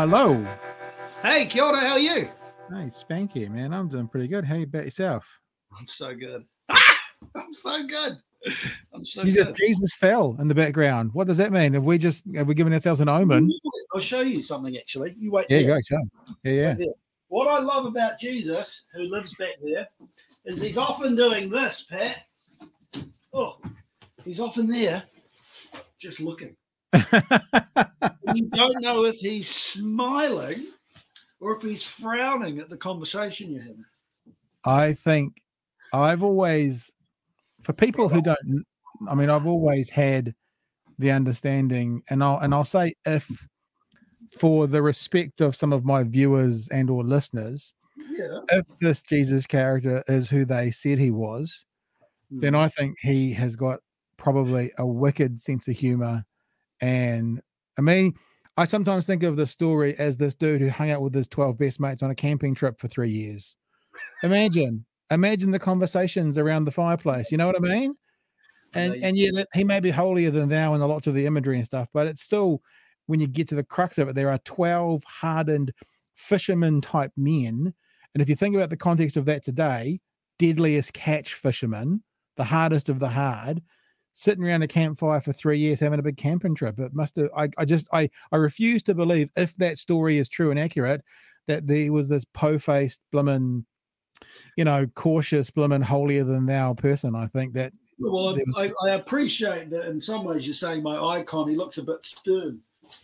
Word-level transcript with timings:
Hello. 0.00 0.42
Hey, 1.22 1.44
kia 1.44 1.62
ora, 1.62 1.78
how 1.80 1.92
are 1.92 1.98
you? 1.98 2.26
Hey, 2.70 2.86
Spanky, 2.88 3.50
man. 3.50 3.74
I'm 3.74 3.86
doing 3.86 4.08
pretty 4.08 4.28
good. 4.28 4.46
How 4.46 4.54
you 4.54 4.62
about 4.62 4.86
yourself? 4.86 5.42
I'm 5.78 5.86
so 5.86 6.14
good. 6.14 6.46
Ah, 6.70 6.96
I'm 7.34 7.52
so 7.52 7.86
good. 7.86 8.12
I'm 8.94 9.04
so 9.04 9.24
You 9.24 9.34
good. 9.34 9.44
just 9.48 9.56
Jesus 9.56 9.94
fell 9.96 10.38
in 10.40 10.48
the 10.48 10.54
background. 10.54 11.10
What 11.12 11.26
does 11.26 11.36
that 11.36 11.52
mean? 11.52 11.74
Have 11.74 11.84
we 11.84 11.98
just 11.98 12.22
have 12.34 12.48
we 12.48 12.54
given 12.54 12.72
ourselves 12.72 13.02
an 13.02 13.10
omen? 13.10 13.52
I'll 13.92 14.00
show 14.00 14.22
you 14.22 14.42
something 14.42 14.74
actually. 14.78 15.14
You 15.18 15.32
wait. 15.32 15.44
Yeah, 15.50 15.58
there. 15.58 15.68
you 15.68 15.68
go. 15.74 15.80
Show. 15.84 16.34
Yeah, 16.44 16.52
yeah. 16.52 16.68
Right. 16.78 16.88
What 17.28 17.48
I 17.48 17.58
love 17.58 17.84
about 17.84 18.18
Jesus, 18.18 18.84
who 18.94 19.02
lives 19.02 19.34
back 19.34 19.56
there, 19.62 19.86
is 20.46 20.62
he's 20.62 20.78
often 20.78 21.14
doing 21.14 21.50
this, 21.50 21.84
Pat. 21.90 22.20
Oh, 23.34 23.58
he's 24.24 24.40
often 24.40 24.66
there, 24.66 25.02
just 25.98 26.20
looking. 26.20 26.56
You 26.92 28.48
don't 28.50 28.80
know 28.80 29.04
if 29.04 29.16
he's 29.16 29.48
smiling 29.48 30.66
or 31.40 31.56
if 31.56 31.62
he's 31.62 31.82
frowning 31.82 32.58
at 32.58 32.68
the 32.70 32.76
conversation 32.76 33.52
you're 33.52 33.62
having. 33.62 33.84
I 34.64 34.92
think 34.92 35.42
I've 35.92 36.22
always, 36.22 36.92
for 37.62 37.72
people 37.72 38.08
who 38.08 38.20
don't, 38.20 38.64
I 39.08 39.14
mean, 39.14 39.30
I've 39.30 39.46
always 39.46 39.90
had 39.90 40.34
the 40.98 41.10
understanding, 41.10 42.02
and 42.10 42.22
I'll 42.22 42.38
and 42.38 42.54
I'll 42.54 42.64
say 42.64 42.92
if, 43.06 43.28
for 44.38 44.66
the 44.66 44.82
respect 44.82 45.40
of 45.40 45.56
some 45.56 45.72
of 45.72 45.84
my 45.84 46.02
viewers 46.02 46.68
and 46.68 46.90
or 46.90 47.02
listeners, 47.02 47.74
Yeah. 47.96 48.40
if 48.50 48.66
this 48.80 49.02
Jesus 49.02 49.46
character 49.46 50.04
is 50.08 50.28
who 50.28 50.44
they 50.44 50.70
said 50.70 50.98
he 50.98 51.10
was, 51.10 51.64
then 52.30 52.52
hmm. 52.52 52.60
I 52.60 52.68
think 52.68 52.98
he 53.00 53.32
has 53.32 53.56
got 53.56 53.80
probably 54.18 54.70
a 54.78 54.86
wicked 54.86 55.40
sense 55.40 55.66
of 55.68 55.76
humor. 55.76 56.24
And 56.80 57.40
I 57.78 57.82
mean, 57.82 58.14
I 58.56 58.64
sometimes 58.64 59.06
think 59.06 59.22
of 59.22 59.36
the 59.36 59.46
story 59.46 59.96
as 59.98 60.16
this 60.16 60.34
dude 60.34 60.60
who 60.60 60.68
hung 60.68 60.90
out 60.90 61.02
with 61.02 61.14
his 61.14 61.28
12 61.28 61.58
best 61.58 61.80
mates 61.80 62.02
on 62.02 62.10
a 62.10 62.14
camping 62.14 62.54
trip 62.54 62.80
for 62.80 62.88
three 62.88 63.10
years. 63.10 63.56
Imagine, 64.22 64.84
imagine 65.10 65.50
the 65.50 65.58
conversations 65.58 66.36
around 66.36 66.64
the 66.64 66.70
fireplace. 66.70 67.30
You 67.32 67.38
know 67.38 67.46
what 67.46 67.56
I 67.56 67.60
mean? 67.60 67.94
And 68.74 68.96
Yeah, 68.96 69.08
and 69.08 69.16
yeah, 69.16 69.44
he 69.54 69.64
may 69.64 69.80
be 69.80 69.90
holier 69.90 70.30
than 70.30 70.48
thou 70.48 70.74
in 70.74 70.80
a 70.80 70.86
lot 70.86 71.06
of 71.06 71.14
the 71.14 71.26
imagery 71.26 71.56
and 71.56 71.64
stuff, 71.64 71.88
but 71.92 72.06
it's 72.06 72.22
still 72.22 72.62
when 73.06 73.18
you 73.18 73.26
get 73.26 73.48
to 73.48 73.56
the 73.56 73.64
crux 73.64 73.98
of 73.98 74.08
it, 74.08 74.14
there 74.14 74.30
are 74.30 74.38
12 74.44 75.02
hardened 75.04 75.72
fisherman 76.14 76.80
type 76.80 77.12
men. 77.16 77.74
And 78.14 78.22
if 78.22 78.28
you 78.28 78.36
think 78.36 78.54
about 78.54 78.70
the 78.70 78.76
context 78.76 79.16
of 79.16 79.24
that 79.24 79.42
today, 79.42 80.00
deadliest 80.38 80.92
catch 80.92 81.34
fishermen, 81.34 82.02
the 82.36 82.44
hardest 82.44 82.88
of 82.88 83.00
the 83.00 83.08
hard, 83.08 83.62
sitting 84.12 84.44
around 84.44 84.62
a 84.62 84.68
campfire 84.68 85.20
for 85.20 85.32
three 85.32 85.58
years 85.58 85.80
having 85.80 85.98
a 85.98 86.02
big 86.02 86.16
camping 86.16 86.54
trip. 86.54 86.78
It 86.78 86.94
must 86.94 87.16
have 87.16 87.30
I, 87.36 87.48
I 87.58 87.64
just 87.64 87.88
I 87.92 88.10
I 88.32 88.36
refuse 88.36 88.82
to 88.84 88.94
believe 88.94 89.30
if 89.36 89.54
that 89.56 89.78
story 89.78 90.18
is 90.18 90.28
true 90.28 90.50
and 90.50 90.58
accurate, 90.58 91.02
that 91.46 91.66
there 91.66 91.92
was 91.92 92.08
this 92.08 92.24
po-faced 92.24 93.00
blimmin', 93.12 93.64
you 94.56 94.64
know, 94.64 94.86
cautious 94.94 95.50
blimmin' 95.50 95.82
holier 95.82 96.24
than 96.24 96.46
thou 96.46 96.74
person. 96.74 97.14
I 97.14 97.26
think 97.26 97.54
that 97.54 97.72
Well, 97.98 98.34
There 98.34 98.44
I, 98.56 98.72
I 98.86 98.90
appreciate 98.94 99.70
that 99.70 99.88
in 99.88 100.00
some 100.00 100.24
ways 100.24 100.46
you're 100.46 100.54
saying 100.54 100.82
my 100.82 100.98
icon, 100.98 101.48
he 101.48 101.56
looks 101.56 101.78
a 101.78 101.82
bit 101.82 102.04
stern. 102.04 102.60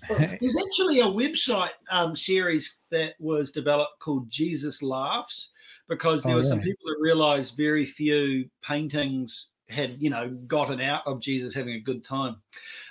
But 0.09 0.19
There's 0.41 0.57
actually 0.69 1.01
a 1.01 1.05
website 1.05 1.71
um, 1.91 2.17
series 2.17 2.77
that 2.91 3.15
was 3.19 3.53
developed 3.53 4.01
called 4.01 4.29
Jesus 4.31 4.83
Laughs 4.83 5.51
because 5.89 6.25
there 6.25 6.33
Oh, 6.33 6.37
were 6.37 6.43
some 6.43 6.61
people 6.61 6.87
that 6.87 6.97
realized 7.01 7.57
very 7.57 7.85
few 7.85 8.49
paintings 8.63 9.49
had, 9.69 10.01
you 10.01 10.11
know, 10.11 10.29
gotten 10.29 10.81
out 10.81 11.07
of 11.07 11.21
Jesus 11.21 11.55
having 11.55 11.75
a 11.75 11.81
good 11.81 12.05
time. 12.05 12.37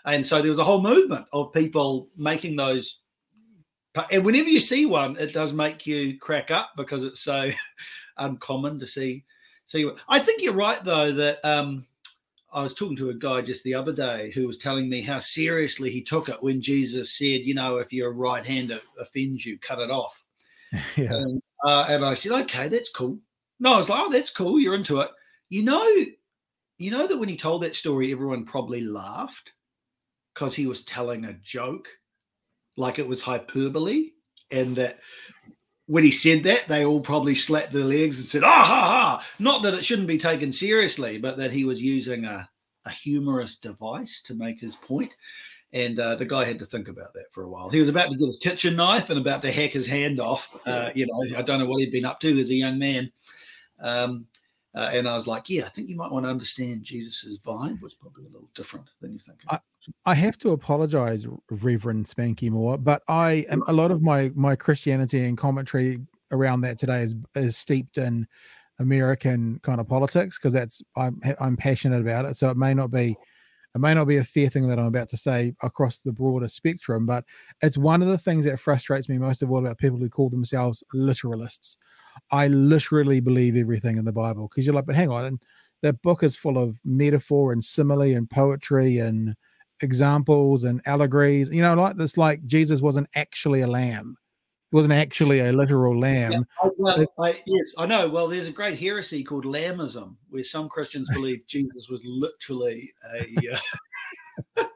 And 0.05 0.25
so 0.25 0.41
there 0.41 0.49
was 0.49 0.59
a 0.59 0.63
whole 0.63 0.81
movement 0.81 1.25
of 1.31 1.53
people 1.53 2.09
making 2.17 2.55
those. 2.55 2.99
And 4.11 4.25
whenever 4.25 4.49
you 4.49 4.59
see 4.59 4.85
one, 4.85 5.17
it 5.17 5.33
does 5.33 5.53
make 5.53 5.87
you 5.87 6.19
crack 6.19 6.51
up 6.51 6.71
because 6.75 7.03
it's 7.03 7.21
so 7.21 7.49
uncommon 8.17 8.79
to 8.79 8.87
see. 8.87 9.23
See, 9.67 9.89
I 10.09 10.19
think 10.19 10.41
you're 10.41 10.53
right 10.53 10.83
though 10.83 11.11
that 11.13 11.43
um, 11.43 11.87
I 12.55 12.61
was 12.61 12.73
talking 12.73 12.97
to 12.97 13.09
a 13.09 13.13
guy 13.13 13.41
just 13.41 13.63
the 13.63 13.73
other 13.73 13.93
day 13.93 14.31
who 14.31 14.47
was 14.47 14.57
telling 14.57 14.87
me 14.87 15.01
how 15.01 15.19
seriously 15.19 15.89
he 15.89 16.01
took 16.01 16.29
it 16.29 16.41
when 16.41 16.61
Jesus 16.61 17.11
said, 17.11 17.45
you 17.45 17.53
know, 17.53 17.77
if 17.77 17.91
your 17.91 18.13
right 18.13 18.45
hand 18.45 18.77
offends 18.99 19.45
you, 19.45 19.57
cut 19.59 19.79
it 19.79 19.91
off. 19.91 20.23
yeah. 20.95 21.13
And, 21.13 21.41
uh, 21.65 21.85
and 21.89 22.05
I 22.05 22.13
said, 22.13 22.31
okay, 22.43 22.67
that's 22.67 22.89
cool. 22.89 23.19
No, 23.59 23.73
I 23.73 23.77
was 23.77 23.89
like, 23.89 23.99
oh, 23.99 24.09
that's 24.09 24.29
cool. 24.29 24.59
You're 24.59 24.75
into 24.75 25.01
it. 25.01 25.09
You 25.49 25.63
know, 25.63 26.05
you 26.77 26.91
know 26.91 27.07
that 27.07 27.17
when 27.17 27.29
he 27.29 27.37
told 27.37 27.63
that 27.63 27.75
story, 27.75 28.11
everyone 28.11 28.45
probably 28.45 28.81
laughed 28.81 29.53
because 30.33 30.55
he 30.55 30.67
was 30.67 30.83
telling 30.83 31.25
a 31.25 31.33
joke, 31.33 31.87
like 32.75 32.99
it 32.99 33.07
was 33.07 33.21
hyperbole, 33.21 34.11
and 34.51 34.75
that 34.75 34.99
when 35.87 36.03
he 36.03 36.11
said 36.11 36.43
that, 36.43 36.65
they 36.67 36.85
all 36.85 36.99
probably 36.99 37.35
slapped 37.35 37.71
their 37.71 37.85
legs 37.85 38.19
and 38.19 38.27
said, 38.27 38.43
"Ah 38.43 38.63
ha 38.63 38.81
ha!" 38.87 39.25
Not 39.39 39.63
that 39.63 39.73
it 39.73 39.85
shouldn't 39.85 40.07
be 40.07 40.17
taken 40.17 40.51
seriously, 40.51 41.17
but 41.17 41.37
that 41.37 41.53
he 41.53 41.65
was 41.65 41.81
using 41.81 42.25
a, 42.25 42.49
a 42.85 42.89
humorous 42.89 43.55
device 43.57 44.21
to 44.23 44.33
make 44.33 44.59
his 44.59 44.75
point. 44.75 45.13
And 45.73 45.99
uh, 45.99 46.15
the 46.15 46.25
guy 46.25 46.45
had 46.45 46.59
to 46.59 46.65
think 46.65 46.87
about 46.87 47.13
that 47.13 47.31
for 47.31 47.43
a 47.43 47.49
while. 47.49 47.69
He 47.69 47.79
was 47.79 47.89
about 47.89 48.09
to 48.09 48.17
get 48.17 48.27
his 48.27 48.39
kitchen 48.39 48.77
knife 48.77 49.09
and 49.09 49.19
about 49.19 49.41
to 49.41 49.51
hack 49.51 49.71
his 49.71 49.87
hand 49.87 50.21
off. 50.21 50.53
Uh, 50.65 50.89
you 50.95 51.05
know, 51.05 51.37
I 51.37 51.41
don't 51.41 51.59
know 51.59 51.65
what 51.65 51.81
he'd 51.81 51.91
been 51.91 52.05
up 52.05 52.21
to 52.21 52.39
as 52.39 52.49
a 52.49 52.53
young 52.53 52.79
man. 52.79 53.11
Um, 53.79 54.25
uh, 54.75 54.89
and 54.91 55.07
I 55.07 55.13
was 55.13 55.25
like, 55.25 55.49
yeah, 55.49 55.65
I 55.65 55.69
think 55.69 55.89
you 55.89 55.95
might 55.95 56.11
want 56.11 56.25
to 56.25 56.29
understand 56.29 56.83
Jesus's 56.83 57.39
vibe 57.39 57.81
was 57.81 57.93
probably 57.93 58.25
a 58.25 58.29
little 58.29 58.49
different 58.55 58.85
than 59.01 59.13
you 59.13 59.19
think. 59.19 59.39
I 60.05 60.15
have 60.15 60.37
to 60.39 60.51
apologize, 60.51 61.27
Reverend 61.49 62.05
Spanky 62.05 62.49
Moore, 62.49 62.77
but 62.77 63.01
I 63.07 63.45
am 63.49 63.63
a 63.67 63.73
lot 63.73 63.91
of 63.91 64.01
my 64.01 64.31
my 64.35 64.55
Christianity 64.55 65.23
and 65.25 65.37
commentary 65.37 65.99
around 66.31 66.61
that 66.61 66.77
today 66.77 67.03
is 67.03 67.15
is 67.35 67.55
steeped 67.55 67.97
in 67.97 68.27
American 68.79 69.59
kind 69.59 69.79
of 69.79 69.87
politics 69.87 70.37
because 70.37 70.53
that's 70.53 70.81
I'm 70.97 71.21
I'm 71.39 71.55
passionate 71.55 72.01
about 72.01 72.25
it. 72.25 72.35
So 72.35 72.49
it 72.49 72.57
may 72.57 72.73
not 72.73 72.91
be 72.91 73.15
it 73.75 73.81
may 73.81 73.93
not 73.93 74.05
be 74.05 74.17
a 74.17 74.23
fair 74.23 74.49
thing 74.49 74.69
that 74.69 74.79
I'm 74.79 74.85
about 74.85 75.09
to 75.09 75.17
say 75.17 75.53
across 75.61 75.99
the 75.99 76.13
broader 76.13 76.47
spectrum, 76.47 77.05
but 77.05 77.25
it's 77.61 77.77
one 77.77 78.01
of 78.01 78.07
the 78.07 78.17
things 78.17 78.45
that 78.45 78.59
frustrates 78.59 79.09
me 79.09 79.17
most 79.17 79.43
of 79.43 79.51
all 79.51 79.59
about 79.59 79.77
people 79.77 79.99
who 79.99 80.09
call 80.09 80.29
themselves 80.29 80.81
literalists. 80.95 81.75
I 82.31 82.47
literally 82.47 83.19
believe 83.19 83.57
everything 83.57 83.97
in 83.97 84.05
the 84.05 84.13
Bible 84.13 84.47
because 84.47 84.65
you're 84.65 84.73
like, 84.73 84.85
but 84.85 84.95
hang 84.95 85.11
on, 85.11 85.25
and 85.25 85.41
that 85.81 86.01
book 86.01 86.23
is 86.23 86.37
full 86.37 86.57
of 86.57 86.79
metaphor 86.85 87.51
and 87.51 87.61
simile 87.61 88.01
and 88.01 88.29
poetry 88.29 88.97
and 88.97 89.35
examples 89.81 90.63
and 90.63 90.81
allegories. 90.85 91.49
You 91.49 91.61
know, 91.61 91.73
like 91.73 91.97
this, 91.97 92.17
like 92.17 92.45
Jesus 92.45 92.81
wasn't 92.81 93.07
actually 93.13 93.59
a 93.59 93.67
lamb. 93.67 94.15
He 94.71 94.75
wasn't 94.75 94.93
actually 94.93 95.39
a 95.41 95.53
literal 95.53 95.97
lamb. 95.99 96.31
Yeah, 96.31 96.39
I- 96.63 96.69
well, 96.77 97.05
I, 97.19 97.41
yes, 97.45 97.73
I 97.77 97.85
know. 97.85 98.09
Well, 98.09 98.27
there's 98.27 98.47
a 98.47 98.51
great 98.51 98.79
heresy 98.79 99.23
called 99.23 99.45
lambism, 99.45 100.17
where 100.29 100.43
some 100.43 100.67
Christians 100.69 101.09
believe 101.13 101.45
Jesus 101.47 101.87
was 101.89 102.01
literally 102.03 102.91
a. 103.13 103.53
Uh... 104.57 104.63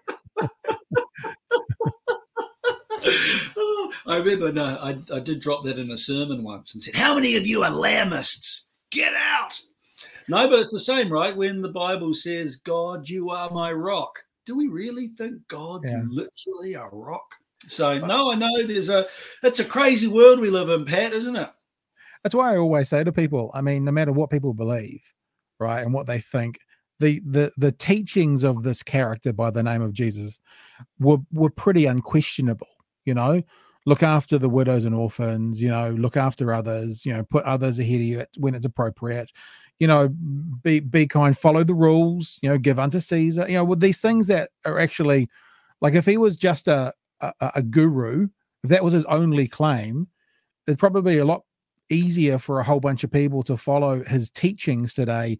I 4.05 4.17
remember, 4.17 4.51
no, 4.51 4.65
I, 4.65 4.97
I 5.13 5.19
did 5.19 5.39
drop 5.39 5.63
that 5.65 5.77
in 5.77 5.91
a 5.91 5.97
sermon 5.97 6.43
once 6.43 6.73
and 6.73 6.81
said, 6.81 6.95
"How 6.95 7.15
many 7.15 7.35
of 7.35 7.45
you 7.45 7.63
are 7.63 7.71
lamists? 7.71 8.61
Get 8.91 9.13
out!" 9.13 9.59
No, 10.27 10.49
but 10.49 10.59
it's 10.59 10.71
the 10.71 10.79
same, 10.79 11.11
right? 11.11 11.35
When 11.35 11.61
the 11.61 11.69
Bible 11.69 12.13
says, 12.13 12.55
"God, 12.57 13.07
you 13.09 13.29
are 13.29 13.49
my 13.51 13.71
rock," 13.71 14.19
do 14.45 14.55
we 14.55 14.67
really 14.67 15.09
think 15.09 15.47
God's 15.47 15.89
Yeah. 15.91 16.03
literally 16.07 16.73
a 16.73 16.87
rock? 16.91 17.35
So 17.67 17.97
no, 17.99 18.31
I 18.31 18.35
know 18.35 18.63
there's 18.63 18.89
a. 18.89 19.05
It's 19.43 19.59
a 19.59 19.65
crazy 19.65 20.07
world 20.07 20.39
we 20.39 20.49
live 20.49 20.69
in, 20.69 20.85
Pat, 20.85 21.13
isn't 21.13 21.35
it? 21.35 21.49
That's 22.23 22.35
why 22.35 22.53
I 22.53 22.57
always 22.57 22.89
say 22.89 23.03
to 23.03 23.11
people, 23.11 23.51
I 23.53 23.61
mean, 23.61 23.85
no 23.85 23.91
matter 23.91 24.11
what 24.11 24.29
people 24.29 24.53
believe, 24.53 25.01
right, 25.59 25.81
and 25.81 25.93
what 25.93 26.07
they 26.07 26.19
think, 26.19 26.59
the 26.99 27.21
the 27.25 27.51
the 27.57 27.71
teachings 27.71 28.43
of 28.43 28.63
this 28.63 28.83
character 28.83 29.33
by 29.33 29.51
the 29.51 29.63
name 29.63 29.81
of 29.81 29.93
Jesus 29.93 30.39
were 30.99 31.17
were 31.31 31.49
pretty 31.49 31.85
unquestionable. 31.85 32.67
You 33.05 33.13
know, 33.13 33.41
look 33.85 34.03
after 34.03 34.37
the 34.37 34.49
widows 34.49 34.85
and 34.85 34.95
orphans. 34.95 35.61
You 35.61 35.69
know, 35.69 35.91
look 35.91 36.17
after 36.17 36.53
others. 36.53 37.05
You 37.05 37.13
know, 37.13 37.23
put 37.23 37.43
others 37.45 37.79
ahead 37.79 38.01
of 38.01 38.01
you 38.01 38.25
when 38.37 38.55
it's 38.55 38.65
appropriate. 38.65 39.31
You 39.79 39.87
know, 39.87 40.09
be 40.09 40.79
be 40.79 41.07
kind, 41.07 41.37
follow 41.37 41.63
the 41.63 41.73
rules. 41.73 42.39
You 42.41 42.49
know, 42.49 42.57
give 42.57 42.79
unto 42.79 42.99
Caesar. 42.99 43.45
You 43.47 43.55
know, 43.55 43.65
with 43.65 43.79
these 43.79 44.01
things 44.01 44.27
that 44.27 44.49
are 44.65 44.79
actually 44.79 45.29
like 45.81 45.93
if 45.93 46.05
he 46.05 46.17
was 46.17 46.35
just 46.35 46.67
a 46.67 46.93
a, 47.21 47.51
a 47.55 47.63
guru, 47.63 48.29
if 48.63 48.69
that 48.69 48.83
was 48.83 48.93
his 48.93 49.05
only 49.05 49.47
claim, 49.47 50.07
it'd 50.67 50.79
probably 50.79 51.17
a 51.17 51.25
lot 51.25 51.43
easier 51.89 52.37
for 52.37 52.59
a 52.59 52.63
whole 52.63 52.79
bunch 52.79 53.03
of 53.03 53.11
people 53.11 53.43
to 53.43 53.57
follow 53.57 54.03
his 54.03 54.29
teachings 54.29 54.93
today 54.93 55.39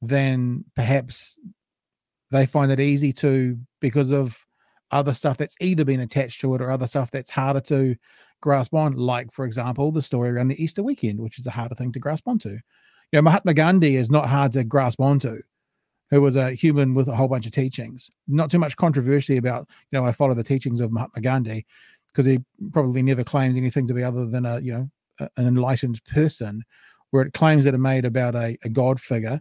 than 0.00 0.64
perhaps 0.74 1.38
they 2.30 2.46
find 2.46 2.72
it 2.72 2.80
easy 2.80 3.12
to 3.12 3.58
because 3.80 4.10
of 4.10 4.46
other 4.90 5.12
stuff 5.12 5.36
that's 5.36 5.56
either 5.60 5.84
been 5.84 6.00
attached 6.00 6.40
to 6.40 6.54
it 6.54 6.62
or 6.62 6.70
other 6.70 6.86
stuff 6.86 7.10
that's 7.10 7.30
harder 7.30 7.60
to 7.60 7.94
grasp 8.40 8.74
on 8.74 8.94
like 8.94 9.30
for 9.30 9.44
example 9.44 9.92
the 9.92 10.02
story 10.02 10.30
around 10.30 10.48
the 10.48 10.62
easter 10.62 10.82
weekend 10.82 11.20
which 11.20 11.38
is 11.38 11.46
a 11.46 11.50
harder 11.50 11.74
thing 11.74 11.92
to 11.92 11.98
grasp 11.98 12.26
onto. 12.26 12.50
You 12.50 12.58
know 13.18 13.22
mahatma 13.22 13.54
gandhi 13.54 13.96
is 13.96 14.10
not 14.10 14.28
hard 14.28 14.52
to 14.52 14.64
grasp 14.64 15.00
onto 15.00 15.40
who 16.10 16.20
was 16.20 16.36
a 16.36 16.52
human 16.52 16.94
with 16.94 17.08
a 17.08 17.14
whole 17.14 17.28
bunch 17.28 17.46
of 17.46 17.52
teachings 17.52 18.10
not 18.28 18.50
too 18.50 18.58
much 18.58 18.76
controversy 18.76 19.36
about 19.36 19.66
you 19.90 19.98
know 19.98 20.04
i 20.04 20.12
follow 20.12 20.34
the 20.34 20.44
teachings 20.44 20.80
of 20.80 20.92
mahatma 20.92 21.20
gandhi 21.20 21.64
because 22.12 22.26
he 22.26 22.38
probably 22.72 23.02
never 23.02 23.24
claimed 23.24 23.56
anything 23.56 23.86
to 23.86 23.94
be 23.94 24.02
other 24.02 24.26
than 24.26 24.44
a 24.44 24.60
you 24.60 24.72
know 24.72 24.90
an 25.36 25.46
enlightened 25.46 26.02
person, 26.04 26.62
where 27.10 27.24
it 27.24 27.32
claims 27.32 27.64
that 27.64 27.74
it 27.74 27.78
made 27.78 28.04
about 28.04 28.34
a, 28.34 28.56
a 28.64 28.68
god 28.68 29.00
figure, 29.00 29.40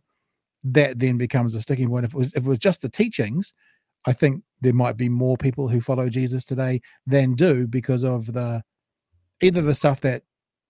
that 0.63 0.99
then 0.99 1.17
becomes 1.17 1.55
a 1.55 1.61
sticking 1.61 1.89
point. 1.89 2.05
If 2.05 2.13
it 2.13 2.17
was 2.17 2.27
if 2.33 2.43
it 2.43 2.49
was 2.49 2.57
just 2.57 2.81
the 2.81 2.89
teachings, 2.89 3.53
I 4.05 4.13
think 4.13 4.43
there 4.61 4.73
might 4.73 4.97
be 4.97 5.09
more 5.09 5.37
people 5.37 5.67
who 5.67 5.81
follow 5.81 6.09
Jesus 6.09 6.43
today 6.43 6.81
than 7.05 7.35
do 7.35 7.67
because 7.67 8.03
of 8.03 8.33
the 8.33 8.63
either 9.41 9.61
the 9.61 9.75
stuff 9.75 10.01
that 10.01 10.23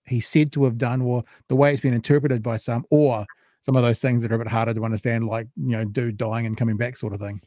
he 0.06 0.20
said 0.20 0.52
to 0.52 0.64
have 0.64 0.78
done 0.78 1.02
or 1.02 1.24
the 1.48 1.56
way 1.56 1.72
it's 1.72 1.82
been 1.82 1.94
interpreted 1.94 2.42
by 2.42 2.56
some 2.56 2.84
or 2.90 3.26
some 3.60 3.76
of 3.76 3.82
those 3.82 4.00
things 4.00 4.22
that 4.22 4.32
are 4.32 4.36
a 4.36 4.38
bit 4.38 4.48
harder 4.48 4.74
to 4.74 4.84
understand 4.84 5.26
like 5.26 5.46
you 5.56 5.70
know 5.76 5.84
dude 5.84 6.16
dying 6.16 6.46
and 6.46 6.56
coming 6.56 6.76
back 6.76 6.96
sort 6.96 7.12
of 7.12 7.20
thing 7.20 7.40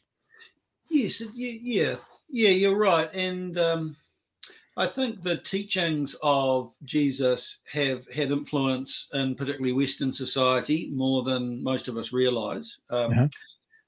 yes 0.89 1.21
yeah 1.33 1.95
yeah 2.29 2.49
you're 2.49 2.77
right 2.77 3.13
and 3.13 3.57
um 3.57 3.95
I 4.75 4.87
think 4.87 5.21
the 5.21 5.37
teachings 5.37 6.15
of 6.23 6.73
Jesus 6.83 7.59
have 7.71 8.07
had 8.07 8.31
influence 8.31 9.07
in 9.13 9.35
particularly 9.35 9.73
Western 9.73 10.11
society 10.11 10.89
more 10.91 11.21
than 11.23 11.63
most 11.63 11.87
of 11.87 11.95
us 11.95 12.11
realize. 12.11 12.79
Um, 12.89 13.11
uh-huh. 13.11 13.27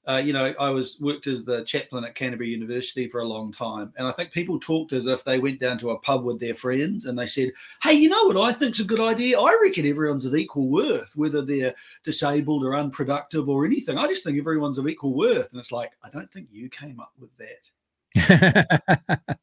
Uh, 0.08 0.22
you 0.24 0.32
know, 0.32 0.54
I 0.60 0.70
was 0.70 0.98
worked 1.00 1.26
as 1.26 1.44
the 1.44 1.64
chaplain 1.64 2.04
at 2.04 2.14
Canterbury 2.14 2.48
University 2.48 3.08
for 3.08 3.20
a 3.20 3.28
long 3.28 3.52
time, 3.52 3.92
and 3.96 4.06
I 4.06 4.12
think 4.12 4.30
people 4.30 4.60
talked 4.60 4.92
as 4.92 5.06
if 5.06 5.24
they 5.24 5.38
went 5.38 5.60
down 5.60 5.78
to 5.78 5.90
a 5.90 5.98
pub 5.98 6.24
with 6.24 6.38
their 6.38 6.54
friends 6.54 7.06
and 7.06 7.18
they 7.18 7.26
said, 7.26 7.52
"Hey, 7.82 7.94
you 7.94 8.08
know 8.08 8.24
what 8.24 8.36
I 8.36 8.52
think's 8.52 8.80
a 8.80 8.84
good 8.84 9.00
idea? 9.00 9.40
I 9.40 9.58
reckon 9.60 9.86
everyone's 9.86 10.26
of 10.26 10.36
equal 10.36 10.68
worth, 10.68 11.12
whether 11.16 11.42
they're 11.42 11.74
disabled 12.04 12.64
or 12.64 12.76
unproductive 12.76 13.48
or 13.48 13.64
anything. 13.64 13.98
I 13.98 14.06
just 14.06 14.22
think 14.22 14.38
everyone's 14.38 14.78
of 14.78 14.88
equal 14.88 15.14
worth." 15.14 15.50
And 15.50 15.60
it's 15.60 15.72
like, 15.72 15.92
I 16.04 16.10
don't 16.10 16.30
think 16.30 16.48
you 16.52 16.68
came 16.68 17.00
up 17.00 17.12
with 17.18 17.30
that. 17.36 19.20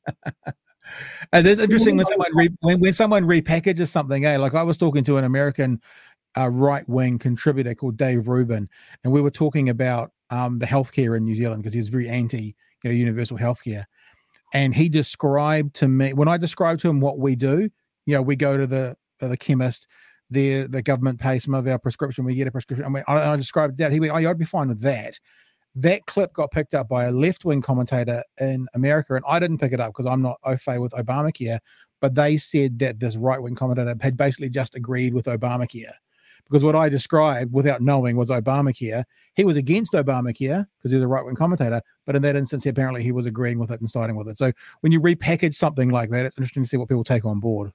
And 1.31 1.48
it's 1.48 1.62
interesting 1.62 1.98
when 1.98 2.06
someone 2.06 2.36
re, 2.36 2.50
when, 2.62 2.80
when 2.80 2.94
someone 2.94 3.25
repackages 3.25 3.88
something. 3.88 4.25
Eh? 4.25 4.38
Like 4.38 4.54
I 4.54 4.63
was 4.63 4.77
talking 4.77 5.04
to 5.06 5.18
an 5.18 5.24
American 5.24 5.81
uh, 6.38 6.50
right 6.50 6.88
wing 6.88 7.18
contributor 7.18 7.74
called 7.74 7.98
Dave 7.98 8.27
Rubin, 8.27 8.69
and 9.04 9.12
we 9.13 9.21
were 9.21 9.31
talking 9.31 9.69
about 9.69 10.12
um, 10.33 10.57
the 10.57 10.65
healthcare 10.65 11.15
in 11.15 11.24
New 11.24 11.35
Zealand 11.35 11.62
because 11.62 11.74
he 11.74 11.80
was 11.80 11.89
very 11.89 12.09
anti 12.09 12.56
you 12.83 12.89
know, 12.89 12.91
universal 12.91 13.38
healthcare. 13.38 13.83
And 14.53 14.74
he 14.74 14.89
described 14.89 15.75
to 15.75 15.88
me 15.88 16.13
when 16.13 16.27
I 16.27 16.38
described 16.38 16.81
to 16.81 16.89
him 16.89 17.00
what 17.00 17.19
we 17.19 17.35
do. 17.35 17.69
You 18.06 18.15
know, 18.15 18.21
we 18.21 18.35
go 18.35 18.57
to 18.57 18.68
the 18.68 18.95
uh, 19.21 19.27
the 19.27 19.38
chemist. 19.38 19.88
The 20.30 20.63
the 20.63 20.81
government 20.81 21.19
pays 21.19 21.44
some 21.44 21.53
of 21.53 21.68
our 21.68 21.77
prescription. 21.77 22.25
We 22.25 22.35
get 22.35 22.47
a 22.47 22.51
prescription. 22.51 22.85
I 22.85 22.89
mean, 22.89 23.03
I, 23.07 23.33
I 23.33 23.35
described 23.35 23.77
that. 23.77 23.91
He 23.91 24.00
went, 24.00 24.12
"Oh, 24.12 24.30
I'd 24.30 24.38
be 24.38 24.45
fine 24.45 24.69
with 24.69 24.81
that." 24.81 25.19
that 25.75 26.06
clip 26.06 26.31
got 26.33 26.51
picked 26.51 26.75
up 26.75 26.88
by 26.88 27.06
a 27.06 27.12
left 27.12 27.45
wing 27.45 27.59
commentator 27.59 28.24
in 28.39 28.68
America, 28.75 29.15
and 29.15 29.25
I 29.27 29.39
didn't 29.39 29.57
pick 29.57 29.74
it 29.74 29.80
up 29.80 29.89
because 29.89 30.06
I'm 30.06 30.21
not 30.21 30.38
au 30.44 30.56
fait 30.56 30.77
with 30.77 30.91
Obamacare. 30.91 31.57
But 32.00 32.13
they 32.13 32.38
said 32.38 32.77
that 32.77 33.00
this 33.00 33.18
right 33.18 33.41
wing 33.41 33.56
commentator 33.56 33.95
had 34.00 34.15
basically 34.15 34.51
just 34.51 34.75
agreed 34.75 35.15
with 35.15 35.25
Obamacare 35.25 35.94
because 36.45 36.63
what 36.63 36.75
I 36.75 36.90
described 36.90 37.54
without 37.54 37.81
knowing 37.81 38.16
was 38.16 38.30
Obamacare. 38.30 39.06
He 39.36 39.44
was 39.44 39.57
against 39.57 39.94
Obamacare 39.94 40.66
because 40.78 40.92
he 40.92 40.98
was 40.98 41.04
a 41.04 41.07
right 41.07 41.25
wing 41.25 41.36
commentator, 41.36 41.81
but 42.06 42.16
in 42.16 42.22
that 42.24 42.36
instance, 42.36 42.66
apparently 42.66 43.04
he 43.04 43.12
was 43.12 43.25
agreeing 43.25 43.60
with 43.60 43.72
it 43.72 43.80
and 43.80 43.90
siding 43.90 44.16
with 44.16 44.28
it. 44.28 44.38
So 44.38 44.51
when 44.81 44.92
you 44.92 45.00
repackage 45.00 45.56
something 45.56 45.90
like 45.90 46.10
that, 46.12 46.25
it's 46.25 46.38
interesting 46.38 46.63
to 46.63 46.69
see 46.69 46.78
what 46.78 46.90
people 46.90 47.04
take 47.04 47.25
on 47.25 47.40
board. 47.40 47.72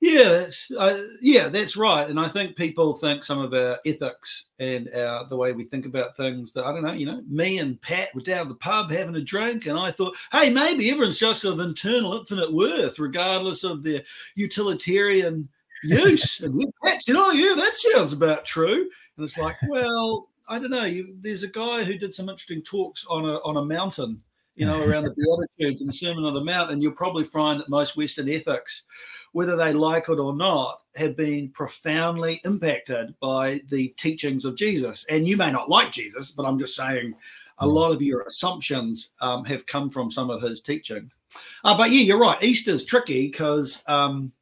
Yeah, 0.00 0.30
that's 0.30 0.70
uh, 0.70 1.04
yeah, 1.20 1.48
that's 1.48 1.76
right. 1.76 2.08
And 2.08 2.18
I 2.18 2.28
think 2.28 2.56
people 2.56 2.94
think 2.96 3.22
some 3.22 3.38
of 3.38 3.52
our 3.52 3.78
ethics 3.84 4.46
and 4.58 4.88
our 4.94 5.26
the 5.28 5.36
way 5.36 5.52
we 5.52 5.64
think 5.64 5.84
about 5.84 6.16
things 6.16 6.54
that 6.54 6.64
I 6.64 6.72
don't 6.72 6.84
know. 6.84 6.94
You 6.94 7.04
know, 7.04 7.22
me 7.28 7.58
and 7.58 7.80
Pat 7.82 8.14
were 8.14 8.22
down 8.22 8.42
at 8.42 8.48
the 8.48 8.54
pub 8.54 8.90
having 8.90 9.16
a 9.16 9.20
drink, 9.20 9.66
and 9.66 9.78
I 9.78 9.90
thought, 9.90 10.16
hey, 10.32 10.50
maybe 10.50 10.90
everyone's 10.90 11.18
just 11.18 11.44
of 11.44 11.60
internal, 11.60 12.18
infinite 12.18 12.50
worth, 12.50 12.98
regardless 12.98 13.62
of 13.62 13.82
their 13.82 14.02
utilitarian 14.36 15.50
use. 15.82 16.40
and 16.40 16.60
Pat 16.82 17.02
said, 17.02 17.16
oh 17.18 17.32
yeah, 17.32 17.54
that 17.54 17.76
sounds 17.76 18.12
about 18.12 18.44
true. 18.44 18.88
And 19.16 19.24
it's 19.24 19.38
like, 19.38 19.56
well, 19.68 20.28
I 20.48 20.58
don't 20.58 20.70
know. 20.70 20.84
You, 20.84 21.14
there's 21.20 21.42
a 21.42 21.48
guy 21.48 21.84
who 21.84 21.98
did 21.98 22.14
some 22.14 22.28
interesting 22.28 22.62
talks 22.62 23.04
on 23.08 23.24
a 23.24 23.36
on 23.38 23.56
a 23.56 23.64
mountain, 23.64 24.20
you 24.54 24.66
know, 24.66 24.78
around 24.84 25.04
the 25.04 25.14
Beatitudes 25.56 25.80
and 25.80 25.90
the 25.90 25.94
Sermon 25.94 26.24
on 26.24 26.34
the 26.34 26.44
Mount, 26.44 26.70
and 26.70 26.82
you'll 26.82 26.92
probably 26.92 27.24
find 27.24 27.60
that 27.60 27.68
most 27.68 27.96
Western 27.96 28.28
ethics 28.28 28.84
whether 29.32 29.56
they 29.56 29.72
like 29.72 30.08
it 30.08 30.18
or 30.18 30.34
not, 30.34 30.82
have 30.96 31.16
been 31.16 31.50
profoundly 31.50 32.40
impacted 32.44 33.14
by 33.20 33.60
the 33.68 33.88
teachings 33.96 34.44
of 34.44 34.56
Jesus. 34.56 35.04
And 35.08 35.26
you 35.26 35.36
may 35.36 35.52
not 35.52 35.68
like 35.68 35.92
Jesus, 35.92 36.30
but 36.30 36.44
I'm 36.44 36.58
just 36.58 36.74
saying 36.74 37.14
a 37.58 37.64
hmm. 37.64 37.70
lot 37.70 37.92
of 37.92 38.02
your 38.02 38.22
assumptions 38.22 39.10
um, 39.20 39.44
have 39.44 39.66
come 39.66 39.90
from 39.90 40.10
some 40.10 40.30
of 40.30 40.42
his 40.42 40.60
teachings. 40.60 41.12
Uh, 41.62 41.76
but 41.76 41.90
yeah, 41.90 42.02
you're 42.02 42.18
right. 42.18 42.42
Easter's 42.42 42.84
tricky 42.84 43.28
because 43.28 43.84
um, 43.86 44.32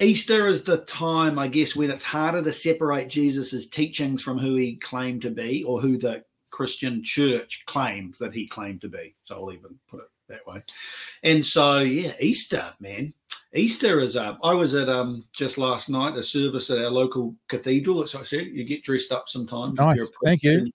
Easter 0.00 0.46
is 0.46 0.62
the 0.62 0.78
time, 0.78 1.38
I 1.38 1.48
guess, 1.48 1.74
when 1.74 1.90
it's 1.90 2.04
harder 2.04 2.42
to 2.42 2.52
separate 2.52 3.08
Jesus's 3.08 3.68
teachings 3.68 4.22
from 4.22 4.38
who 4.38 4.54
he 4.54 4.76
claimed 4.76 5.22
to 5.22 5.30
be 5.30 5.64
or 5.64 5.80
who 5.80 5.98
the 5.98 6.24
Christian 6.50 7.02
church 7.02 7.62
claims 7.66 8.18
that 8.18 8.34
he 8.34 8.46
claimed 8.46 8.80
to 8.82 8.88
be. 8.88 9.14
So 9.22 9.36
I'll 9.36 9.52
even 9.52 9.78
put 9.88 10.00
it 10.00 10.08
that 10.28 10.46
way. 10.46 10.62
And 11.22 11.44
so, 11.44 11.78
yeah, 11.78 12.12
Easter, 12.20 12.72
man. 12.80 13.12
Easter 13.54 14.00
is 14.00 14.16
up. 14.16 14.38
I 14.42 14.54
was 14.54 14.74
at 14.74 14.88
um 14.88 15.24
just 15.36 15.58
last 15.58 15.90
night 15.90 16.16
a 16.16 16.22
service 16.22 16.70
at 16.70 16.78
our 16.78 16.90
local 16.90 17.34
cathedral. 17.48 18.02
As 18.02 18.14
I 18.14 18.22
said, 18.22 18.46
you 18.46 18.64
get 18.64 18.82
dressed 18.82 19.12
up 19.12 19.28
sometimes. 19.28 19.74
Nice. 19.74 20.08
Thank 20.24 20.42
you. 20.42 20.70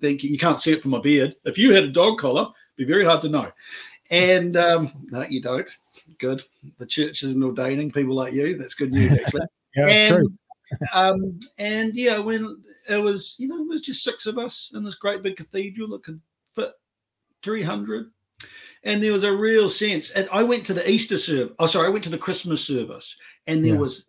Thank 0.00 0.22
you. 0.22 0.30
You 0.30 0.38
can't 0.38 0.60
see 0.60 0.72
it 0.72 0.80
from 0.82 0.92
my 0.92 1.00
beard. 1.00 1.36
If 1.44 1.58
you 1.58 1.74
had 1.74 1.84
a 1.84 1.88
dog 1.88 2.18
collar, 2.18 2.48
it'd 2.76 2.88
be 2.88 2.90
very 2.90 3.04
hard 3.04 3.20
to 3.22 3.28
know. 3.28 3.52
And 4.10 4.56
um, 4.56 4.92
no, 5.10 5.24
you 5.24 5.42
don't. 5.42 5.68
Good. 6.22 6.44
The 6.78 6.86
church 6.86 7.24
isn't 7.24 7.42
ordaining 7.42 7.90
people 7.90 8.14
like 8.14 8.32
you. 8.32 8.56
That's 8.56 8.74
good 8.74 8.92
news, 8.92 9.12
actually. 9.12 9.42
yeah, 9.76 9.86
and, 9.88 10.14
true. 10.14 10.32
um, 10.94 11.40
and 11.58 11.92
yeah, 11.94 12.18
when 12.18 12.62
it 12.88 13.02
was, 13.02 13.34
you 13.38 13.48
know, 13.48 13.60
it 13.60 13.68
was 13.68 13.80
just 13.80 14.04
six 14.04 14.26
of 14.26 14.38
us 14.38 14.70
in 14.72 14.84
this 14.84 14.94
great 14.94 15.22
big 15.22 15.36
cathedral 15.36 15.88
that 15.88 16.04
could 16.04 16.20
fit 16.54 16.70
300 17.42 18.12
and 18.84 19.02
there 19.02 19.12
was 19.12 19.24
a 19.24 19.34
real 19.34 19.68
sense. 19.68 20.10
And 20.10 20.28
I 20.32 20.44
went 20.44 20.64
to 20.66 20.74
the 20.74 20.88
Easter 20.88 21.18
service. 21.18 21.54
Oh, 21.58 21.66
sorry, 21.66 21.86
I 21.86 21.90
went 21.90 22.04
to 22.04 22.10
the 22.10 22.18
Christmas 22.18 22.64
service, 22.64 23.16
and 23.48 23.64
there 23.64 23.74
yeah. 23.74 23.80
was 23.80 24.06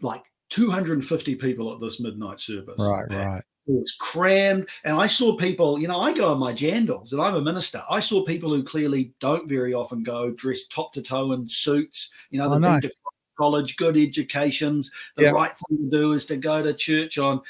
like 0.00 0.24
250 0.50 1.34
people 1.36 1.72
at 1.72 1.80
this 1.80 2.00
midnight 2.00 2.40
service. 2.40 2.76
Right, 2.78 3.06
right. 3.08 3.42
It 3.68 3.72
was 3.72 3.96
crammed, 3.98 4.68
and 4.84 4.96
I 4.96 5.08
saw 5.08 5.36
people. 5.36 5.80
You 5.80 5.88
know, 5.88 6.00
I 6.00 6.12
go 6.12 6.30
on 6.30 6.38
my 6.38 6.52
jandals, 6.52 7.12
and 7.12 7.20
I'm 7.20 7.34
a 7.34 7.40
minister. 7.40 7.82
I 7.90 7.98
saw 7.98 8.24
people 8.24 8.50
who 8.54 8.62
clearly 8.62 9.12
don't 9.18 9.48
very 9.48 9.74
often 9.74 10.04
go 10.04 10.30
dressed 10.30 10.70
top 10.70 10.92
to 10.94 11.02
toe 11.02 11.32
in 11.32 11.48
suits. 11.48 12.10
You 12.30 12.38
know, 12.38 12.52
oh, 12.52 12.58
nice. 12.58 12.94
college, 13.36 13.76
good 13.76 13.96
educations. 13.96 14.92
The 15.16 15.24
yeah. 15.24 15.30
right 15.30 15.52
thing 15.68 15.78
to 15.78 15.90
do 15.90 16.12
is 16.12 16.26
to 16.26 16.36
go 16.36 16.62
to 16.62 16.74
church 16.74 17.18
on. 17.18 17.40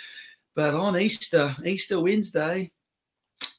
But 0.54 0.74
on 0.74 0.98
Easter, 0.98 1.54
Easter 1.66 2.00
Wednesday, 2.00 2.72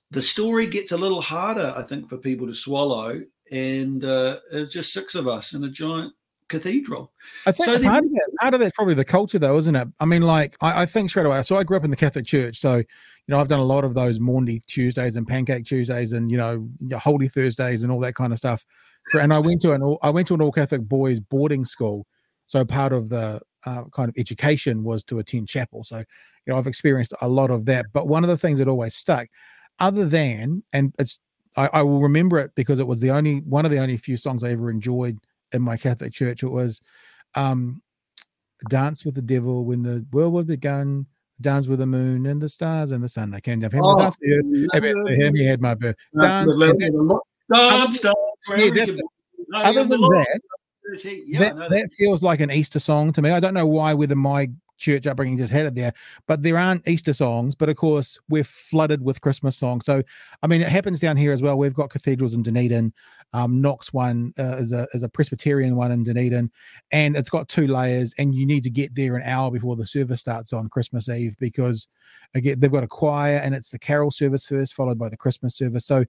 the 0.10 0.22
story 0.22 0.66
gets 0.66 0.92
a 0.92 0.98
little 0.98 1.22
harder, 1.22 1.74
I 1.78 1.84
think, 1.84 2.10
for 2.10 2.18
people 2.18 2.48
to 2.48 2.54
swallow. 2.56 3.22
And 3.52 4.04
uh, 4.04 4.40
it's 4.52 4.74
just 4.74 4.94
six 4.94 5.14
of 5.14 5.28
us 5.28 5.54
in 5.54 5.64
a 5.64 5.70
giant 5.70 6.14
cathedral. 6.48 7.12
I 7.46 7.52
think 7.52 7.66
so 7.66 7.80
part, 7.84 8.04
of 8.04 8.12
that, 8.12 8.30
part 8.40 8.54
of 8.54 8.60
that's 8.60 8.76
probably 8.76 8.94
the 8.94 9.06
culture, 9.06 9.40
though, 9.40 9.58
isn't 9.58 9.76
it? 9.76 9.88
I 10.00 10.06
mean, 10.06 10.22
like, 10.22 10.56
I, 10.62 10.84
I, 10.84 10.86
think 10.86 11.10
straight 11.10 11.26
away. 11.26 11.42
So 11.44 11.58
I 11.58 11.64
grew 11.64 11.78
up 11.78 11.84
in 11.84 11.90
the 11.90 11.98
Catholic 11.98 12.26
Church. 12.26 12.58
So, 12.58 12.78
you 12.78 12.86
know, 13.28 13.40
I've 13.40 13.48
done 13.48 13.60
a 13.60 13.66
lot 13.66 13.84
of 13.84 13.94
those 13.94 14.20
Maundy 14.20 14.60
Tuesdays 14.68 15.16
and 15.16 15.28
Pancake 15.28 15.66
Tuesdays 15.66 16.14
and, 16.14 16.32
you 16.32 16.38
know, 16.38 16.68
Holy 16.98 17.28
Thursdays 17.28 17.84
and 17.84 17.92
all 17.92 18.00
that 18.02 18.16
kind 18.16 18.32
of 18.32 18.40
stuff. 18.40 18.66
And 19.14 19.34
I 19.34 19.40
went 19.40 19.62
to 19.62 19.72
an 19.72 19.98
I 20.02 20.10
went 20.10 20.28
to 20.28 20.34
an 20.34 20.42
all 20.42 20.52
Catholic 20.52 20.82
boys 20.82 21.20
boarding 21.20 21.64
school. 21.64 22.06
So 22.46 22.66
part 22.66 22.94
of 22.94 23.10
the 23.10 23.42
uh, 23.66 23.84
kind 23.92 24.10
of 24.10 24.16
education 24.18 24.84
was 24.84 25.04
to 25.06 25.20
attend 25.20 25.48
chapel. 25.48 25.84
So, 25.84 25.98
you 25.98 26.06
know, 26.48 26.58
I've 26.58 26.68
experienced 26.68 27.14
a 27.22 27.30
lot 27.30 27.52
of 27.52 27.66
that. 27.66 27.88
But 27.94 28.08
one 28.08 28.24
of 28.24 28.30
the 28.30 28.38
things 28.38 28.60
that 28.60 28.68
always 28.68 28.96
stuck 28.96 29.28
other 29.80 30.06
than, 30.06 30.64
and 30.74 30.94
it's, 31.00 31.20
I, 31.56 31.70
I, 31.74 31.82
will 31.84 32.02
remember 32.02 32.38
it 32.38 32.52
because 32.56 32.80
it 32.80 32.88
was 32.88 33.02
the 33.02 33.12
only 33.12 33.40
one 33.40 33.66
of 33.66 33.72
the 33.72 33.80
only 33.80 33.98
few 33.98 34.16
songs 34.16 34.44
I 34.44 34.52
ever 34.52 34.70
enjoyed 34.70 35.18
in 35.52 35.62
my 35.62 35.78
Catholic 35.78 36.14
church. 36.14 36.44
It 36.44 36.50
was 36.50 36.82
um, 37.36 37.82
Dance 38.70 39.06
with 39.06 39.16
the 39.16 39.22
Devil 39.22 39.66
when 39.66 39.84
the 39.84 40.06
world 40.12 40.34
was 40.34 40.46
begun, 40.46 41.06
dance 41.40 41.68
with 41.68 41.80
the 41.80 41.86
moon 41.86 42.26
and 42.26 42.42
the 42.42 42.50
stars 42.50 42.92
and 42.92 43.04
the 43.04 43.10
sun. 43.10 43.34
I 43.34 43.40
came 43.40 43.60
down 43.60 43.70
for 43.70 43.78
him. 43.78 43.84
Oh, 43.86 43.98
dance 43.98 44.18
to 44.18 45.14
him. 45.14 45.36
He 45.36 45.46
had 45.46 45.62
my 45.62 45.76
birth. 45.76 45.96
Dance. 46.20 46.58
dance, 46.58 46.80
dance, 46.80 46.96
other 49.54 49.84
than 49.84 50.02
that, 50.02 50.40
that, 51.34 51.56
that 51.70 51.90
feels 51.98 52.24
like 52.24 52.40
an 52.40 52.52
Easter 52.52 52.80
song 52.80 53.14
to 53.14 53.22
me. 53.22 53.30
I 53.30 53.40
don't 53.40 53.54
know 53.54 53.68
why, 53.68 53.94
whether 53.94 54.16
my 54.16 54.50
church 54.78 55.08
upbringing 55.08 55.38
just 55.38 55.52
had 55.52 55.66
it 55.66 55.76
there. 55.76 55.94
But 56.28 56.42
there 56.42 56.58
aren't 56.58 56.88
Easter 56.88 57.14
songs, 57.14 57.56
but 57.56 57.70
of 57.70 57.76
course 57.76 58.20
we're 58.30 58.44
flooded 58.44 59.02
with 59.02 59.22
Christmas 59.22 59.58
songs. 59.58 59.86
So 59.86 60.02
I 60.44 60.48
mean, 60.48 60.62
it 60.62 60.70
happens 60.70 61.00
down 61.00 61.18
here 61.18 61.32
as 61.32 61.42
well. 61.42 61.58
We've 61.58 61.74
got 61.74 61.90
cathedrals 61.90 62.34
in 62.34 62.44
Dunedin. 62.44 62.94
Um, 63.34 63.62
Knox 63.62 63.92
one 63.92 64.34
uh, 64.40 64.58
is 64.58 64.72
a 64.72 64.88
is 64.94 65.04
a 65.04 65.10
Presbyterian 65.10 65.76
one 65.76 65.92
in 65.92 66.04
Dunedin, 66.04 66.52
and 66.92 67.18
it's 67.18 67.30
got 67.30 67.50
two 67.50 67.68
layers. 67.68 68.14
And 68.18 68.34
you 68.34 68.46
need 68.46 68.64
to 68.64 68.70
get 68.70 68.96
there 68.96 69.16
an 69.16 69.24
hour 69.24 69.52
before 69.52 69.76
the 69.76 69.86
service 69.86 70.22
starts 70.22 70.54
on 70.54 70.70
Christmas 70.70 71.10
Eve 71.10 71.36
because 71.40 71.88
again 72.34 72.60
they've 72.60 72.72
got 72.72 72.84
a 72.84 72.88
choir 72.88 73.38
and 73.38 73.54
it's 73.54 73.70
the 73.70 73.80
carol 73.80 74.12
service 74.12 74.48
first, 74.48 74.74
followed 74.74 74.98
by 74.98 75.10
the 75.10 75.18
Christmas 75.18 75.58
service. 75.58 75.86
So 75.86 76.06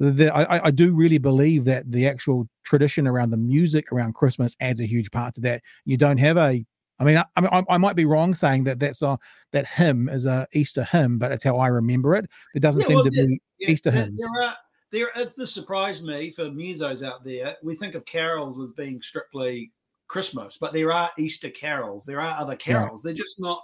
the, 0.00 0.34
I, 0.34 0.66
I 0.66 0.70
do 0.70 0.94
really 0.94 1.18
believe 1.18 1.64
that 1.66 1.90
the 1.90 2.08
actual 2.08 2.48
tradition 2.64 3.06
around 3.06 3.30
the 3.30 3.36
music 3.36 3.92
around 3.92 4.14
Christmas 4.14 4.56
adds 4.60 4.80
a 4.80 4.86
huge 4.86 5.10
part 5.10 5.34
to 5.34 5.40
that. 5.42 5.62
You 5.84 5.96
don't 5.96 6.18
have 6.18 6.36
a 6.36 6.64
I 6.98 7.04
mean, 7.04 7.16
I, 7.16 7.24
I, 7.36 7.40
mean, 7.40 7.64
I, 7.68 7.78
might 7.78 7.96
be 7.96 8.04
wrong 8.04 8.34
saying 8.34 8.64
that 8.64 8.78
that's 8.78 9.02
a 9.02 9.18
that 9.52 9.66
hymn 9.66 10.08
is 10.08 10.26
a 10.26 10.46
Easter 10.52 10.84
hymn, 10.84 11.18
but 11.18 11.32
it's 11.32 11.44
how 11.44 11.58
I 11.58 11.68
remember 11.68 12.14
it. 12.14 12.26
It 12.54 12.60
doesn't 12.60 12.82
yeah, 12.82 12.86
seem 12.86 12.96
well, 12.96 13.04
to 13.04 13.10
be 13.10 13.40
yeah, 13.58 13.70
Easter 13.70 13.90
there, 13.90 14.04
hymns. 14.04 14.22
There 14.22 14.42
are, 14.42 14.56
there, 14.92 15.32
this 15.36 15.52
surprised 15.52 16.04
me 16.04 16.30
for 16.30 16.44
musos 16.44 17.04
out 17.04 17.24
there. 17.24 17.56
We 17.62 17.74
think 17.74 17.96
of 17.96 18.04
carols 18.04 18.60
as 18.60 18.72
being 18.74 19.02
strictly 19.02 19.72
Christmas, 20.06 20.56
but 20.56 20.72
there 20.72 20.92
are 20.92 21.10
Easter 21.18 21.50
carols. 21.50 22.04
There 22.04 22.20
are 22.20 22.40
other 22.40 22.56
carols. 22.56 23.04
Yeah. 23.04 23.08
They're 23.08 23.24
just 23.24 23.40
not. 23.40 23.62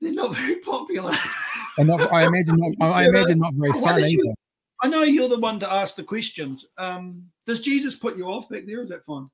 They're 0.00 0.12
not 0.12 0.34
very 0.36 0.56
popular. 0.56 1.12
and 1.78 1.86
not, 1.86 2.12
I 2.12 2.26
imagine, 2.26 2.56
not, 2.56 2.92
I 2.92 3.04
imagine 3.08 3.38
not 3.38 3.54
very 3.54 3.72
fun 3.80 4.00
either. 4.00 4.08
You, 4.08 4.34
I 4.82 4.88
know 4.88 5.04
you're 5.04 5.28
the 5.28 5.38
one 5.38 5.60
to 5.60 5.72
ask 5.72 5.94
the 5.94 6.02
questions. 6.02 6.66
Um, 6.76 7.30
does 7.46 7.60
Jesus 7.60 7.94
put 7.94 8.16
you 8.16 8.26
off 8.26 8.48
back 8.48 8.62
there? 8.66 8.82
Is 8.82 8.88
that 8.88 9.04
fine? 9.04 9.30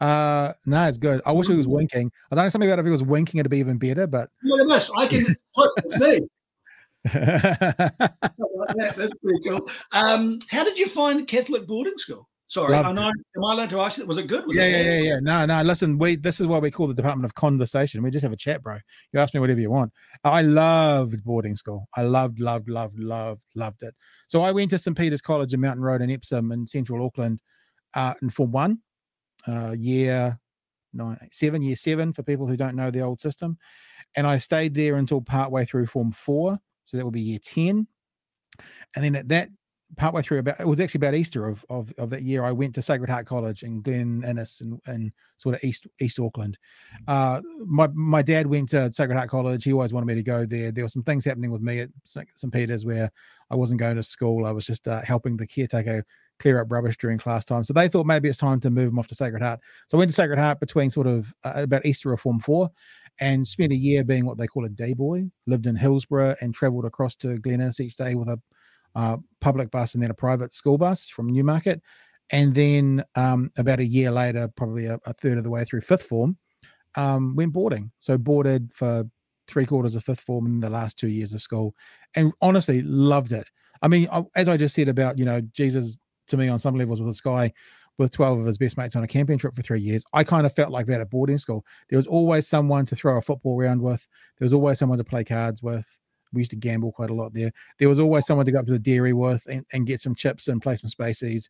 Uh, 0.00 0.52
no, 0.64 0.84
it's 0.88 0.98
good. 0.98 1.20
I 1.26 1.32
wish 1.32 1.48
he 1.48 1.54
was 1.54 1.68
winking. 1.68 2.10
I 2.30 2.34
don't 2.34 2.44
know 2.44 2.48
something 2.48 2.70
about 2.70 2.78
if 2.78 2.86
he 2.86 2.90
was 2.90 3.02
winking, 3.02 3.38
it'd 3.38 3.50
be 3.50 3.58
even 3.58 3.78
better. 3.78 4.06
But 4.06 4.30
look 4.42 4.60
at 4.60 4.68
this. 4.68 4.90
I 4.96 5.06
can 5.06 5.26
look. 5.56 5.72
It's 5.84 6.00
me. 6.00 6.20
that. 7.04 8.94
That's 8.96 9.14
pretty 9.14 9.48
cool. 9.48 9.68
Um, 9.92 10.38
how 10.48 10.64
did 10.64 10.78
you 10.78 10.86
find 10.86 11.26
Catholic 11.26 11.66
boarding 11.66 11.98
school? 11.98 12.28
Sorry, 12.50 12.74
I 12.74 12.90
know. 12.90 13.06
Am 13.06 13.44
I 13.44 13.52
allowed 13.52 13.70
to 13.70 13.80
ask 13.80 13.96
you? 13.96 14.04
Was 14.06 14.16
it 14.16 14.26
good? 14.26 14.44
Was 14.44 14.56
yeah, 14.56 14.64
it 14.64 14.84
yeah, 14.84 14.92
yeah, 14.92 15.02
yeah. 15.02 15.20
No, 15.20 15.46
no. 15.46 15.62
Listen, 15.62 15.98
we. 15.98 16.16
This 16.16 16.40
is 16.40 16.48
what 16.48 16.62
we 16.62 16.70
call 16.72 16.88
the 16.88 16.94
Department 16.94 17.24
of 17.24 17.34
Conversation. 17.34 18.02
We 18.02 18.10
just 18.10 18.24
have 18.24 18.32
a 18.32 18.36
chat, 18.36 18.60
bro. 18.60 18.76
You 19.12 19.20
ask 19.20 19.32
me 19.32 19.38
whatever 19.38 19.60
you 19.60 19.70
want. 19.70 19.92
I 20.24 20.42
loved 20.42 21.22
boarding 21.22 21.54
school. 21.54 21.86
I 21.96 22.02
loved, 22.02 22.40
loved, 22.40 22.68
loved, 22.68 22.98
loved, 22.98 23.44
loved 23.54 23.84
it. 23.84 23.94
So 24.26 24.42
I 24.42 24.50
went 24.50 24.70
to 24.70 24.80
St 24.80 24.98
Peter's 24.98 25.20
College 25.20 25.54
in 25.54 25.60
Mountain 25.60 25.84
Road 25.84 26.02
in 26.02 26.10
Epsom 26.10 26.50
in 26.50 26.66
Central 26.66 27.06
Auckland, 27.06 27.38
uh, 27.94 28.14
in 28.20 28.30
Form 28.30 28.50
One, 28.50 28.80
uh, 29.46 29.74
year 29.76 30.38
nine, 30.92 31.18
seven, 31.30 31.62
year 31.62 31.76
seven 31.76 32.12
for 32.12 32.22
people 32.22 32.46
who 32.46 32.56
don't 32.56 32.76
know 32.76 32.90
the 32.90 33.00
old 33.00 33.20
system, 33.20 33.58
and 34.16 34.26
I 34.26 34.38
stayed 34.38 34.74
there 34.74 34.96
until 34.96 35.20
partway 35.20 35.64
through 35.64 35.86
Form 35.86 36.12
Four. 36.12 36.58
So 36.84 36.96
that 36.96 37.04
would 37.04 37.14
be 37.14 37.20
year 37.20 37.38
ten, 37.42 37.86
and 38.94 39.04
then 39.04 39.14
at 39.14 39.28
that 39.28 39.48
partway 39.96 40.22
through 40.22 40.38
about 40.38 40.60
it 40.60 40.66
was 40.66 40.80
actually 40.80 40.98
about 40.98 41.14
Easter 41.14 41.48
of, 41.48 41.64
of, 41.68 41.92
of 41.98 42.10
that 42.10 42.22
year. 42.22 42.44
I 42.44 42.52
went 42.52 42.74
to 42.76 42.82
Sacred 42.82 43.10
Heart 43.10 43.26
College 43.26 43.62
in 43.62 43.82
Glen 43.82 44.22
Innes 44.26 44.60
and, 44.60 44.80
and 44.86 45.12
sort 45.36 45.54
of 45.54 45.64
East 45.64 45.86
East 46.00 46.20
Auckland. 46.20 46.58
Mm. 47.08 47.38
Uh, 47.38 47.42
my 47.66 47.88
my 47.88 48.22
dad 48.22 48.46
went 48.46 48.68
to 48.70 48.92
Sacred 48.92 49.16
Heart 49.16 49.30
College. 49.30 49.64
He 49.64 49.72
always 49.72 49.92
wanted 49.92 50.06
me 50.06 50.14
to 50.14 50.22
go 50.22 50.46
there. 50.46 50.72
There 50.72 50.84
were 50.84 50.88
some 50.88 51.02
things 51.02 51.24
happening 51.24 51.50
with 51.50 51.62
me 51.62 51.80
at 51.80 51.90
St 52.04 52.28
Peter's 52.52 52.84
where 52.84 53.10
I 53.50 53.56
wasn't 53.56 53.80
going 53.80 53.96
to 53.96 54.02
school. 54.02 54.46
I 54.46 54.52
was 54.52 54.66
just 54.66 54.86
uh, 54.86 55.02
helping 55.02 55.36
the 55.36 55.46
caretaker 55.46 56.04
clear 56.40 56.60
up 56.60 56.72
rubbish 56.72 56.96
during 56.96 57.18
class 57.18 57.44
time. 57.44 57.62
So 57.62 57.72
they 57.72 57.86
thought 57.86 58.06
maybe 58.06 58.28
it's 58.28 58.38
time 58.38 58.58
to 58.60 58.70
move 58.70 58.88
him 58.88 58.98
off 58.98 59.06
to 59.08 59.14
Sacred 59.14 59.42
Heart. 59.42 59.60
So 59.86 59.96
I 59.96 60.00
went 60.00 60.10
to 60.10 60.14
Sacred 60.14 60.38
Heart 60.38 60.58
between 60.58 60.90
sort 60.90 61.06
of 61.06 61.32
uh, 61.44 61.52
about 61.56 61.86
Easter 61.86 62.12
of 62.12 62.20
Form 62.20 62.40
Four, 62.40 62.70
and 63.20 63.46
spent 63.46 63.72
a 63.72 63.76
year 63.76 64.02
being 64.02 64.24
what 64.24 64.38
they 64.38 64.46
call 64.46 64.64
a 64.64 64.70
day 64.70 64.94
boy. 64.94 65.30
Lived 65.46 65.66
in 65.66 65.76
Hillsborough 65.76 66.36
and 66.40 66.54
travelled 66.54 66.86
across 66.86 67.14
to 67.16 67.38
Glen 67.38 67.60
Innes 67.60 67.78
each 67.78 67.96
day 67.96 68.14
with 68.14 68.28
a 68.28 68.40
uh, 68.94 69.18
public 69.40 69.70
bus 69.70 69.94
and 69.94 70.02
then 70.02 70.10
a 70.10 70.14
private 70.14 70.52
school 70.52 70.78
bus 70.78 71.08
from 71.08 71.28
Newmarket. 71.28 71.80
And 72.32 72.54
then 72.54 73.04
um, 73.14 73.50
about 73.58 73.80
a 73.80 73.84
year 73.84 74.10
later, 74.10 74.48
probably 74.56 74.86
a, 74.86 74.98
a, 75.04 75.12
third 75.14 75.38
of 75.38 75.44
the 75.44 75.50
way 75.50 75.64
through 75.64 75.80
fifth 75.80 76.04
form, 76.04 76.38
um, 76.96 77.34
went 77.36 77.52
boarding. 77.52 77.90
So 77.98 78.18
boarded 78.18 78.72
for 78.72 79.04
three 79.48 79.66
quarters 79.66 79.96
of 79.96 80.04
fifth 80.04 80.20
form 80.20 80.46
in 80.46 80.60
the 80.60 80.70
last 80.70 80.96
two 80.96 81.08
years 81.08 81.32
of 81.32 81.42
school, 81.42 81.74
and 82.14 82.32
honestly 82.40 82.82
loved 82.82 83.32
it. 83.32 83.50
I 83.82 83.88
mean, 83.88 84.08
as 84.36 84.48
I 84.48 84.56
just 84.56 84.74
said 84.74 84.88
about 84.88 85.18
you 85.18 85.24
know 85.24 85.40
Jesus 85.40 85.96
to 86.30 86.36
me 86.36 86.48
on 86.48 86.58
some 86.58 86.74
levels 86.74 87.00
with 87.00 87.08
this 87.08 87.20
guy 87.20 87.52
with 87.98 88.10
12 88.12 88.40
of 88.40 88.46
his 88.46 88.58
best 88.58 88.78
mates 88.78 88.96
on 88.96 89.04
a 89.04 89.06
camping 89.06 89.38
trip 89.38 89.54
for 89.54 89.62
three 89.62 89.80
years. 89.80 90.04
I 90.12 90.24
kind 90.24 90.46
of 90.46 90.54
felt 90.54 90.70
like 90.70 90.86
that 90.86 91.00
at 91.00 91.10
boarding 91.10 91.38
school. 91.38 91.64
There 91.88 91.98
was 91.98 92.06
always 92.06 92.48
someone 92.48 92.86
to 92.86 92.96
throw 92.96 93.18
a 93.18 93.22
football 93.22 93.60
around 93.60 93.82
with. 93.82 94.08
There 94.38 94.46
was 94.46 94.54
always 94.54 94.78
someone 94.78 94.98
to 94.98 95.04
play 95.04 95.22
cards 95.22 95.62
with. 95.62 96.00
We 96.32 96.40
used 96.40 96.52
to 96.52 96.56
gamble 96.56 96.92
quite 96.92 97.10
a 97.10 97.14
lot 97.14 97.34
there. 97.34 97.50
There 97.78 97.88
was 97.88 97.98
always 97.98 98.24
someone 98.26 98.46
to 98.46 98.52
go 98.52 98.60
up 98.60 98.66
to 98.66 98.72
the 98.72 98.78
dairy 98.78 99.12
with 99.12 99.46
and, 99.50 99.66
and 99.72 99.86
get 99.86 100.00
some 100.00 100.14
chips 100.14 100.48
and 100.48 100.62
play 100.62 100.76
some 100.76 100.88
spaceys, 100.88 101.48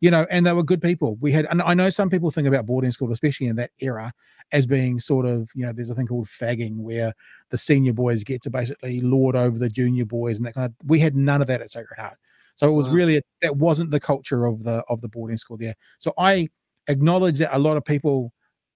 you 0.00 0.10
know, 0.10 0.26
and 0.30 0.46
they 0.46 0.52
were 0.54 0.62
good 0.62 0.80
people. 0.80 1.16
We 1.20 1.32
had, 1.32 1.46
and 1.50 1.60
I 1.62 1.74
know 1.74 1.90
some 1.90 2.08
people 2.08 2.30
think 2.30 2.48
about 2.48 2.66
boarding 2.66 2.90
school, 2.90 3.12
especially 3.12 3.46
in 3.48 3.56
that 3.56 3.72
era, 3.80 4.12
as 4.50 4.66
being 4.66 4.98
sort 4.98 5.26
of, 5.26 5.50
you 5.54 5.66
know, 5.66 5.72
there's 5.72 5.90
a 5.90 5.94
thing 5.94 6.06
called 6.06 6.26
fagging 6.26 6.76
where 6.76 7.12
the 7.50 7.58
senior 7.58 7.92
boys 7.92 8.24
get 8.24 8.40
to 8.42 8.50
basically 8.50 9.00
lord 9.02 9.36
over 9.36 9.58
the 9.58 9.68
junior 9.68 10.06
boys 10.06 10.38
and 10.38 10.46
that 10.46 10.54
kind 10.54 10.66
of, 10.66 10.88
we 10.88 10.98
had 10.98 11.14
none 11.14 11.42
of 11.42 11.46
that 11.48 11.60
at 11.60 11.70
Sacred 11.70 12.00
Heart. 12.00 12.16
So 12.54 12.68
it 12.68 12.72
was 12.72 12.88
wow. 12.88 12.94
really, 12.94 13.22
that 13.40 13.56
wasn't 13.56 13.90
the 13.90 14.00
culture 14.00 14.44
of 14.44 14.64
the, 14.64 14.84
of 14.88 15.00
the 15.00 15.08
boarding 15.08 15.36
school 15.36 15.56
there. 15.56 15.74
So 15.98 16.12
I 16.18 16.48
acknowledge 16.88 17.38
that 17.38 17.56
a 17.56 17.58
lot 17.58 17.76
of 17.76 17.84
people 17.84 18.32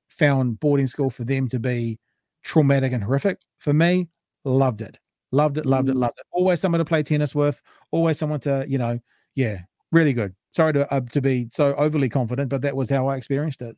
found 0.08 0.60
boarding 0.60 0.86
school 0.86 1.10
for 1.10 1.24
them 1.24 1.48
to 1.48 1.58
be 1.58 1.98
traumatic 2.42 2.92
and 2.92 3.04
horrific. 3.04 3.38
For 3.58 3.72
me, 3.72 4.08
loved 4.44 4.80
it. 4.80 4.98
Loved 5.32 5.58
it, 5.58 5.66
loved 5.66 5.88
it, 5.88 5.96
mm. 5.96 6.00
loved 6.00 6.18
it. 6.18 6.26
Always 6.30 6.60
someone 6.60 6.78
to 6.78 6.84
play 6.84 7.02
tennis 7.02 7.34
with. 7.34 7.60
Always 7.90 8.18
someone 8.18 8.40
to, 8.40 8.64
you 8.68 8.78
know, 8.78 8.98
yeah, 9.34 9.58
really 9.92 10.12
good. 10.12 10.34
Sorry 10.54 10.72
to 10.72 10.90
uh, 10.92 11.00
to 11.00 11.20
be 11.20 11.48
so 11.50 11.74
overly 11.74 12.08
confident, 12.08 12.48
but 12.48 12.62
that 12.62 12.76
was 12.76 12.88
how 12.88 13.08
I 13.08 13.16
experienced 13.16 13.60
it. 13.60 13.76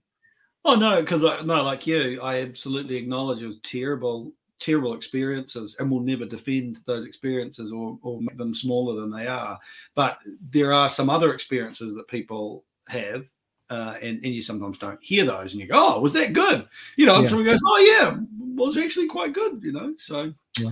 Oh 0.65 0.75
no, 0.75 1.01
because 1.01 1.23
no, 1.23 1.63
like 1.63 1.87
you, 1.87 2.21
I 2.21 2.43
absolutely 2.43 2.97
acknowledge 2.97 3.43
it 3.43 3.47
was 3.47 3.61
terrible, 3.61 4.33
terrible 4.61 4.95
experiences, 4.95 5.77
and 5.79 5.91
will 5.91 6.01
never 6.01 6.25
defend 6.25 6.79
those 6.87 7.07
experiences 7.07 7.73
or 7.73 7.99
or 8.03 8.21
make 8.21 8.37
them 8.37 8.55
smaller 8.55 9.01
than 9.01 9.11
they 9.11 9.27
are. 9.27 9.59
But 9.95 10.19
there 10.51 10.73
are 10.73 10.91
some 10.91 11.11
other 11.11 11.33
experiences 11.33 11.95
that 11.95 12.09
people 12.09 12.65
have 12.89 13.29
uh, 13.71 13.95
and, 14.01 14.25
and 14.25 14.35
you 14.35 14.43
sometimes 14.43 14.79
don't 14.79 15.03
hear 15.03 15.25
those 15.25 15.53
and 15.53 15.61
you 15.61 15.67
go, 15.67 15.75
oh, 15.77 16.01
was 16.01 16.13
that 16.15 16.33
good? 16.33 16.67
You 16.97 17.07
know, 17.07 17.17
and 17.17 17.25
yeah. 17.25 17.29
someone 17.29 17.47
goes, 17.47 17.61
oh, 17.67 17.79
yeah, 17.79 18.17
was 18.55 18.77
actually 18.77 19.09
quite 19.09 19.33
good, 19.33 19.61
you 19.63 19.73
know. 19.73 19.95
So, 19.99 20.33
yeah. 20.59 20.71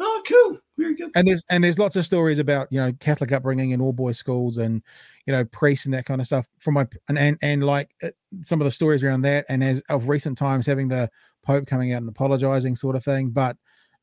Oh, 0.00 0.22
cool. 0.28 0.58
Very 0.76 0.94
good. 0.94 1.10
And 1.16 1.26
there's 1.26 1.42
and 1.50 1.64
there's 1.64 1.78
lots 1.78 1.96
of 1.96 2.04
stories 2.04 2.38
about 2.38 2.68
you 2.70 2.78
know 2.78 2.92
Catholic 3.00 3.32
upbringing 3.32 3.70
in 3.70 3.80
all 3.80 3.92
boys 3.92 4.16
schools 4.16 4.58
and 4.58 4.80
you 5.26 5.32
know 5.32 5.44
priests 5.46 5.86
and 5.86 5.94
that 5.94 6.04
kind 6.04 6.20
of 6.20 6.26
stuff 6.28 6.46
from 6.60 6.74
my 6.74 6.86
and 7.08 7.18
and, 7.18 7.36
and 7.42 7.64
like 7.64 7.90
uh, 8.04 8.10
some 8.40 8.60
of 8.60 8.64
the 8.64 8.70
stories 8.70 9.02
around 9.02 9.22
that 9.22 9.44
and 9.48 9.64
as 9.64 9.82
of 9.90 10.08
recent 10.08 10.38
times 10.38 10.66
having 10.66 10.86
the 10.86 11.10
Pope 11.48 11.66
coming 11.66 11.92
out 11.92 12.02
and 12.02 12.08
apologizing 12.08 12.76
sort 12.76 12.94
of 12.94 13.02
thing. 13.02 13.30
But 13.30 13.56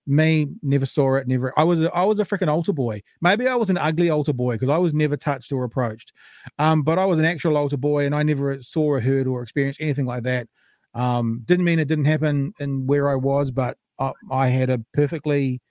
me 0.08 0.48
never 0.64 0.86
saw 0.86 1.16
it. 1.16 1.28
Never. 1.28 1.54
I 1.58 1.64
was 1.64 1.86
I 1.86 2.04
was 2.04 2.20
a 2.20 2.25
freaking 2.25 2.48
altar 2.48 2.74
boy. 2.74 3.02
Maybe 3.22 3.48
I 3.48 3.56
was 3.56 3.70
an 3.70 3.78
ugly 3.78 4.10
altar 4.10 4.34
boy 4.34 4.56
because 4.56 4.70
I 4.70 4.80
was 4.80 4.94
never 4.94 5.16
touched 5.16 5.52
or 5.52 5.64
approached. 5.64 6.12
Um, 6.60 6.82
but 6.82 6.98
I 6.98 7.06
was 7.06 7.20
an 7.20 7.25
actual 7.25 7.56
altar 7.56 7.78
boy 7.78 8.06
and 8.06 8.16
I 8.16 8.24
never 8.24 8.62
saw 8.62 8.84
or 8.84 9.00
heard 9.00 9.28
or 9.28 9.44
experienced 9.44 9.80
anything 9.80 10.06
like 10.06 10.24
that. 10.24 10.48
Um, 10.96 11.42
didn't 11.46 11.66
mean 11.66 11.80
it 11.80 11.88
didn't 11.88 12.06
happen 12.06 12.54
in 12.60 12.88
where 12.88 13.10
I 13.10 13.16
was, 13.16 13.52
but 13.52 13.78
I, 14.00 14.12
I 14.32 14.48
had 14.48 14.70
a 14.72 14.84
perfectly 14.94 15.62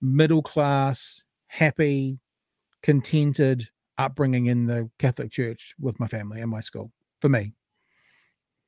middle 0.00 0.42
class, 0.42 1.22
happy, 1.46 2.18
contented 2.82 3.68
upbringing 3.96 4.46
in 4.46 4.66
the 4.66 4.90
Catholic 4.98 5.30
Church 5.30 5.74
with 5.78 6.00
my 6.00 6.08
family 6.08 6.40
and 6.40 6.50
my 6.50 6.60
school. 6.60 6.90
For 7.20 7.28
me. 7.28 7.52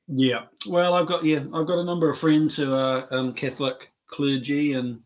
Yeah. 0.07 0.43
Well, 0.67 0.93
I've 0.93 1.07
got 1.07 1.23
yeah, 1.23 1.39
I've 1.53 1.67
got 1.67 1.79
a 1.79 1.83
number 1.83 2.09
of 2.09 2.17
friends 2.17 2.55
who 2.55 2.73
are 2.73 3.07
um, 3.11 3.33
Catholic 3.33 3.91
clergy 4.07 4.73
and 4.73 4.99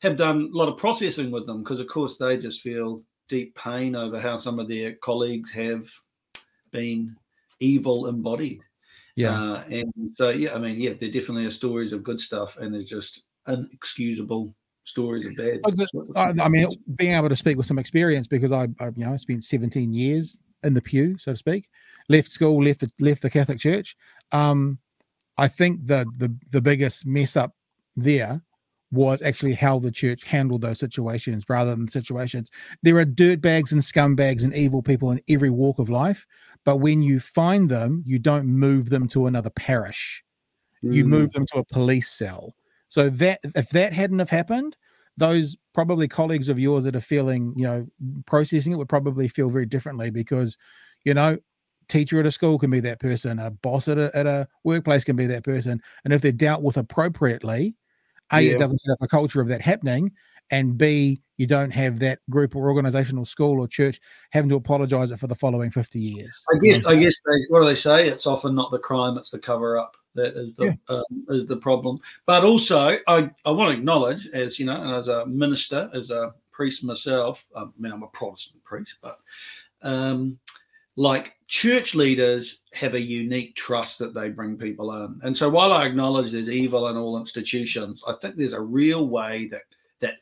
have 0.00 0.16
done 0.16 0.50
a 0.52 0.56
lot 0.56 0.68
of 0.68 0.76
processing 0.76 1.30
with 1.30 1.46
them 1.46 1.62
because, 1.62 1.80
of 1.80 1.86
course, 1.86 2.16
they 2.16 2.36
just 2.36 2.60
feel 2.60 3.02
deep 3.28 3.54
pain 3.56 3.94
over 3.96 4.20
how 4.20 4.36
some 4.36 4.58
of 4.58 4.68
their 4.68 4.94
colleagues 4.96 5.50
have 5.52 5.86
been 6.70 7.16
evil 7.60 8.08
embodied. 8.08 8.60
Yeah. 9.14 9.40
Uh, 9.40 9.64
and 9.70 9.92
so, 10.16 10.30
yeah, 10.30 10.54
I 10.54 10.58
mean, 10.58 10.80
yeah, 10.80 10.94
there 10.98 11.10
definitely 11.10 11.46
are 11.46 11.50
stories 11.50 11.92
of 11.92 12.02
good 12.02 12.20
stuff, 12.20 12.56
and 12.58 12.74
there's 12.74 12.86
just 12.86 13.22
inexcusable 13.46 14.54
stories 14.84 15.26
of 15.26 15.36
bad. 15.36 15.60
I, 16.16 16.44
I 16.44 16.48
mean, 16.48 16.68
being 16.96 17.12
able 17.12 17.28
to 17.28 17.36
speak 17.36 17.56
with 17.56 17.66
some 17.66 17.78
experience 17.78 18.26
because 18.26 18.52
I, 18.52 18.68
I, 18.80 18.88
you 18.96 19.04
know, 19.04 19.16
spent 19.16 19.44
17 19.44 19.92
years 19.92 20.42
in 20.62 20.74
the 20.74 20.82
pew, 20.82 21.18
so 21.18 21.32
to 21.32 21.36
speak. 21.36 21.68
Left 22.08 22.30
school, 22.30 22.62
left 22.62 22.80
the 22.80 22.90
left 23.00 23.22
the 23.22 23.30
Catholic 23.30 23.58
Church. 23.58 23.96
Um, 24.32 24.78
I 25.38 25.48
think 25.48 25.86
the 25.86 26.06
the 26.18 26.34
the 26.50 26.60
biggest 26.60 27.06
mess 27.06 27.36
up 27.36 27.54
there 27.96 28.42
was 28.90 29.22
actually 29.22 29.54
how 29.54 29.78
the 29.78 29.90
church 29.90 30.24
handled 30.24 30.60
those 30.60 30.78
situations 30.78 31.44
rather 31.48 31.74
than 31.74 31.88
situations. 31.88 32.50
There 32.82 32.98
are 32.98 33.06
dirtbags 33.06 33.72
and 33.72 33.80
scumbags 33.80 34.44
and 34.44 34.54
evil 34.54 34.82
people 34.82 35.10
in 35.10 35.20
every 35.30 35.48
walk 35.48 35.78
of 35.78 35.88
life, 35.88 36.26
but 36.64 36.76
when 36.76 37.02
you 37.02 37.18
find 37.18 37.70
them, 37.70 38.02
you 38.04 38.18
don't 38.18 38.46
move 38.46 38.90
them 38.90 39.08
to 39.08 39.26
another 39.26 39.48
parish. 39.48 40.22
Mm. 40.84 40.94
You 40.94 41.04
move 41.06 41.32
them 41.32 41.46
to 41.46 41.58
a 41.58 41.64
police 41.64 42.10
cell 42.10 42.54
so 42.88 43.08
that 43.08 43.40
if 43.56 43.70
that 43.70 43.94
hadn't 43.94 44.18
have 44.18 44.30
happened, 44.30 44.76
those 45.16 45.56
probably 45.74 46.08
colleagues 46.08 46.48
of 46.48 46.58
yours 46.58 46.84
that 46.84 46.96
are 46.96 47.00
feeling, 47.00 47.52
you 47.56 47.64
know, 47.64 47.86
processing 48.26 48.72
it 48.72 48.76
would 48.76 48.88
probably 48.88 49.28
feel 49.28 49.50
very 49.50 49.66
differently 49.66 50.10
because, 50.10 50.56
you 51.04 51.14
know, 51.14 51.36
teacher 51.88 52.18
at 52.20 52.26
a 52.26 52.30
school 52.30 52.58
can 52.58 52.70
be 52.70 52.80
that 52.80 53.00
person, 53.00 53.38
a 53.38 53.50
boss 53.50 53.88
at 53.88 53.98
a, 53.98 54.10
at 54.16 54.26
a 54.26 54.48
workplace 54.64 55.04
can 55.04 55.16
be 55.16 55.26
that 55.26 55.44
person. 55.44 55.80
And 56.04 56.12
if 56.12 56.22
they're 56.22 56.32
dealt 56.32 56.62
with 56.62 56.76
appropriately, 56.76 57.76
A, 58.32 58.40
Yeah. 58.40 58.52
it 58.52 58.58
doesn't 58.58 58.78
set 58.78 58.92
up 58.92 59.02
a 59.02 59.08
culture 59.08 59.40
of 59.40 59.48
that 59.48 59.60
happening, 59.60 60.12
and 60.50 60.76
B, 60.78 61.22
you 61.36 61.46
don't 61.46 61.70
have 61.72 61.98
that 61.98 62.20
group 62.30 62.54
or 62.54 62.68
organization 62.70 63.18
or 63.18 63.26
school 63.26 63.60
or 63.60 63.66
church 63.66 64.00
having 64.30 64.48
to 64.50 64.56
apologize 64.56 65.10
it 65.10 65.18
for 65.18 65.26
the 65.26 65.34
following 65.34 65.70
50 65.70 65.98
years. 65.98 66.44
I 66.54 66.58
guess, 66.58 66.86
I 66.86 66.96
guess 66.96 67.14
they, 67.26 67.32
what 67.48 67.60
do 67.60 67.66
they 67.66 67.74
say? 67.74 68.08
It's 68.08 68.26
often 68.26 68.54
not 68.54 68.70
the 68.70 68.78
crime; 68.78 69.18
it's 69.18 69.30
the 69.30 69.38
cover 69.38 69.78
up 69.78 69.96
that 70.14 70.36
is 70.36 70.54
the 70.54 70.78
um, 70.88 71.04
is 71.28 71.46
the 71.46 71.56
problem. 71.56 71.98
But 72.26 72.44
also, 72.44 72.98
I, 73.06 73.30
I 73.44 73.50
want 73.50 73.72
to 73.72 73.78
acknowledge, 73.78 74.28
as 74.28 74.58
you 74.58 74.66
know, 74.66 74.80
and 74.80 74.92
as 74.92 75.08
a 75.08 75.26
minister, 75.26 75.90
as 75.94 76.10
a 76.10 76.34
priest 76.52 76.84
myself. 76.84 77.46
I 77.56 77.64
mean, 77.78 77.92
I'm 77.92 78.02
a 78.02 78.08
Protestant 78.08 78.62
priest, 78.64 78.96
but 79.02 79.18
um, 79.82 80.38
like 80.96 81.34
church 81.48 81.94
leaders 81.94 82.60
have 82.74 82.94
a 82.94 83.00
unique 83.00 83.56
trust 83.56 83.98
that 83.98 84.14
they 84.14 84.28
bring 84.28 84.56
people 84.56 84.92
in. 85.04 85.20
And 85.22 85.36
so, 85.36 85.48
while 85.48 85.72
I 85.72 85.86
acknowledge 85.86 86.32
there's 86.32 86.48
evil 86.48 86.88
in 86.88 86.96
all 86.96 87.18
institutions, 87.18 88.02
I 88.06 88.14
think 88.20 88.36
there's 88.36 88.52
a 88.52 88.60
real 88.60 89.08
way 89.08 89.48
that 89.48 89.62
that 90.00 90.16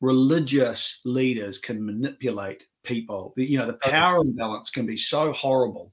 religious 0.00 1.00
leaders 1.04 1.58
can 1.58 1.84
manipulate 1.84 2.64
people. 2.82 3.34
You 3.36 3.58
know, 3.58 3.66
the 3.66 3.74
power 3.74 4.22
imbalance 4.22 4.70
can 4.70 4.86
be 4.86 4.96
so 4.96 5.32
horrible 5.32 5.92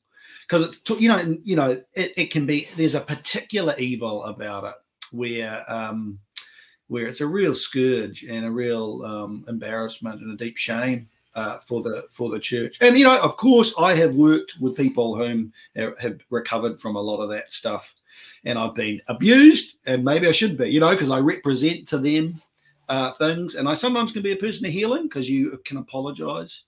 because 0.52 0.68
it's 0.68 1.02
you 1.02 1.08
know 1.08 1.38
you 1.44 1.56
know 1.56 1.82
it, 1.94 2.14
it 2.18 2.32
can 2.32 2.46
be 2.46 2.68
there's 2.76 2.96
a 2.96 3.00
particular 3.00 3.74
evil 3.78 4.24
about 4.26 4.66
it 4.66 4.76
where 5.12 5.64
um 5.68 6.20
where 6.88 7.08
it's 7.08 7.22
a 7.22 7.28
real 7.28 7.56
scourge 7.56 8.24
and 8.24 8.46
a 8.46 8.52
real 8.52 9.02
um, 9.06 9.46
embarrassment 9.48 10.20
and 10.20 10.34
a 10.34 10.44
deep 10.44 10.58
shame 10.58 11.08
uh, 11.36 11.60
for 11.60 11.82
the 11.82 12.06
for 12.12 12.30
the 12.30 12.40
church. 12.40 12.78
And 12.82 12.98
you 12.98 13.06
know 13.06 13.18
of 13.22 13.38
course 13.38 13.74
i 13.80 13.94
have 13.94 14.16
worked 14.16 14.60
with 14.60 14.76
people 14.76 15.16
whom 15.16 15.54
have, 15.78 15.98
have 16.00 16.22
recovered 16.30 16.82
from 16.82 16.98
a 16.98 17.02
lot 17.02 17.22
of 17.22 17.30
that 17.30 17.54
stuff 17.54 17.94
and 18.44 18.60
i've 18.60 18.76
been 18.76 19.02
abused 19.08 19.78
and 19.86 20.04
maybe 20.04 20.28
i 20.28 20.34
should 20.34 20.58
be 20.58 20.70
you 20.70 20.82
know 20.82 20.92
because 20.92 21.12
i 21.12 21.20
represent 21.20 21.88
to 21.88 21.98
them 21.98 22.42
uh, 22.90 23.14
things. 23.14 23.56
And 23.56 23.70
i 23.70 23.74
sometimes 23.74 24.12
can 24.12 24.22
be 24.22 24.34
a 24.34 24.36
person 24.36 24.66
of 24.66 24.74
healing 24.74 25.04
because 25.04 25.30
you 25.30 25.62
can 25.64 25.78
apologize 25.78 26.64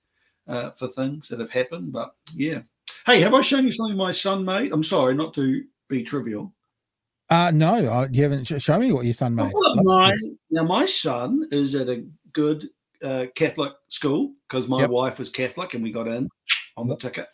uh, 0.47 0.69
for 0.69 0.87
things 0.87 1.27
that 1.27 1.41
have 1.41 1.51
happened 1.51 1.91
but 1.91 2.15
yeah 2.33 2.61
Hey, 3.05 3.21
have 3.21 3.33
I 3.33 3.41
shown 3.41 3.65
you 3.65 3.71
something 3.71 3.97
my 3.97 4.11
son 4.11 4.45
made? 4.45 4.71
I'm 4.71 4.83
sorry, 4.83 5.15
not 5.15 5.33
to 5.35 5.63
be 5.89 6.03
trivial. 6.03 6.53
Uh, 7.29 7.51
no, 7.51 7.75
uh, 7.87 8.07
you 8.11 8.23
haven't 8.23 8.45
sh- 8.45 8.61
shown 8.61 8.81
me 8.81 8.91
what 8.91 9.05
your 9.05 9.13
son 9.13 9.35
made. 9.35 9.51
Well, 9.53 9.75
Love 9.75 9.85
to 10.11 10.17
see 10.21 10.27
my, 10.51 10.61
now, 10.61 10.63
my 10.63 10.85
son 10.85 11.47
is 11.51 11.73
at 11.75 11.89
a 11.89 12.05
good 12.33 12.69
uh, 13.03 13.25
Catholic 13.35 13.73
school 13.89 14.33
because 14.47 14.67
my 14.67 14.81
Yep. 14.81 14.89
wife 14.89 15.19
was 15.19 15.29
Catholic 15.29 15.73
and 15.73 15.83
we 15.83 15.91
got 15.91 16.07
in 16.07 16.29
on 16.77 16.87
the 16.87 16.95
ticket. 16.97 17.27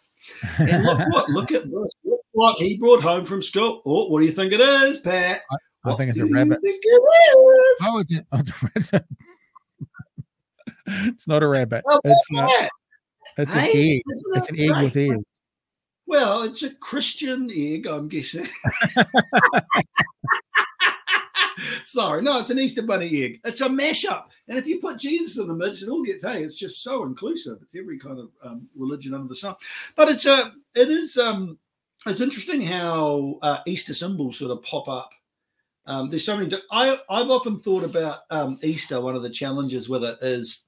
And 0.59 0.83
look 0.83 0.99
what, 1.07 1.29
look 1.29 1.51
at 1.51 1.63
this. 1.63 1.91
Look 2.03 2.21
what 2.31 2.57
he 2.59 2.77
brought 2.77 3.01
home 3.01 3.25
from 3.25 3.41
school. 3.41 3.81
Oh, 3.85 4.07
what 4.07 4.19
do 4.19 4.25
you 4.25 4.31
think 4.31 4.53
it 4.53 4.61
is, 4.61 4.99
Pat? 4.99 5.41
I 5.51 5.55
What 5.83 5.97
think 5.97 6.11
it's 6.11 6.19
a 6.19 6.25
rabbit. 6.25 6.59
think 6.61 6.79
it 6.83 6.87
is? 6.87 7.79
Oh, 7.83 7.99
it's, 7.99 8.15
a, 8.15 8.25
oh, 8.31 8.39
it's, 8.75 8.93
a, 8.93 9.05
it's, 10.87 11.27
not 11.27 11.43
a 11.43 11.47
rabbit. 11.47 11.83
Well, 11.85 12.01
It's, 12.03 12.21
uh, 12.37 12.47
Pat, 12.47 12.69
it's 13.37 13.53
hey, 13.53 13.59
an 13.71 13.77
egg. 13.95 14.01
It's 14.05 14.49
it 14.49 14.49
an 14.49 14.59
egg 14.59 14.83
with 14.83 14.97
ears. 14.97 15.23
Well, 16.09 16.41
it's 16.41 16.63
a 16.63 16.71
Christian 16.71 17.51
egg, 17.53 17.85
I'm 17.85 18.07
guessing. 18.07 18.47
Sorry, 21.85 22.23
no, 22.23 22.39
it's 22.39 22.49
an 22.49 22.57
Easter 22.57 22.81
bunny 22.81 23.23
egg. 23.23 23.41
It's 23.45 23.61
a 23.61 23.69
mashup. 23.69 24.23
And 24.47 24.57
if 24.57 24.65
you 24.65 24.79
put 24.79 24.97
Jesus 24.97 25.37
in 25.37 25.47
the 25.47 25.53
midst, 25.53 25.83
it 25.83 25.89
all 25.89 26.03
gets, 26.03 26.23
hey, 26.23 26.41
it's 26.41 26.55
just 26.55 26.81
so 26.81 27.03
inclusive. 27.03 27.59
It's 27.61 27.75
every 27.75 27.99
kind 27.99 28.17
of 28.17 28.31
um, 28.41 28.67
religion 28.75 29.13
under 29.13 29.27
the 29.27 29.35
sun. 29.35 29.53
But 29.95 30.09
it's 30.09 30.25
a, 30.25 30.51
it 30.73 30.87
is, 30.87 31.15
um, 31.17 31.59
it's 32.07 32.21
interesting 32.21 32.63
how 32.63 33.37
uh, 33.43 33.59
Easter 33.67 33.93
symbols 33.93 34.39
sort 34.39 34.49
of 34.49 34.63
pop 34.63 34.87
up. 34.87 35.11
Um, 35.85 36.09
there's 36.09 36.25
so 36.25 36.35
many. 36.35 36.57
I 36.71 36.97
I've 37.07 37.29
often 37.29 37.59
thought 37.59 37.83
about 37.83 38.21
um, 38.31 38.57
Easter. 38.63 38.99
One 38.99 39.15
of 39.15 39.21
the 39.21 39.29
challenges 39.29 39.89
with 39.89 40.03
it 40.03 40.17
is 40.23 40.63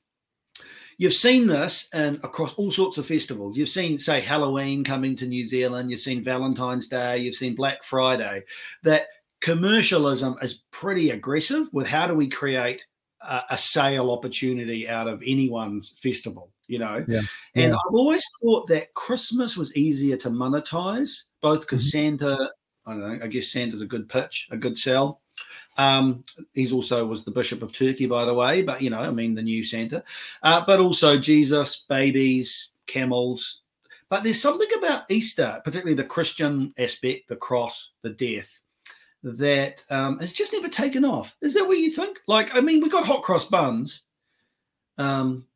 you've 1.02 1.14
seen 1.16 1.48
this 1.48 1.88
and 1.94 2.18
across 2.24 2.54
all 2.54 2.70
sorts 2.70 3.00
of 3.00 3.08
festivals. 3.08 3.58
You've 3.58 3.70
seen, 3.70 3.98
say, 3.98 4.22
Halloween 4.22 4.84
coming 4.84 5.16
to 5.16 5.26
New 5.26 5.44
Zealand. 5.44 5.90
You've 5.90 6.00
seen 6.00 6.24
Valentine's 6.24 6.88
Day. 6.88 7.18
You've 7.18 7.34
seen 7.34 7.56
Black 7.56 7.84
Friday. 7.84 8.44
That 8.84 9.08
commercialism 9.42 10.36
is 10.44 10.62
pretty 10.70 11.10
aggressive 11.10 11.68
with 11.74 11.88
how 11.88 12.06
do 12.06 12.14
we 12.14 12.28
create 12.30 12.86
a, 13.22 13.42
a 13.50 13.58
sale 13.58 14.12
opportunity 14.12 14.88
out 14.88 15.08
of 15.08 15.24
anyone's 15.26 15.96
festival. 15.98 16.52
You 16.68 16.78
know, 16.80 17.04
Yeah. 17.08 17.22
and 17.56 17.72
Yeah. 17.72 17.74
I've 17.74 17.96
always 17.96 18.24
thought 18.42 18.68
that 18.68 18.94
Christmas 18.94 19.58
was 19.58 19.76
easier 19.76 20.18
to 20.18 20.30
monetize, 20.30 21.24
both 21.42 21.62
because 21.62 21.84
Mm-hmm. 21.92 22.20
Santa. 22.20 22.50
I 22.86 22.92
don't 22.92 23.00
know. 23.02 23.26
I 23.26 23.28
guess 23.28 23.52
Santa's 23.52 23.82
a 23.82 23.88
good 23.88 24.08
pitch, 24.08 24.48
a 24.52 24.58
good 24.58 24.78
sell. 24.78 25.21
Um, 25.82 26.24
he's 26.54 26.72
also 26.74 27.06
was 27.06 27.24
the 27.24 27.32
Bishop 27.32 27.64
of 27.64 27.74
Turkey, 27.74 28.06
by 28.06 28.26
the 28.26 28.34
way, 28.34 28.62
but 28.62 28.82
you 28.82 28.90
know, 28.90 29.00
I 29.00 29.10
mean, 29.10 29.34
the 29.34 29.42
new 29.42 29.64
Santa. 29.64 30.04
Uh, 30.44 30.64
but 30.66 30.80
also 30.80 31.18
Jesus, 31.18 31.86
babies, 31.90 32.70
camels. 32.86 33.62
But 34.10 34.24
there's 34.24 34.42
something 34.42 34.68
about 34.78 35.10
Easter, 35.10 35.60
particularly 35.64 35.96
the 35.96 36.04
Christian 36.04 36.74
aspect, 36.78 37.30
the 37.30 37.36
cross, 37.36 37.92
the 38.04 38.10
death, 38.12 38.60
that 39.24 39.84
um, 39.90 40.20
has 40.20 40.34
just 40.34 40.54
never 40.54 40.68
taken 40.68 41.04
off. 41.06 41.36
Is 41.42 41.54
that 41.56 41.68
what 41.68 41.78
you 41.78 41.90
think? 41.90 42.20
Like, 42.28 42.54
I 42.56 42.60
mean, 42.62 42.82
we 42.82 42.90
got 42.90 43.06
hot 43.06 43.24
cross 43.24 43.46
buns, 43.46 44.02
um, 44.98 45.48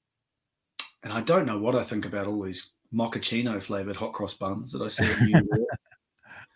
and 1.04 1.14
I 1.14 1.22
don't 1.22 1.46
know 1.46 1.60
what 1.60 1.76
I 1.76 1.84
think 1.84 2.06
about 2.06 2.28
all 2.28 2.42
these 2.42 2.72
mochaccino 2.94 3.62
flavored 3.62 3.98
hot 3.98 4.14
cross 4.14 4.34
buns 4.34 4.72
that 4.72 4.82
I 4.82 4.88
see 4.88 5.04
in 5.04 5.26
New 5.28 5.58
York. 5.58 5.70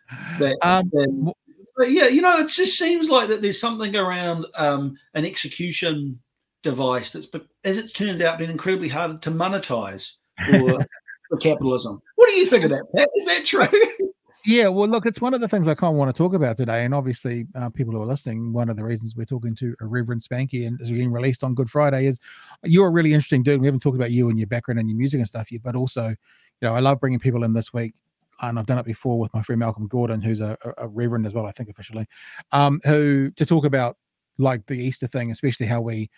that, 0.39 0.57
Um, 0.63 0.89
that- 0.93 1.33
but 1.79 1.91
yeah, 1.91 2.07
you 2.07 2.21
know, 2.21 2.37
it 2.37 2.49
just 2.49 2.77
seems 2.77 3.09
like 3.09 3.29
that 3.29 3.41
there's 3.41 3.59
something 3.59 3.95
around 3.95 4.45
um, 4.55 4.97
an 5.13 5.25
execution 5.25 6.19
device 6.61 7.13
that's, 7.13 7.25
but 7.25 7.47
as 7.63 7.77
it's 7.77 7.93
turned 7.93 8.21
out, 8.21 8.37
been 8.37 8.49
incredibly 8.49 8.89
hard 8.89 9.21
to 9.21 9.31
monetize 9.31 10.15
for, 10.45 10.77
for 11.29 11.37
capitalism. 11.37 12.01
What 12.15 12.27
do 12.27 12.33
you 12.33 12.45
think 12.45 12.65
of 12.65 12.71
that, 12.71 12.83
Pat? 12.93 13.07
Is 13.15 13.25
that 13.27 13.45
true? 13.45 14.09
Yeah, 14.45 14.67
well, 14.67 14.89
look, 14.89 15.05
it's 15.05 15.21
one 15.21 15.33
of 15.33 15.39
the 15.39 15.47
things 15.47 15.69
I 15.69 15.73
kind 15.73 15.93
of 15.93 15.97
want 15.97 16.13
to 16.13 16.17
talk 16.17 16.33
about 16.33 16.57
today, 16.57 16.83
and 16.83 16.93
obviously, 16.93 17.45
uh, 17.55 17.69
people 17.69 17.93
who 17.93 18.01
are 18.01 18.05
listening, 18.05 18.51
one 18.51 18.69
of 18.69 18.75
the 18.75 18.83
reasons 18.83 19.15
we're 19.15 19.25
talking 19.25 19.55
to 19.55 19.73
a 19.79 19.85
Reverend 19.85 20.21
Spanky 20.21 20.67
and 20.67 20.81
is 20.81 20.91
being 20.91 21.11
released 21.13 21.45
on 21.45 21.53
Good 21.53 21.69
Friday 21.69 22.07
is 22.07 22.19
you're 22.63 22.87
a 22.87 22.91
really 22.91 23.13
interesting 23.13 23.41
dude. 23.43 23.61
We 23.61 23.67
haven't 23.67 23.81
talked 23.81 23.95
about 23.95 24.11
you 24.11 24.27
and 24.29 24.37
your 24.37 24.47
background 24.47 24.79
and 24.79 24.89
your 24.89 24.97
music 24.97 25.19
and 25.19 25.27
stuff 25.27 25.49
yet, 25.49 25.61
but 25.63 25.75
also, 25.75 26.07
you 26.09 26.17
know, 26.61 26.73
I 26.73 26.79
love 26.79 26.99
bringing 26.99 27.19
people 27.19 27.43
in 27.45 27.53
this 27.53 27.73
week, 27.73 27.93
and 28.41 28.57
I've 28.57 28.65
done 28.65 28.77
it 28.77 28.85
before 28.85 29.19
with 29.19 29.33
my 29.33 29.41
friend 29.41 29.59
Malcolm 29.59 29.87
Gordon, 29.87 30.21
who's 30.21 30.41
a, 30.41 30.57
a- 30.77 30.87
Reverend 30.87 31.25
as 31.25 31.33
well, 31.33 31.45
I 31.45 31.51
think 31.51 31.69
officially, 31.69 32.05
um, 32.51 32.79
who 32.85 33.31
to 33.31 33.45
talk 33.45 33.65
about 33.65 33.97
like 34.37 34.65
the 34.67 34.75
Easter 34.75 35.07
thing, 35.07 35.31
especially 35.31 35.65
how 35.65 35.81
we 35.81 36.09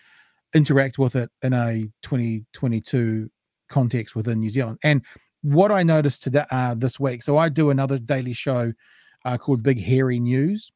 interact 0.54 0.98
with 0.98 1.16
it 1.16 1.30
in 1.42 1.52
a 1.52 1.84
2022 2.02 3.30
context 3.68 4.14
within 4.14 4.40
New 4.40 4.50
Zealand. 4.50 4.78
And 4.84 5.04
what 5.42 5.72
I 5.72 5.82
noticed 5.82 6.22
today 6.22 6.44
uh, 6.50 6.74
this 6.74 7.00
week, 7.00 7.22
so 7.22 7.36
I 7.36 7.48
do 7.48 7.70
another 7.70 7.98
daily 7.98 8.32
show 8.32 8.72
uh, 9.24 9.38
called 9.38 9.62
Big 9.62 9.80
Hairy 9.80 10.20
News. 10.20 10.70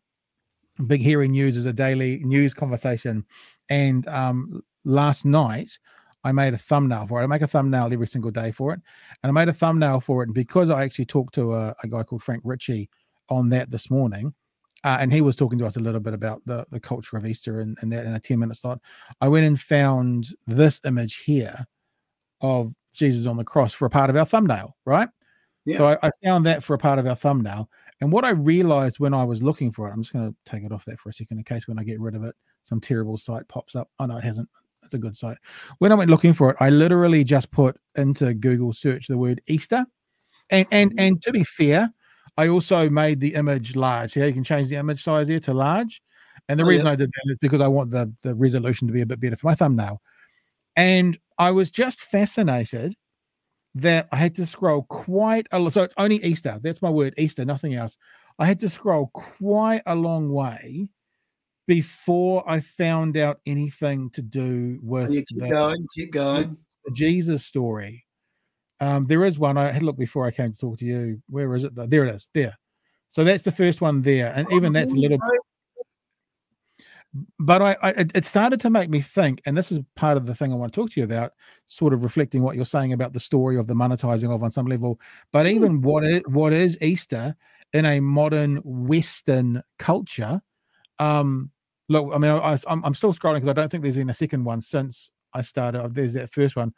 Big 0.86 1.02
Hairy 1.02 1.28
News 1.28 1.56
is 1.56 1.66
a 1.66 1.72
daily 1.72 2.18
news 2.24 2.52
conversation, 2.52 3.24
and 3.68 4.06
um, 4.08 4.62
last 4.84 5.24
night 5.24 5.78
I 6.24 6.32
made 6.32 6.54
a 6.54 6.58
thumbnail 6.58 7.06
for 7.06 7.20
it. 7.20 7.24
I 7.24 7.26
make 7.26 7.42
a 7.42 7.46
thumbnail 7.46 7.92
every 7.92 8.06
single 8.06 8.30
day 8.30 8.50
for 8.50 8.72
it, 8.72 8.80
and 9.22 9.30
I 9.30 9.32
made 9.32 9.48
a 9.48 9.52
thumbnail 9.52 10.00
for 10.00 10.22
it 10.22 10.26
And 10.26 10.34
because 10.34 10.70
I 10.70 10.82
actually 10.82 11.06
talked 11.06 11.34
to 11.34 11.54
a, 11.54 11.74
a 11.82 11.88
guy 11.88 12.02
called 12.02 12.22
Frank 12.22 12.42
Ritchie 12.44 12.88
on 13.28 13.48
that 13.50 13.70
this 13.70 13.90
morning. 13.90 14.34
Uh, 14.84 14.98
and 15.00 15.12
he 15.12 15.20
was 15.20 15.34
talking 15.34 15.58
to 15.58 15.66
us 15.66 15.76
a 15.76 15.80
little 15.80 16.00
bit 16.00 16.14
about 16.14 16.42
the, 16.46 16.64
the 16.70 16.78
culture 16.78 17.16
of 17.16 17.26
Easter 17.26 17.60
and, 17.60 17.76
and 17.80 17.92
that 17.92 18.06
in 18.06 18.12
a 18.12 18.20
10 18.20 18.38
minute 18.38 18.56
slot. 18.56 18.78
I 19.20 19.28
went 19.28 19.46
and 19.46 19.58
found 19.58 20.28
this 20.46 20.80
image 20.84 21.16
here 21.24 21.56
of 22.40 22.72
Jesus 22.92 23.26
on 23.26 23.36
the 23.36 23.44
cross 23.44 23.74
for 23.74 23.86
a 23.86 23.90
part 23.90 24.10
of 24.10 24.16
our 24.16 24.26
thumbnail, 24.26 24.76
right? 24.84 25.08
So 25.78 25.86
I, 25.86 25.98
I 26.06 26.10
found 26.24 26.46
that 26.46 26.62
for 26.62 26.74
a 26.74 26.78
part 26.78 26.98
of 26.98 27.06
our 27.06 27.16
thumbnail. 27.16 27.68
And 28.00 28.12
what 28.12 28.24
I 28.24 28.30
realized 28.30 29.00
when 29.00 29.14
I 29.14 29.24
was 29.24 29.42
looking 29.42 29.72
for 29.72 29.88
it, 29.88 29.92
I'm 29.92 30.02
just 30.02 30.12
going 30.12 30.30
to 30.30 30.36
take 30.50 30.62
it 30.62 30.72
off 30.72 30.84
that 30.84 31.00
for 31.00 31.08
a 31.08 31.12
second 31.12 31.38
in 31.38 31.44
case 31.44 31.66
when 31.66 31.78
I 31.78 31.82
get 31.82 32.00
rid 32.00 32.14
of 32.14 32.24
it, 32.24 32.34
some 32.62 32.80
terrible 32.80 33.16
site 33.16 33.48
pops 33.48 33.74
up. 33.74 33.88
Oh, 33.98 34.06
no, 34.06 34.18
it 34.18 34.24
hasn't. 34.24 34.48
It's 34.86 34.94
a 34.94 34.98
good 34.98 35.16
site. 35.16 35.38
When 35.78 35.92
I 35.92 35.94
went 35.94 36.10
looking 36.10 36.32
for 36.32 36.50
it, 36.50 36.56
I 36.60 36.70
literally 36.70 37.24
just 37.24 37.50
put 37.50 37.76
into 37.96 38.32
Google 38.34 38.72
search 38.72 39.08
the 39.08 39.18
word 39.18 39.40
Easter. 39.46 39.84
And 40.50 40.66
and 40.70 40.90
mm-hmm. 40.90 41.00
and 41.00 41.22
to 41.22 41.32
be 41.32 41.44
fair, 41.44 41.92
I 42.36 42.48
also 42.48 42.88
made 42.88 43.20
the 43.20 43.34
image 43.34 43.76
large. 43.76 44.16
Yeah, 44.16 44.26
you 44.26 44.32
can 44.32 44.44
change 44.44 44.68
the 44.68 44.76
image 44.76 45.02
size 45.02 45.28
here 45.28 45.40
to 45.40 45.54
large. 45.54 46.02
And 46.48 46.60
the 46.60 46.64
Oh, 46.64 46.68
reason 46.68 46.86
yeah. 46.86 46.92
I 46.92 46.96
did 46.96 47.10
that 47.10 47.32
is 47.32 47.38
because 47.38 47.60
I 47.60 47.68
want 47.68 47.90
the, 47.90 48.12
the 48.22 48.34
resolution 48.34 48.86
to 48.86 48.94
be 48.94 49.00
a 49.00 49.06
bit 49.06 49.20
better 49.20 49.36
for 49.36 49.48
my 49.48 49.54
thumbnail. 49.54 50.00
And 50.76 51.18
I 51.38 51.50
was 51.50 51.70
just 51.70 52.00
fascinated 52.00 52.94
that 53.74 54.08
I 54.12 54.16
had 54.16 54.34
to 54.36 54.46
scroll 54.46 54.84
quite 54.84 55.46
a 55.52 55.58
lot. 55.58 55.72
So 55.72 55.82
it's 55.82 55.94
only 55.98 56.16
Easter. 56.16 56.58
That's 56.62 56.82
my 56.82 56.90
word, 56.90 57.14
Easter, 57.18 57.44
nothing 57.44 57.74
else. 57.74 57.96
I 58.38 58.46
had 58.46 58.58
to 58.60 58.68
scroll 58.68 59.10
quite 59.12 59.82
a 59.86 59.94
long 59.94 60.30
way 60.30 60.88
before 61.66 62.48
I 62.48 62.60
found 62.60 63.16
out 63.16 63.40
anything 63.46 64.10
to 64.10 64.22
do 64.22 64.78
with 64.82 65.10
You 65.10 65.24
keep 65.26 65.40
the, 65.40 65.48
going, 65.48 65.86
keep 65.94 66.12
going. 66.12 66.56
the 66.84 66.92
Jesus 66.92 67.44
story. 67.44 68.04
Um, 68.80 69.04
there 69.04 69.24
is 69.24 69.38
one 69.38 69.56
I 69.56 69.72
had 69.72 69.82
a 69.82 69.84
look 69.84 69.96
before 69.96 70.26
I 70.26 70.30
came 70.30 70.52
to 70.52 70.58
talk 70.58 70.78
to 70.78 70.84
you. 70.84 71.22
Where 71.28 71.54
is 71.54 71.64
it? 71.64 71.74
though? 71.74 71.86
There 71.86 72.04
it 72.04 72.14
is. 72.14 72.30
There. 72.34 72.56
So 73.08 73.24
that's 73.24 73.42
the 73.42 73.52
first 73.52 73.80
one 73.80 74.02
there, 74.02 74.32
and 74.34 74.50
even 74.52 74.72
that's 74.72 74.92
a 74.92 74.96
little. 74.96 75.18
but 77.38 77.62
I, 77.62 77.76
I, 77.82 77.90
it 78.14 78.24
started 78.24 78.60
to 78.60 78.70
make 78.70 78.90
me 78.90 79.00
think, 79.00 79.40
and 79.46 79.56
this 79.56 79.72
is 79.72 79.78
part 79.94 80.16
of 80.16 80.26
the 80.26 80.34
thing 80.34 80.52
I 80.52 80.56
want 80.56 80.72
to 80.72 80.80
talk 80.80 80.90
to 80.90 81.00
you 81.00 81.04
about, 81.04 81.32
sort 81.64 81.94
of 81.94 82.02
reflecting 82.02 82.42
what 82.42 82.56
you're 82.56 82.64
saying 82.64 82.92
about 82.92 83.12
the 83.12 83.20
story 83.20 83.56
of 83.56 83.68
the 83.68 83.74
monetizing 83.74 84.34
of 84.34 84.42
on 84.42 84.50
some 84.50 84.66
level, 84.66 85.00
but 85.32 85.46
even 85.46 85.80
what 85.80 86.04
is 86.04 86.22
what 86.26 86.52
is 86.52 86.76
Easter 86.82 87.34
in 87.72 87.84
a 87.84 88.00
modern 88.00 88.56
Western 88.64 89.62
culture. 89.78 90.42
Um, 90.98 91.50
look, 91.88 92.12
I 92.14 92.18
mean, 92.18 92.30
I, 92.30 92.56
I'm, 92.68 92.84
I'm 92.84 92.94
still 92.94 93.12
scrolling 93.12 93.36
because 93.36 93.48
I 93.48 93.52
don't 93.52 93.70
think 93.70 93.82
there's 93.82 93.96
been 93.96 94.10
a 94.10 94.14
second 94.14 94.44
one 94.44 94.60
since 94.60 95.10
I 95.32 95.42
started. 95.42 95.94
There's 95.94 96.14
that 96.14 96.32
first 96.32 96.56
one, 96.56 96.72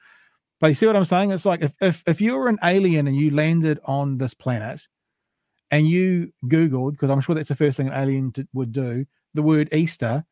but 0.61 0.69
you 0.69 0.75
see 0.75 0.87
what 0.87 0.97
I'm 0.97 1.05
saying? 1.05 1.31
It's 1.31 1.47
like 1.47 1.63
if 1.63 1.75
if 1.81 2.03
if 2.07 2.21
you 2.21 2.37
were 2.37 2.49
an 2.49 2.59
alien 2.65 3.07
and 3.07 3.17
you 3.17 3.31
landed 3.31 3.79
on 3.85 4.19
this 4.19 4.35
planet, 4.35 4.87
and 5.71 5.87
you 5.87 6.33
Googled 6.45 6.93
because 6.93 7.11
I'm 7.11 7.21
sure 7.21 7.35
that's 7.35 7.49
the 7.49 7.55
first 7.55 7.77
thing 7.77 7.89
an 7.89 7.95
alien 7.95 8.33
to, 8.33 8.49
would 8.53 8.73
do 8.73 9.07
the 9.35 9.43
word 9.43 9.73
Easter, 9.73 10.25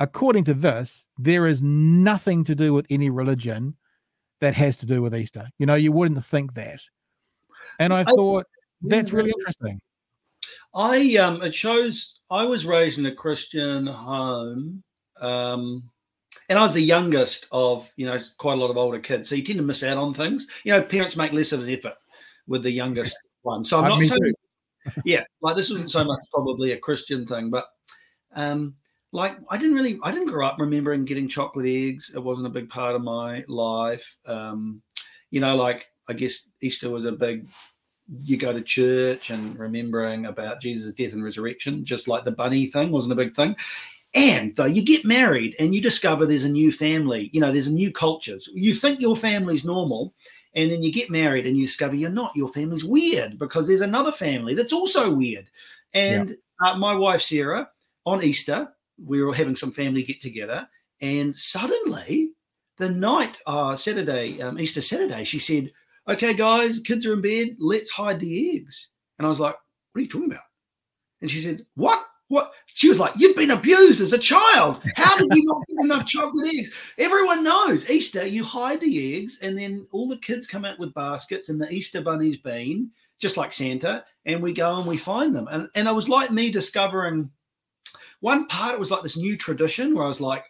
according 0.00 0.44
to 0.44 0.54
this, 0.54 1.06
there 1.18 1.46
is 1.46 1.62
nothing 1.62 2.44
to 2.44 2.54
do 2.54 2.72
with 2.72 2.86
any 2.90 3.10
religion 3.10 3.76
that 4.40 4.54
has 4.54 4.76
to 4.78 4.86
do 4.86 5.02
with 5.02 5.14
Easter. 5.14 5.48
You 5.58 5.66
know, 5.66 5.74
you 5.74 5.92
wouldn't 5.92 6.24
think 6.24 6.54
that. 6.54 6.80
And 7.78 7.92
I 7.92 8.04
thought 8.04 8.46
that's 8.82 9.12
really 9.12 9.30
interesting. 9.30 9.80
I 10.74 11.16
um 11.16 11.42
it 11.42 11.54
shows 11.54 12.20
I 12.30 12.44
was 12.44 12.66
raised 12.66 12.98
in 12.98 13.06
a 13.06 13.14
Christian 13.14 13.86
home. 13.86 14.82
Um 15.20 15.90
and 16.48 16.58
I 16.58 16.62
was 16.62 16.74
the 16.74 16.80
youngest 16.80 17.46
of, 17.52 17.90
you 17.96 18.06
know, 18.06 18.18
quite 18.38 18.54
a 18.54 18.60
lot 18.60 18.70
of 18.70 18.76
older 18.76 18.98
kids. 18.98 19.28
So 19.28 19.34
you 19.34 19.42
tend 19.42 19.58
to 19.58 19.64
miss 19.64 19.82
out 19.82 19.96
on 19.96 20.12
things. 20.12 20.46
You 20.64 20.72
know, 20.72 20.82
parents 20.82 21.16
make 21.16 21.32
less 21.32 21.52
of 21.52 21.62
an 21.62 21.70
effort 21.70 21.94
with 22.46 22.62
the 22.62 22.70
youngest 22.70 23.16
one. 23.42 23.64
So 23.64 23.80
I'm 23.80 23.88
not 23.88 24.02
so. 24.02 24.16
yeah, 25.04 25.24
like 25.40 25.56
this 25.56 25.70
wasn't 25.70 25.90
so 25.90 26.04
much 26.04 26.20
probably 26.32 26.72
a 26.72 26.78
Christian 26.78 27.26
thing, 27.26 27.50
but 27.50 27.66
um, 28.34 28.74
like 29.12 29.38
I 29.48 29.56
didn't 29.56 29.76
really, 29.76 29.98
I 30.02 30.10
didn't 30.10 30.28
grow 30.28 30.46
up 30.46 30.56
remembering 30.58 31.06
getting 31.06 31.28
chocolate 31.28 31.66
eggs. 31.66 32.10
It 32.14 32.22
wasn't 32.22 32.48
a 32.48 32.50
big 32.50 32.68
part 32.68 32.94
of 32.94 33.02
my 33.02 33.44
life. 33.48 34.16
Um, 34.26 34.82
you 35.30 35.40
know, 35.40 35.56
like 35.56 35.86
I 36.08 36.12
guess 36.12 36.48
Easter 36.60 36.90
was 36.90 37.04
a 37.06 37.12
big. 37.12 37.48
You 38.22 38.36
go 38.36 38.52
to 38.52 38.60
church 38.60 39.30
and 39.30 39.58
remembering 39.58 40.26
about 40.26 40.60
Jesus' 40.60 40.92
death 40.92 41.12
and 41.12 41.24
resurrection, 41.24 41.84
just 41.84 42.06
like 42.06 42.24
the 42.24 42.32
bunny 42.32 42.66
thing 42.66 42.90
wasn't 42.90 43.12
a 43.12 43.16
big 43.16 43.34
thing. 43.34 43.56
And 44.14 44.54
though 44.54 44.66
you 44.66 44.82
get 44.82 45.04
married 45.04 45.56
and 45.58 45.74
you 45.74 45.80
discover 45.80 46.24
there's 46.24 46.44
a 46.44 46.48
new 46.48 46.70
family, 46.70 47.30
you 47.32 47.40
know, 47.40 47.50
there's 47.50 47.66
a 47.66 47.72
new 47.72 47.90
cultures. 47.90 48.48
You 48.54 48.74
think 48.74 49.00
your 49.00 49.16
family's 49.16 49.64
normal, 49.64 50.14
and 50.54 50.70
then 50.70 50.82
you 50.82 50.92
get 50.92 51.10
married 51.10 51.46
and 51.46 51.56
you 51.56 51.66
discover 51.66 51.96
you're 51.96 52.10
not. 52.10 52.36
Your 52.36 52.48
family's 52.48 52.84
weird 52.84 53.38
because 53.38 53.66
there's 53.66 53.80
another 53.80 54.12
family 54.12 54.54
that's 54.54 54.72
also 54.72 55.10
weird. 55.10 55.50
And 55.94 56.30
yeah. 56.30 56.70
uh, 56.70 56.78
my 56.78 56.94
wife 56.94 57.22
Sarah, 57.22 57.68
on 58.06 58.22
Easter, 58.22 58.68
we 59.04 59.22
were 59.22 59.34
having 59.34 59.56
some 59.56 59.72
family 59.72 60.04
get 60.04 60.20
together, 60.20 60.68
and 61.00 61.34
suddenly 61.34 62.34
the 62.76 62.90
night, 62.90 63.38
uh, 63.46 63.76
Saturday, 63.76 64.40
um, 64.42 64.58
Easter 64.58 64.82
Saturday, 64.82 65.24
she 65.24 65.38
said, 65.38 65.72
"Okay, 66.08 66.34
guys, 66.34 66.80
kids 66.80 67.06
are 67.06 67.14
in 67.14 67.20
bed. 67.20 67.56
Let's 67.58 67.90
hide 67.90 68.20
the 68.20 68.56
eggs." 68.56 68.90
And 69.18 69.26
I 69.26 69.30
was 69.30 69.40
like, 69.40 69.54
"What 69.92 69.98
are 69.98 70.02
you 70.02 70.08
talking 70.08 70.30
about?" 70.30 70.42
And 71.20 71.30
she 71.30 71.40
said, 71.40 71.64
"What? 71.74 72.04
What?" 72.28 72.52
She 72.66 72.88
was 72.88 72.98
like, 72.98 73.14
"You've 73.16 73.36
been 73.36 73.50
abused 73.50 74.00
as 74.00 74.12
a 74.12 74.18
child. 74.18 74.82
How 74.96 75.16
did 75.16 75.28
you 75.34 75.44
not 75.44 75.62
get 75.68 75.84
enough 75.84 76.06
chocolate 76.06 76.54
eggs?" 76.54 76.70
Everyone 76.98 77.44
knows 77.44 77.88
Easter. 77.88 78.26
You 78.26 78.44
hide 78.44 78.80
the 78.80 79.16
eggs, 79.16 79.38
and 79.42 79.56
then 79.56 79.86
all 79.92 80.08
the 80.08 80.18
kids 80.18 80.46
come 80.46 80.64
out 80.64 80.78
with 80.78 80.94
baskets, 80.94 81.48
and 81.48 81.60
the 81.60 81.70
Easter 81.72 82.00
bunny's 82.00 82.38
been 82.38 82.90
just 83.18 83.36
like 83.36 83.52
Santa, 83.52 84.04
and 84.26 84.42
we 84.42 84.52
go 84.52 84.76
and 84.76 84.86
we 84.86 84.96
find 84.96 85.34
them. 85.34 85.48
And 85.50 85.68
and 85.74 85.88
it 85.88 85.94
was 85.94 86.08
like 86.08 86.30
me 86.30 86.50
discovering 86.50 87.30
one 88.24 88.46
part, 88.46 88.74
it 88.74 88.80
was 88.80 88.90
like 88.90 89.02
this 89.02 89.18
new 89.18 89.36
tradition 89.36 89.94
where 89.94 90.04
I 90.04 90.08
was 90.08 90.20
like, 90.20 90.44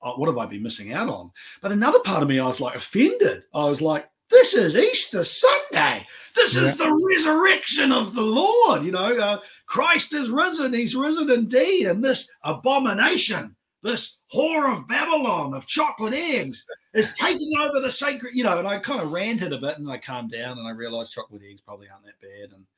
oh, 0.00 0.18
what 0.18 0.28
have 0.28 0.38
I 0.38 0.46
been 0.46 0.62
missing 0.62 0.94
out 0.94 1.10
on? 1.10 1.30
But 1.60 1.70
another 1.70 1.98
part 2.00 2.22
of 2.22 2.28
me, 2.28 2.38
I 2.38 2.46
was 2.46 2.58
like 2.58 2.74
offended. 2.74 3.42
I 3.54 3.68
was 3.68 3.82
like, 3.82 4.08
this 4.32 4.54
is 4.54 4.74
Easter 4.74 5.22
Sunday. 5.22 6.06
This 6.34 6.54
yeah. 6.54 6.62
is 6.62 6.76
the 6.76 6.90
resurrection 7.08 7.92
of 7.92 8.14
the 8.14 8.22
Lord. 8.22 8.82
You 8.82 8.92
know, 8.92 9.16
uh, 9.16 9.38
Christ 9.66 10.14
is 10.14 10.30
risen. 10.30 10.72
He's 10.72 10.96
risen 10.96 11.30
indeed. 11.30 11.86
And 11.86 12.02
this 12.02 12.26
abomination, 12.42 13.54
this 13.82 14.16
whore 14.34 14.72
of 14.72 14.88
Babylon 14.88 15.54
of 15.54 15.66
chocolate 15.66 16.14
eggs 16.14 16.64
is 16.94 17.12
taking 17.14 17.52
over 17.60 17.80
the 17.80 17.90
sacred, 17.90 18.34
you 18.34 18.42
know. 18.42 18.58
And 18.58 18.66
I 18.66 18.78
kind 18.78 19.02
of 19.02 19.12
ranted 19.12 19.52
a 19.52 19.58
bit 19.58 19.78
and 19.78 19.90
I 19.90 19.98
calmed 19.98 20.32
down 20.32 20.58
and 20.58 20.66
I 20.66 20.70
realized 20.70 21.12
chocolate 21.12 21.42
eggs 21.48 21.60
probably 21.60 21.88
aren't 21.88 22.06
that 22.06 22.20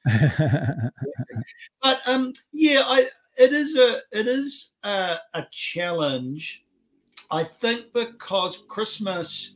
bad. 0.04 0.82
And 0.82 0.92
but 1.82 2.00
um, 2.06 2.32
yeah, 2.52 2.82
I 2.84 3.06
it 3.36 3.52
is 3.52 3.76
a 3.76 4.00
it 4.10 4.26
is 4.26 4.72
a, 4.82 5.18
a 5.34 5.46
challenge. 5.52 6.64
I 7.30 7.44
think 7.44 7.92
because 7.94 8.62
Christmas 8.68 9.54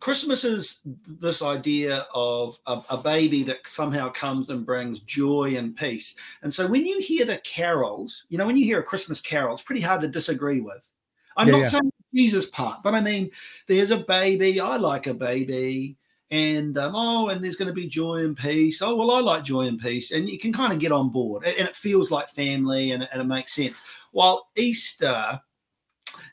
Christmas 0.00 0.44
is 0.44 0.80
this 1.06 1.42
idea 1.42 2.06
of 2.14 2.58
a, 2.66 2.80
a, 2.90 2.96
baby 2.96 3.42
that 3.42 3.66
somehow 3.66 4.10
comes 4.10 4.48
and 4.48 4.64
brings 4.64 5.00
joy 5.00 5.56
and 5.56 5.76
peace. 5.76 6.14
And 6.42 6.54
so 6.54 6.68
when 6.68 6.86
you 6.86 7.00
hear 7.00 7.24
the 7.24 7.38
carols, 7.38 8.24
you 8.28 8.38
know, 8.38 8.46
when 8.46 8.56
you 8.56 8.64
hear 8.64 8.78
a 8.78 8.84
Christmas 8.84 9.20
carol, 9.20 9.54
it's 9.54 9.62
pretty 9.62 9.80
hard 9.80 10.00
to 10.02 10.08
disagree 10.08 10.60
with. 10.60 10.88
I'm 11.36 11.48
yeah, 11.48 11.52
not 11.52 11.58
yeah. 11.58 11.68
saying 11.68 11.92
Jesus 12.14 12.46
part, 12.46 12.82
but 12.82 12.94
I 12.94 13.00
mean, 13.00 13.30
there's 13.66 13.90
a 13.90 13.98
baby. 13.98 14.60
I 14.60 14.76
like 14.76 15.08
a 15.08 15.14
baby 15.14 15.96
and 16.30 16.76
um, 16.76 16.94
oh, 16.94 17.28
and 17.28 17.42
there's 17.42 17.56
going 17.56 17.68
to 17.68 17.74
be 17.74 17.88
joy 17.88 18.16
and 18.16 18.36
peace. 18.36 18.82
Oh, 18.82 18.94
well, 18.94 19.10
I 19.10 19.20
like 19.20 19.44
joy 19.44 19.62
and 19.62 19.80
peace, 19.80 20.10
and 20.10 20.28
you 20.28 20.38
can 20.38 20.52
kind 20.52 20.72
of 20.72 20.78
get 20.78 20.92
on 20.92 21.10
board, 21.10 21.44
and 21.44 21.68
it 21.68 21.74
feels 21.74 22.10
like 22.10 22.28
family, 22.28 22.92
and, 22.92 23.08
and 23.10 23.22
it 23.22 23.24
makes 23.24 23.54
sense. 23.54 23.82
While 24.12 24.48
Easter 24.56 25.40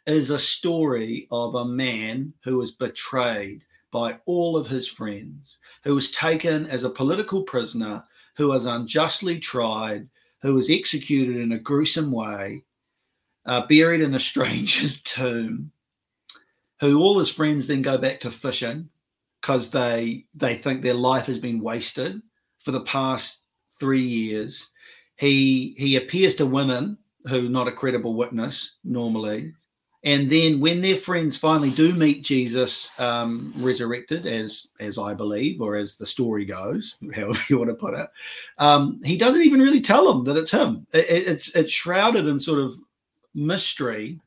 is 0.06 0.30
a 0.30 0.40
story 0.40 1.28
of 1.32 1.56
a 1.56 1.66
man 1.66 2.34
who 2.44 2.58
was 2.58 2.72
betrayed 2.72 3.64
by 3.92 4.20
all 4.26 4.58
of 4.58 4.68
his 4.68 4.88
friends, 4.88 5.58
who 5.84 5.96
was 5.96 6.12
taken 6.12 6.66
as 6.68 6.84
a 6.84 6.90
political 6.90 7.44
prisoner, 7.44 8.04
who 8.36 8.50
was 8.50 8.66
unjustly 8.66 9.40
tried, 9.40 10.08
who 10.42 10.54
was 10.54 10.70
executed 10.70 11.38
in 11.38 11.54
a 11.54 11.60
gruesome 11.60 12.12
way, 12.12 12.64
uh, 13.46 13.66
buried 13.68 14.02
in 14.02 14.14
a 14.14 14.20
stranger's 14.32 15.02
tomb, 15.02 15.72
who 16.80 17.00
all 17.00 17.18
his 17.18 17.30
friends 17.30 17.68
then 17.68 17.82
go 17.82 17.98
back 17.98 18.20
to 18.20 18.32
fishing 18.32 18.90
because 19.42 19.70
they 19.70 20.26
they 20.34 20.56
think 20.56 20.82
their 20.82 20.94
life 20.94 21.28
has 21.28 21.38
been 21.38 21.62
wasted 21.62 22.22
for 22.60 22.72
the 22.72 22.82
past 22.82 23.42
three 23.80 24.02
years. 24.02 24.72
He 25.18 25.76
he 25.78 25.96
appears 25.96 26.36
to 26.36 26.46
women 26.46 26.98
who 27.28 27.48
not 27.48 27.68
a 27.68 27.72
credible 27.72 28.16
witness 28.16 28.76
normally, 28.84 29.54
and 30.06 30.30
then 30.30 30.60
when 30.60 30.82
their 30.82 30.96
friends 30.96 31.36
finally 31.36 31.72
do 31.72 31.92
meet 31.94 32.24
Jesus 32.24 32.90
um, 33.00 33.52
resurrected, 33.58 34.26
as 34.28 34.68
as 34.80 34.98
I 34.98 35.16
believe, 35.16 35.60
or 35.62 35.76
as 35.76 35.98
the 35.98 36.06
story 36.06 36.46
goes, 36.46 36.96
however 37.16 37.42
you 37.50 37.58
want 37.58 37.72
to 37.72 37.76
put 37.76 37.96
it, 37.96 38.08
um, 38.60 39.02
he 39.04 39.18
doesn't 39.18 39.42
even 39.42 39.60
really 39.60 39.82
tell 39.82 40.14
them 40.14 40.24
that 40.26 40.40
it's 40.40 40.52
him. 40.52 40.88
It, 40.94 41.06
it's 41.10 41.50
it's 41.56 41.72
shrouded 41.72 42.28
in 42.28 42.40
sort 42.40 42.60
of 42.60 42.78
mystery 43.34 44.20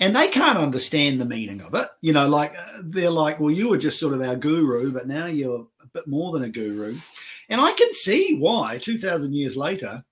and 0.00 0.14
they 0.14 0.28
can't 0.28 0.58
understand 0.58 1.20
the 1.20 1.24
meaning 1.24 1.60
of 1.62 1.74
it. 1.74 1.88
You 2.00 2.12
know, 2.12 2.28
like 2.28 2.54
uh, 2.56 2.82
they're 2.84 3.10
like, 3.10 3.40
well, 3.40 3.50
you 3.50 3.70
were 3.70 3.78
just 3.78 3.98
sort 3.98 4.14
of 4.14 4.20
our 4.20 4.36
guru, 4.36 4.92
but 4.92 5.08
now 5.08 5.26
you're 5.26 5.66
a 5.82 5.86
bit 5.86 6.06
more 6.06 6.32
than 6.32 6.44
a 6.44 6.48
guru. 6.48 6.96
And 7.48 7.60
I 7.60 7.72
can 7.72 7.92
see 7.92 8.36
why 8.38 8.78
2,000 8.78 9.32
years 9.32 9.56
later, 9.56 10.04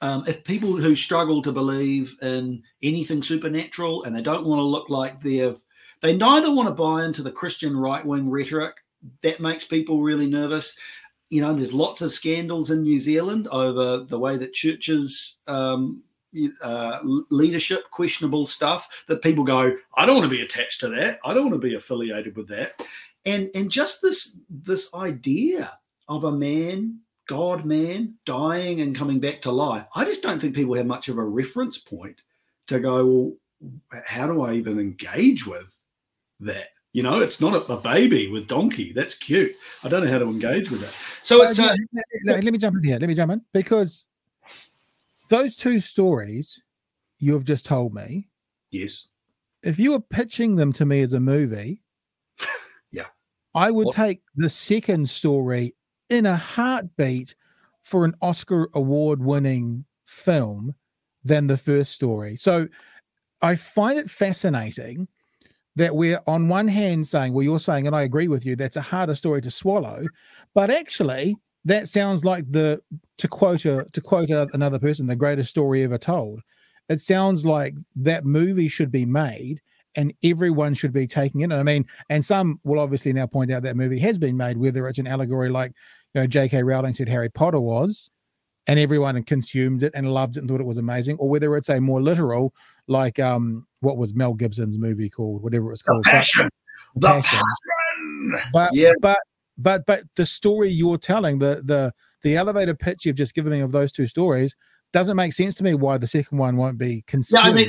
um, 0.00 0.24
if 0.26 0.44
people 0.44 0.76
who 0.76 0.94
struggle 0.94 1.42
to 1.42 1.52
believe 1.52 2.16
in 2.22 2.62
anything 2.82 3.22
supernatural 3.22 4.04
and 4.04 4.14
they 4.14 4.22
don't 4.22 4.46
want 4.46 4.58
to 4.58 4.64
look 4.64 4.88
like 4.90 5.20
they're, 5.20 5.54
they 6.02 6.16
neither 6.16 6.52
want 6.52 6.68
to 6.68 6.74
buy 6.74 7.04
into 7.04 7.22
the 7.22 7.32
Christian 7.32 7.76
right 7.76 8.04
wing 8.04 8.30
rhetoric, 8.30 8.76
that 9.22 9.40
makes 9.40 9.64
people 9.64 10.02
really 10.02 10.26
nervous. 10.26 10.74
You 11.30 11.40
know, 11.40 11.54
there's 11.54 11.72
lots 11.72 12.02
of 12.02 12.12
scandals 12.12 12.70
in 12.70 12.82
New 12.82 13.00
Zealand 13.00 13.48
over 13.48 14.04
the 14.04 14.18
way 14.18 14.36
that 14.36 14.52
churches 14.52 15.36
um, 15.46 16.02
uh, 16.62 16.98
leadership, 17.30 17.90
questionable 17.90 18.46
stuff 18.46 18.88
that 19.08 19.22
people 19.22 19.44
go, 19.44 19.72
I 19.96 20.06
don't 20.06 20.16
want 20.16 20.30
to 20.30 20.36
be 20.36 20.42
attached 20.42 20.80
to 20.80 20.88
that. 20.88 21.18
I 21.24 21.34
don't 21.34 21.50
want 21.50 21.60
to 21.60 21.68
be 21.68 21.74
affiliated 21.74 22.36
with 22.36 22.48
that. 22.48 22.80
And 23.24 23.50
and 23.54 23.70
just 23.70 24.02
this 24.02 24.38
this 24.48 24.92
idea 24.94 25.78
of 26.08 26.24
a 26.24 26.32
man, 26.32 27.00
God 27.26 27.64
man, 27.64 28.14
dying 28.24 28.80
and 28.80 28.94
coming 28.94 29.20
back 29.20 29.42
to 29.42 29.50
life. 29.50 29.86
I 29.94 30.04
just 30.04 30.22
don't 30.22 30.40
think 30.40 30.54
people 30.54 30.74
have 30.74 30.86
much 30.86 31.08
of 31.08 31.18
a 31.18 31.24
reference 31.24 31.78
point 31.78 32.22
to 32.68 32.80
go, 32.80 33.06
well, 33.06 33.32
how 34.04 34.26
do 34.26 34.42
I 34.42 34.54
even 34.54 34.78
engage 34.78 35.46
with 35.46 35.76
that? 36.40 36.68
You 36.92 37.02
know, 37.02 37.20
it's 37.20 37.40
not 37.40 37.52
a, 37.52 37.72
a, 37.72 37.76
baby 37.78 38.30
with 38.30 38.48
donkey. 38.48 38.92
That's 38.92 39.14
cute. 39.14 39.54
I 39.84 39.88
don't 39.88 40.04
know 40.04 40.10
how 40.10 40.18
to 40.18 40.26
engage 40.26 40.70
with 40.70 40.80
that. 40.80 40.94
So 41.22 41.42
it's. 41.42 41.58
Uh, 41.58 41.74
let, 42.24 42.42
let 42.42 42.52
me 42.52 42.58
jump 42.58 42.76
in 42.76 42.84
here. 42.84 42.98
Let 42.98 43.08
me 43.08 43.14
jump 43.14 43.32
in 43.32 43.42
because 43.52 44.08
those 45.28 45.56
two 45.56 45.78
stories 45.78 46.64
you 47.18 47.34
have 47.34 47.44
just 47.44 47.66
told 47.66 47.92
me. 47.92 48.28
Yes. 48.70 49.08
If 49.62 49.78
you 49.78 49.90
were 49.90 50.00
pitching 50.00 50.56
them 50.56 50.72
to 50.74 50.86
me 50.86 51.02
as 51.02 51.12
a 51.12 51.20
movie, 51.20 51.82
yeah, 52.90 53.06
I 53.54 53.70
would 53.70 53.86
what? 53.86 53.94
take 53.94 54.22
the 54.34 54.48
second 54.48 55.08
story 55.08 55.75
in 56.10 56.26
a 56.26 56.36
heartbeat 56.36 57.34
for 57.80 58.04
an 58.04 58.14
Oscar 58.20 58.68
award 58.74 59.22
winning 59.22 59.84
film 60.06 60.74
than 61.24 61.46
the 61.46 61.56
first 61.56 61.92
story. 61.92 62.36
So 62.36 62.68
I 63.42 63.56
find 63.56 63.98
it 63.98 64.10
fascinating 64.10 65.08
that 65.76 65.94
we're 65.94 66.20
on 66.26 66.48
one 66.48 66.68
hand 66.68 67.06
saying, 67.06 67.32
well, 67.32 67.44
you're 67.44 67.60
saying, 67.60 67.86
and 67.86 67.94
I 67.94 68.02
agree 68.02 68.28
with 68.28 68.46
you, 68.46 68.56
that's 68.56 68.76
a 68.76 68.82
harder 68.82 69.14
story 69.14 69.42
to 69.42 69.50
swallow, 69.50 70.04
but 70.54 70.70
actually 70.70 71.36
that 71.64 71.88
sounds 71.88 72.24
like 72.24 72.50
the 72.50 72.80
to 73.18 73.28
quote 73.28 73.64
a 73.66 73.84
to 73.92 74.00
quote 74.00 74.30
another 74.30 74.78
person, 74.78 75.06
the 75.06 75.16
greatest 75.16 75.50
story 75.50 75.82
ever 75.82 75.98
told. 75.98 76.40
It 76.88 77.00
sounds 77.00 77.44
like 77.44 77.74
that 77.96 78.24
movie 78.24 78.68
should 78.68 78.92
be 78.92 79.04
made 79.04 79.60
and 79.96 80.12
everyone 80.22 80.74
should 80.74 80.92
be 80.92 81.06
taking 81.06 81.40
it. 81.40 81.44
And 81.44 81.54
I 81.54 81.62
mean, 81.62 81.84
and 82.08 82.24
some 82.24 82.60
will 82.64 82.78
obviously 82.78 83.12
now 83.12 83.26
point 83.26 83.50
out 83.50 83.62
that 83.64 83.76
movie 83.76 83.98
has 83.98 84.18
been 84.18 84.36
made, 84.36 84.56
whether 84.58 84.86
it's 84.86 84.98
an 84.98 85.06
allegory 85.06 85.48
like 85.48 85.72
you 86.16 86.22
know 86.22 86.26
J.K. 86.26 86.62
Rowling 86.62 86.94
said 86.94 87.08
Harry 87.10 87.28
Potter 87.28 87.60
was, 87.60 88.10
and 88.66 88.80
everyone 88.80 89.22
consumed 89.24 89.82
it 89.82 89.92
and 89.94 90.14
loved 90.14 90.38
it 90.38 90.40
and 90.40 90.48
thought 90.48 90.60
it 90.60 90.66
was 90.66 90.78
amazing, 90.78 91.18
or 91.18 91.28
whether 91.28 91.54
it's 91.58 91.68
a 91.68 91.78
more 91.78 92.00
literal, 92.00 92.54
like 92.88 93.18
um, 93.18 93.66
what 93.80 93.98
was 93.98 94.14
Mel 94.14 94.32
Gibson's 94.32 94.78
movie 94.78 95.10
called, 95.10 95.42
whatever 95.42 95.66
it 95.66 95.72
was 95.72 95.82
called, 95.82 96.02
the 96.04 96.10
passion, 96.10 96.48
but, 96.94 97.16
the 97.16 97.22
passion. 97.22 97.40
passion. 98.32 98.50
But 98.50 98.74
yeah. 98.74 98.92
but 99.02 99.18
but 99.58 99.84
but 99.86 100.04
the 100.16 100.24
story 100.24 100.70
you're 100.70 100.96
telling, 100.96 101.38
the 101.38 101.62
the 101.62 101.92
the 102.22 102.34
elevator 102.34 102.74
pitch 102.74 103.04
you've 103.04 103.16
just 103.16 103.34
given 103.34 103.52
me 103.52 103.60
of 103.60 103.72
those 103.72 103.92
two 103.92 104.06
stories, 104.06 104.56
doesn't 104.94 105.16
make 105.16 105.34
sense 105.34 105.54
to 105.56 105.64
me. 105.64 105.74
Why 105.74 105.98
the 105.98 106.06
second 106.06 106.38
one 106.38 106.56
won't 106.56 106.78
be 106.78 107.04
consumed? 107.06 107.44
Yeah, 107.44 107.50
I 107.50 107.52
mean, 107.52 107.68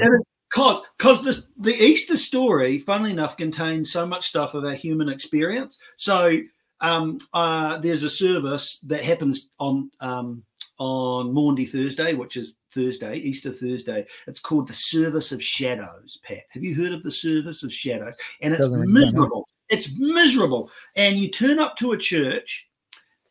because 0.49 0.81
because 0.97 1.21
this 1.25 1.49
the 1.57 1.75
Easter 1.75 2.15
story, 2.15 2.79
funnily 2.79 3.11
enough, 3.11 3.35
contains 3.35 3.91
so 3.91 4.05
much 4.05 4.29
stuff 4.29 4.53
of 4.53 4.63
our 4.63 4.73
human 4.73 5.09
experience. 5.09 5.77
So 5.97 6.39
um, 6.81 7.17
uh, 7.33 7.77
there's 7.77 8.03
a 8.03 8.09
service 8.09 8.79
that 8.83 9.03
happens 9.03 9.49
on 9.59 9.91
um, 9.99 10.43
on 10.79 11.33
Maundy 11.33 11.65
Thursday, 11.65 12.13
which 12.13 12.37
is 12.37 12.55
Thursday, 12.73 13.17
Easter 13.17 13.51
Thursday. 13.51 14.05
It's 14.27 14.39
called 14.39 14.67
the 14.67 14.73
Service 14.73 15.31
of 15.31 15.41
Shadows. 15.41 16.19
Pat, 16.23 16.43
have 16.49 16.63
you 16.63 16.75
heard 16.75 16.93
of 16.93 17.03
the 17.03 17.11
Service 17.11 17.63
of 17.63 17.73
Shadows? 17.73 18.15
And 18.41 18.53
it's 18.53 18.67
miserable. 18.71 19.47
It's 19.69 19.89
miserable. 19.97 20.69
And 20.95 21.17
you 21.17 21.29
turn 21.29 21.59
up 21.59 21.75
to 21.77 21.93
a 21.93 21.97
church. 21.97 22.69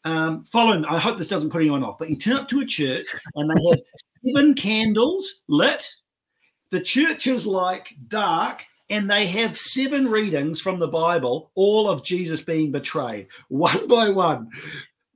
Um, 0.04 0.44
following, 0.44 0.84
I 0.84 0.98
hope 0.98 1.18
this 1.18 1.28
doesn't 1.28 1.50
put 1.50 1.62
anyone 1.62 1.82
off, 1.82 1.98
but 1.98 2.08
you 2.08 2.16
turn 2.16 2.36
up 2.36 2.48
to 2.50 2.60
a 2.60 2.66
church 2.66 3.06
and 3.34 3.50
they 3.50 3.70
have 3.70 3.80
seven 4.24 4.54
candles 4.54 5.40
lit. 5.48 5.86
The 6.70 6.80
church 6.80 7.26
is 7.26 7.46
like 7.46 7.94
dark 8.08 8.64
and 8.88 9.10
they 9.10 9.26
have 9.26 9.58
seven 9.58 10.08
readings 10.08 10.60
from 10.60 10.78
the 10.78 10.88
Bible, 10.88 11.50
all 11.54 11.88
of 11.88 12.04
Jesus 12.04 12.40
being 12.40 12.70
betrayed, 12.70 13.28
one 13.48 13.86
by 13.88 14.08
one. 14.08 14.50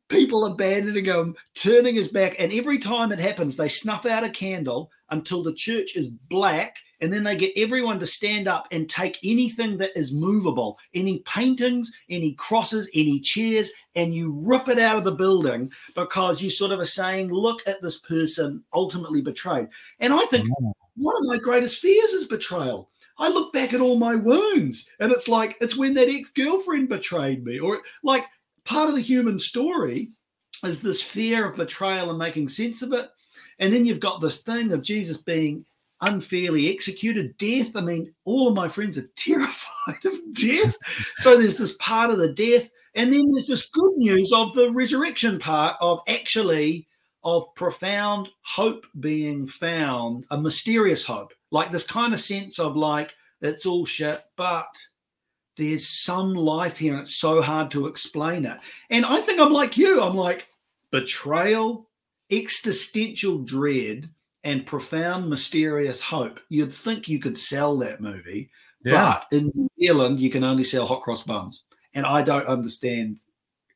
People 0.09 0.47
abandoning 0.47 1.05
him, 1.05 1.37
turning 1.55 1.95
his 1.95 2.09
back, 2.09 2.35
and 2.41 2.53
every 2.53 2.79
time 2.79 3.13
it 3.13 3.21
happens, 3.21 3.57
they 3.57 3.69
snuff 3.69 4.07
out 4.07 4.25
a 4.25 4.31
candle 4.31 4.91
until 5.11 5.45
the 5.45 5.55
church 5.55 5.95
is 5.95 6.09
black, 6.09 6.79
and 7.01 7.13
then 7.13 7.23
they 7.23 7.37
get 7.37 7.53
everyone 7.57 8.01
to 8.01 8.07
stand 8.07 8.49
up 8.49 8.67
and 8.73 8.91
take 8.91 9.21
anything 9.23 9.79
that 9.79 9.97
is 9.97 10.13
movable, 10.13 10.81
any 10.95 11.21
paintings, 11.21 11.93
any 12.09 12.33
crosses, 12.33 12.91
any 12.93 13.21
chairs, 13.21 13.71
and 13.95 14.13
you 14.13 14.33
rip 14.45 14.69
it 14.69 14.81
out 14.81 14.97
of 14.97 15.05
the 15.05 15.13
building 15.13 15.71
because 15.95 16.43
you 16.43 16.51
sort 16.51 16.73
of 16.73 16.81
are 16.81 16.87
saying, 16.87 17.31
"Look 17.31 17.61
at 17.69 17.81
this 17.81 18.01
person 18.01 18.65
ultimately 18.75 19.23
betrayed." 19.23 19.69
And 20.01 20.13
I 20.13 20.25
think 20.27 20.49
mm. 20.49 20.73
one 20.97 21.17
of 21.19 21.23
my 21.23 21.39
greatest 21.39 21.79
fears 21.79 22.11
is 22.11 22.27
betrayal 22.27 22.91
I 23.21 23.29
look 23.29 23.53
back 23.53 23.75
at 23.75 23.81
all 23.81 23.99
my 23.99 24.17
wounds 24.17 24.87
and 24.99 25.13
it's 25.13 25.29
like, 25.29 25.57
it's 25.61 25.77
when 25.77 25.95
that 25.95 26.09
ex 26.09 26.31
girlfriend 26.31 26.89
betrayed 26.89 27.45
me, 27.45 27.61
or 27.61 27.83
like 28.03 28.25
part 28.65 28.89
of 28.89 28.95
the 28.95 29.03
human 29.03 29.39
story 29.39 30.11
is 30.65 30.81
this 30.81 31.03
fear 31.03 31.49
of 31.49 31.57
betrayal 31.57 32.11
and 32.11 32.19
making 32.19 32.49
sense 32.49 32.83
of 32.83 32.93
it. 32.93 33.11
And 33.59 33.73
then 33.73 33.85
you've 33.85 34.01
got 34.01 34.21
this 34.21 34.39
thing 34.39 34.73
of 34.73 34.83
Jesus 34.83 35.19
being 35.19 35.65
unfairly 36.01 36.73
executed, 36.73 37.37
death. 37.37 37.77
I 37.77 37.83
mean, 37.83 38.13
all 38.25 38.49
of 38.49 38.55
my 38.55 38.69
friends 38.69 38.99
are 38.99 39.11
terrified 39.17 40.05
of 40.05 40.19
death. 40.33 40.75
so 41.17 41.37
there's 41.37 41.59
this 41.59 41.77
part 41.79 42.11
of 42.11 42.19
the 42.19 42.33
death. 42.33 42.71
And 42.95 43.13
then 43.13 43.31
there's 43.33 43.47
this 43.47 43.69
good 43.69 43.97
news 43.97 44.33
of 44.33 44.55
the 44.55 44.71
resurrection 44.71 45.39
part 45.39 45.77
of 45.81 46.01
actually 46.09 46.89
of 47.23 47.55
profound 47.55 48.29
hope 48.43 48.87
being 48.99 49.47
found, 49.47 50.27
a 50.31 50.41
mysterious 50.41 51.05
hope, 51.05 51.33
like 51.51 51.71
this 51.71 51.85
kind 51.85 52.15
of 52.15 52.21
sense 52.21 52.59
of 52.59 52.77
like, 52.77 53.15
it's 53.41 53.67
all 53.67 53.85
shit, 53.85 54.21
but 54.37 54.69
there's 55.57 55.89
some 55.89 56.35
life 56.35 56.79
here 56.79 56.93
and 56.93 57.03
it's 57.03 57.17
so 57.17 57.43
hard 57.43 57.71
to 57.73 57.87
explain 57.87 58.45
it. 58.45 58.59
And 58.91 59.05
I 59.05 59.21
think 59.21 59.41
I'm 59.41 59.53
like 59.53 59.77
you. 59.77 60.01
I'm 60.01 60.17
like, 60.17 60.47
betrayal, 60.91 61.89
existential 62.31 63.39
dread, 63.39 64.09
and 64.43 64.67
profound 64.67 65.29
mysterious 65.29 66.01
hope. 66.01 66.41
You'd 66.49 66.73
think 66.73 67.09
you 67.09 67.19
could 67.19 67.37
sell 67.37 67.77
that 67.79 68.01
movie, 68.01 68.51
yeah. 68.85 69.21
but 69.31 69.37
in 69.37 69.51
New 69.55 69.69
Zealand, 69.79 70.19
you 70.19 70.31
can 70.31 70.45
only 70.45 70.65
sell 70.65 70.87
hot 70.87 71.03
cross 71.03 71.23
buns. 71.23 71.65
And 71.93 72.07
I 72.07 72.23
don't 72.23 72.47
understand 72.47 73.19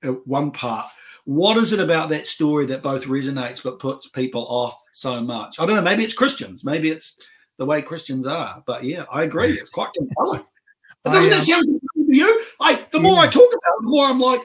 uh, 0.02 0.12
one 0.24 0.52
part 0.52 0.86
what 1.24 1.56
is 1.56 1.72
it 1.72 1.80
about 1.80 2.10
that 2.10 2.26
story 2.26 2.66
that 2.66 2.82
both 2.82 3.04
resonates 3.04 3.62
but 3.62 3.78
puts 3.78 4.08
people 4.08 4.46
off 4.48 4.78
so 4.92 5.20
much? 5.20 5.58
I 5.58 5.66
don't 5.66 5.76
know. 5.76 5.82
Maybe 5.82 6.04
it's 6.04 6.14
Christians. 6.14 6.64
Maybe 6.64 6.90
it's 6.90 7.16
the 7.58 7.66
way 7.66 7.82
Christians 7.82 8.26
are. 8.26 8.62
But 8.66 8.84
yeah, 8.84 9.04
I 9.12 9.22
agree. 9.22 9.50
It's 9.50 9.70
quite 9.70 9.90
compelling. 9.96 10.44
doesn't 11.04 11.30
that 11.30 11.42
sound 11.42 11.66
to 11.66 11.80
you? 12.08 12.44
I 12.60 12.84
the 12.90 13.00
more 13.00 13.14
yeah. 13.14 13.20
I 13.22 13.26
talk 13.26 13.48
about 13.48 13.52
it, 13.52 13.82
the 13.82 13.88
more 13.88 14.06
I'm 14.06 14.20
like, 14.20 14.42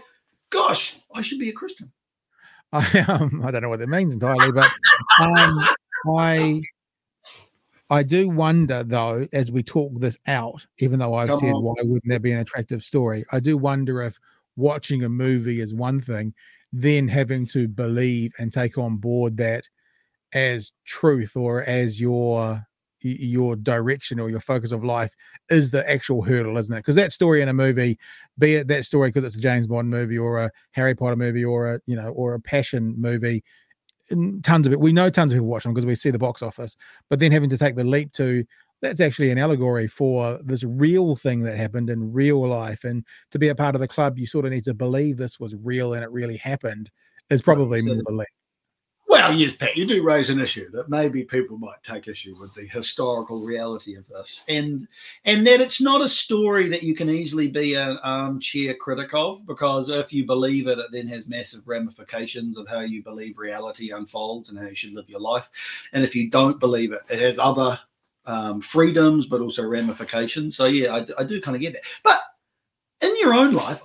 gosh, 0.49 0.97
I 1.13 1.21
should 1.21 1.39
be 1.39 1.49
a 1.49 1.53
Christian. 1.53 1.91
I 2.71 3.05
um, 3.07 3.41
I 3.43 3.51
don't 3.51 3.61
know 3.61 3.69
what 3.69 3.79
that 3.79 3.89
means 3.89 4.13
entirely, 4.13 4.51
but 4.51 4.71
um, 5.19 5.59
I 6.13 6.61
I 7.89 8.03
do 8.03 8.29
wonder 8.29 8.83
though, 8.83 9.27
as 9.33 9.51
we 9.51 9.63
talk 9.63 9.91
this 9.97 10.17
out, 10.27 10.65
even 10.77 10.99
though 10.99 11.15
I've 11.15 11.29
Come 11.29 11.39
said 11.39 11.53
on. 11.53 11.63
why 11.63 11.75
wouldn't 11.79 12.07
there 12.07 12.19
be 12.19 12.31
an 12.31 12.39
attractive 12.39 12.83
story, 12.83 13.25
I 13.31 13.39
do 13.39 13.57
wonder 13.57 14.01
if 14.03 14.19
watching 14.55 15.03
a 15.03 15.09
movie 15.09 15.61
is 15.61 15.73
one 15.73 15.99
thing 15.99 16.33
then 16.71 17.07
having 17.07 17.47
to 17.47 17.67
believe 17.67 18.31
and 18.37 18.51
take 18.51 18.77
on 18.77 18.97
board 18.97 19.37
that 19.37 19.67
as 20.33 20.71
truth 20.85 21.35
or 21.35 21.63
as 21.63 21.99
your 21.99 22.63
your 23.01 23.55
direction 23.55 24.19
or 24.19 24.29
your 24.29 24.39
focus 24.39 24.71
of 24.71 24.83
life 24.83 25.15
is 25.49 25.71
the 25.71 25.89
actual 25.89 26.21
hurdle, 26.21 26.57
isn't 26.57 26.73
it? 26.73 26.79
Because 26.79 26.95
that 26.95 27.11
story 27.11 27.41
in 27.41 27.47
a 27.47 27.53
movie, 27.53 27.97
be 28.37 28.55
it 28.55 28.67
that 28.67 28.85
story 28.85 29.09
because 29.09 29.23
it's 29.23 29.37
a 29.37 29.41
James 29.41 29.67
Bond 29.67 29.89
movie 29.89 30.17
or 30.17 30.39
a 30.39 30.51
Harry 30.71 30.95
Potter 30.95 31.15
movie 31.15 31.45
or 31.45 31.75
a 31.75 31.79
you 31.85 31.95
know 31.95 32.09
or 32.09 32.33
a 32.33 32.39
passion 32.39 32.95
movie, 32.97 33.43
tons 34.43 34.67
of 34.67 34.73
it. 34.73 34.79
We 34.79 34.93
know 34.93 35.09
tons 35.09 35.31
of 35.31 35.37
people 35.37 35.47
watch 35.47 35.63
them 35.63 35.73
because 35.73 35.85
we 35.85 35.95
see 35.95 36.11
the 36.11 36.19
box 36.19 36.41
office. 36.41 36.75
But 37.09 37.19
then 37.19 37.31
having 37.31 37.49
to 37.49 37.57
take 37.57 37.75
the 37.75 37.83
leap 37.83 38.11
to 38.13 38.43
that's 38.81 39.01
actually 39.01 39.29
an 39.29 39.37
allegory 39.37 39.87
for 39.87 40.39
this 40.43 40.63
real 40.63 41.15
thing 41.15 41.41
that 41.41 41.57
happened 41.57 41.89
in 41.89 42.13
real 42.13 42.47
life. 42.47 42.83
And 42.83 43.05
to 43.31 43.39
be 43.39 43.49
a 43.49 43.55
part 43.55 43.75
of 43.75 43.81
the 43.81 43.87
club, 43.87 44.17
you 44.17 44.25
sort 44.25 44.45
of 44.45 44.51
need 44.51 44.63
to 44.65 44.73
believe 44.73 45.17
this 45.17 45.39
was 45.39 45.55
real 45.61 45.93
and 45.93 46.03
it 46.03 46.11
really 46.11 46.37
happened 46.37 46.89
is 47.29 47.41
probably 47.41 47.81
more 47.81 47.97
the 48.05 48.13
link. 48.13 48.29
Well, 49.09 49.33
yes, 49.33 49.55
Pat, 49.55 49.75
you 49.75 49.87
do 49.87 50.03
raise 50.03 50.29
an 50.29 50.39
issue 50.39 50.69
that 50.69 50.87
maybe 50.87 51.23
people 51.23 51.57
might 51.57 51.81
take 51.83 52.07
issue 52.07 52.35
with 52.39 52.53
the 52.53 52.67
historical 52.67 53.43
reality 53.43 53.95
of 53.95 54.07
this, 54.07 54.43
and 54.47 54.87
and 55.25 55.47
that 55.47 55.61
it's 55.61 55.81
not 55.81 56.01
a 56.01 56.07
story 56.07 56.69
that 56.69 56.83
you 56.83 56.93
can 56.93 57.09
easily 57.09 57.47
be 57.47 57.73
an 57.73 57.97
armchair 58.03 58.75
critic 58.75 59.15
of, 59.15 59.47
because 59.47 59.89
if 59.89 60.13
you 60.13 60.27
believe 60.27 60.67
it, 60.67 60.77
it 60.77 60.91
then 60.91 61.07
has 61.07 61.25
massive 61.25 61.67
ramifications 61.67 62.55
of 62.55 62.67
how 62.67 62.81
you 62.81 63.01
believe 63.01 63.39
reality 63.39 63.91
unfolds 63.91 64.49
and 64.49 64.59
how 64.59 64.67
you 64.67 64.75
should 64.75 64.93
live 64.93 65.09
your 65.09 65.19
life, 65.19 65.49
and 65.91 66.03
if 66.03 66.15
you 66.15 66.29
don't 66.29 66.59
believe 66.59 66.91
it, 66.91 67.01
it 67.09 67.19
has 67.19 67.39
other 67.39 67.79
um, 68.27 68.61
freedoms, 68.61 69.25
but 69.25 69.41
also 69.41 69.63
ramifications. 69.63 70.55
So 70.55 70.65
yeah, 70.65 70.95
I, 70.95 71.21
I 71.21 71.23
do 71.23 71.41
kind 71.41 71.55
of 71.55 71.61
get 71.61 71.73
that. 71.73 71.81
But 72.03 72.19
in 73.01 73.17
your 73.17 73.33
own 73.33 73.53
life, 73.53 73.81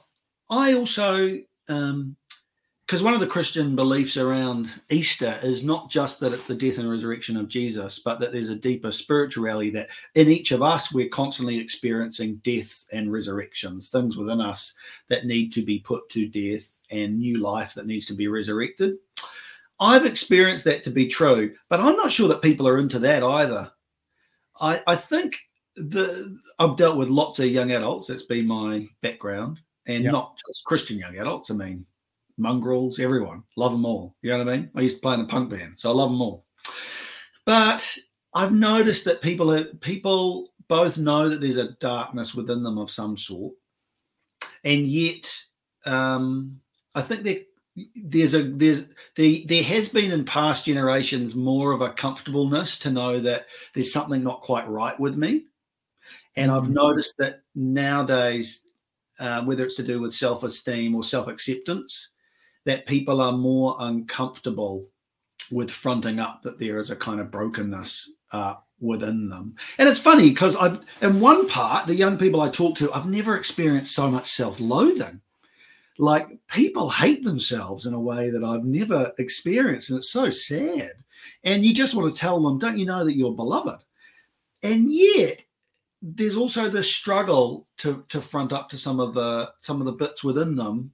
I 0.50 0.74
also 0.74 1.38
um, 1.68 2.14
because 2.87 3.03
one 3.03 3.14
of 3.14 3.20
the 3.20 3.27
Christian 3.27 3.75
beliefs 3.75 4.18
around 4.18 4.70
Easter 4.90 5.38
is 5.42 5.64
not 5.64 5.90
just 5.90 6.20
that 6.20 6.35
it's 6.35 6.44
the 6.44 6.55
death 6.55 6.77
and 6.77 6.90
resurrection 6.90 7.37
of 7.37 7.49
Jesus, 7.49 7.99
but 7.99 8.20
that 8.20 8.31
there's 8.31 8.51
a 8.51 8.57
deeper 8.57 8.92
spirituality 8.92 9.70
that 9.70 9.88
in 10.14 10.29
each 10.29 10.53
of 10.53 10.61
us 10.61 10.92
we're 10.92 11.09
constantly 11.09 11.59
experiencing 11.59 12.37
death 12.44 12.85
and 12.92 13.11
resurrections, 13.11 13.88
things 13.88 14.18
within 14.18 14.40
us 14.40 14.75
that 15.09 15.25
need 15.25 15.51
to 15.55 15.62
be 15.62 15.79
put 15.79 16.09
to 16.11 16.29
death 16.29 16.83
and 16.90 17.18
new 17.18 17.38
life 17.40 17.73
that 17.73 17.87
needs 17.87 18.05
to 18.07 18.14
be 18.14 18.29
resurrected. 18.29 18.97
I've 19.81 20.05
experienced 20.05 20.64
that 20.66 20.85
to 20.85 20.90
be 20.90 21.09
true, 21.09 21.55
but 21.70 21.81
I'm 21.81 21.97
not 21.97 22.12
sure 22.12 22.29
that 22.29 22.42
people 22.42 22.68
are 22.68 22.79
into 22.79 22.99
that 23.01 23.23
either. 23.23 23.73
I, 24.61 24.81
I 24.87 24.97
think 24.97 25.37
the 25.75 26.38
I've 26.59 26.77
dealt 26.77 26.99
with 26.99 27.09
lots 27.09 27.38
of 27.38 27.47
young 27.47 27.73
adults. 27.73 28.07
That's 28.07 28.23
been 28.23 28.47
my 28.47 28.87
background, 29.01 29.61
and 29.87 30.05
yep. 30.05 30.12
not 30.12 30.38
just 30.47 30.64
Christian 30.64 30.99
young 30.99 31.16
adults. 31.16 31.51
I 31.51 31.55
mean, 31.55 31.85
mongrels, 32.37 32.99
everyone, 32.99 33.42
love 33.57 33.73
them 33.73 33.87
all. 33.87 34.16
You 34.23 34.31
know 34.31 34.38
what 34.38 34.49
I 34.49 34.57
mean? 34.57 34.70
I 34.75 34.81
used 34.81 34.97
to 34.97 35.01
play 35.03 35.14
in 35.14 35.20
a 35.20 35.27
punk 35.27 35.51
band, 35.51 35.79
so 35.79 35.90
I 35.90 35.94
love 35.94 36.11
them 36.11 36.20
all. 36.23 36.44
But 37.44 37.97
I've 38.35 38.53
noticed 38.53 39.05
that 39.05 39.23
people 39.23 39.53
are 39.53 39.64
people 39.64 40.53
both 40.68 40.99
know 40.99 41.29
that 41.29 41.40
there's 41.40 41.57
a 41.57 41.73
darkness 41.81 42.35
within 42.35 42.62
them 42.62 42.79
of 42.79 42.90
some 42.90 43.16
sort, 43.16 43.55
and 44.64 44.87
yet 44.87 45.31
um, 45.85 46.61
I 46.94 47.03
think 47.03 47.23
they're 47.23 47.42
there's 47.97 48.35
a 48.35 48.42
there's 48.44 48.87
the 49.16 49.44
there 49.49 49.62
has 49.64 49.88
been 49.88 50.12
in 50.12 50.25
past 50.25 50.64
generations 50.64 51.35
more 51.35 51.73
of 51.73 51.81
a 51.81 51.90
comfortableness 51.90 52.79
to 52.79 52.90
know 52.90 53.18
that 53.18 53.47
there's 53.75 53.92
something 53.92 54.23
not 54.23 54.42
quite 54.42 54.68
right 54.68 54.99
with 55.01 55.16
me 55.16 55.42
and 56.37 56.53
i've 56.53 56.64
Mhm. 56.68 56.75
noticed 56.75 57.14
that 57.18 57.42
nowadays 57.57 58.62
uh, 59.18 59.42
whether 59.42 59.64
it's 59.64 59.75
to 59.75 59.83
do 59.83 60.01
with 60.01 60.14
self-esteem 60.14 60.94
or 60.94 61.03
self-acceptance 61.03 62.11
that 62.64 62.87
people 62.87 63.20
are 63.20 63.33
more 63.33 63.77
uncomfortable 63.81 64.87
with 65.50 65.70
fronting 65.70 66.18
up 66.18 66.42
that 66.42 66.59
there 66.59 66.79
is 66.79 66.90
a 66.90 66.96
kind 66.96 67.20
of 67.20 67.31
brokenness 67.31 68.11
uh, 68.33 68.55
within 68.81 69.29
them 69.29 69.55
and 69.79 69.88
it's 69.88 70.00
funny 70.00 70.29
because 70.29 70.57
i've 70.57 70.81
in 71.00 71.20
one 71.20 71.48
part 71.48 71.87
the 71.87 71.94
young 71.94 72.18
people 72.18 72.40
i 72.40 72.48
talk 72.48 72.77
to 72.77 72.92
i've 72.92 73.07
never 73.07 73.37
experienced 73.37 73.94
so 73.94 74.11
much 74.11 74.29
self-loathing 74.29 75.20
like 75.98 76.29
people 76.48 76.90
hate 76.90 77.24
themselves 77.24 77.87
in 77.87 77.94
a 77.94 78.00
way 78.00 78.31
that 78.31 78.44
I've 78.44 78.64
never 78.64 79.12
experienced, 79.18 79.90
and 79.90 79.98
it's 79.98 80.11
so 80.11 80.31
sad. 80.31 80.92
And 81.44 81.64
you 81.64 81.72
just 81.72 81.94
want 81.94 82.12
to 82.12 82.18
tell 82.18 82.42
them, 82.42 82.59
don't 82.59 82.79
you 82.79 82.87
know 82.87 83.05
that 83.05 83.16
you're 83.16 83.35
beloved? 83.35 83.83
And 84.62 84.92
yet, 84.92 85.40
there's 86.03 86.37
also 86.37 86.68
this 86.68 86.92
struggle 86.92 87.66
to 87.79 88.05
to 88.09 88.20
front 88.20 88.53
up 88.53 88.68
to 88.70 88.79
some 88.79 89.00
of 89.00 89.14
the 89.14 89.50
some 89.61 89.81
of 89.81 89.87
the 89.87 89.92
bits 89.92 90.24
within 90.24 90.57
them 90.57 90.90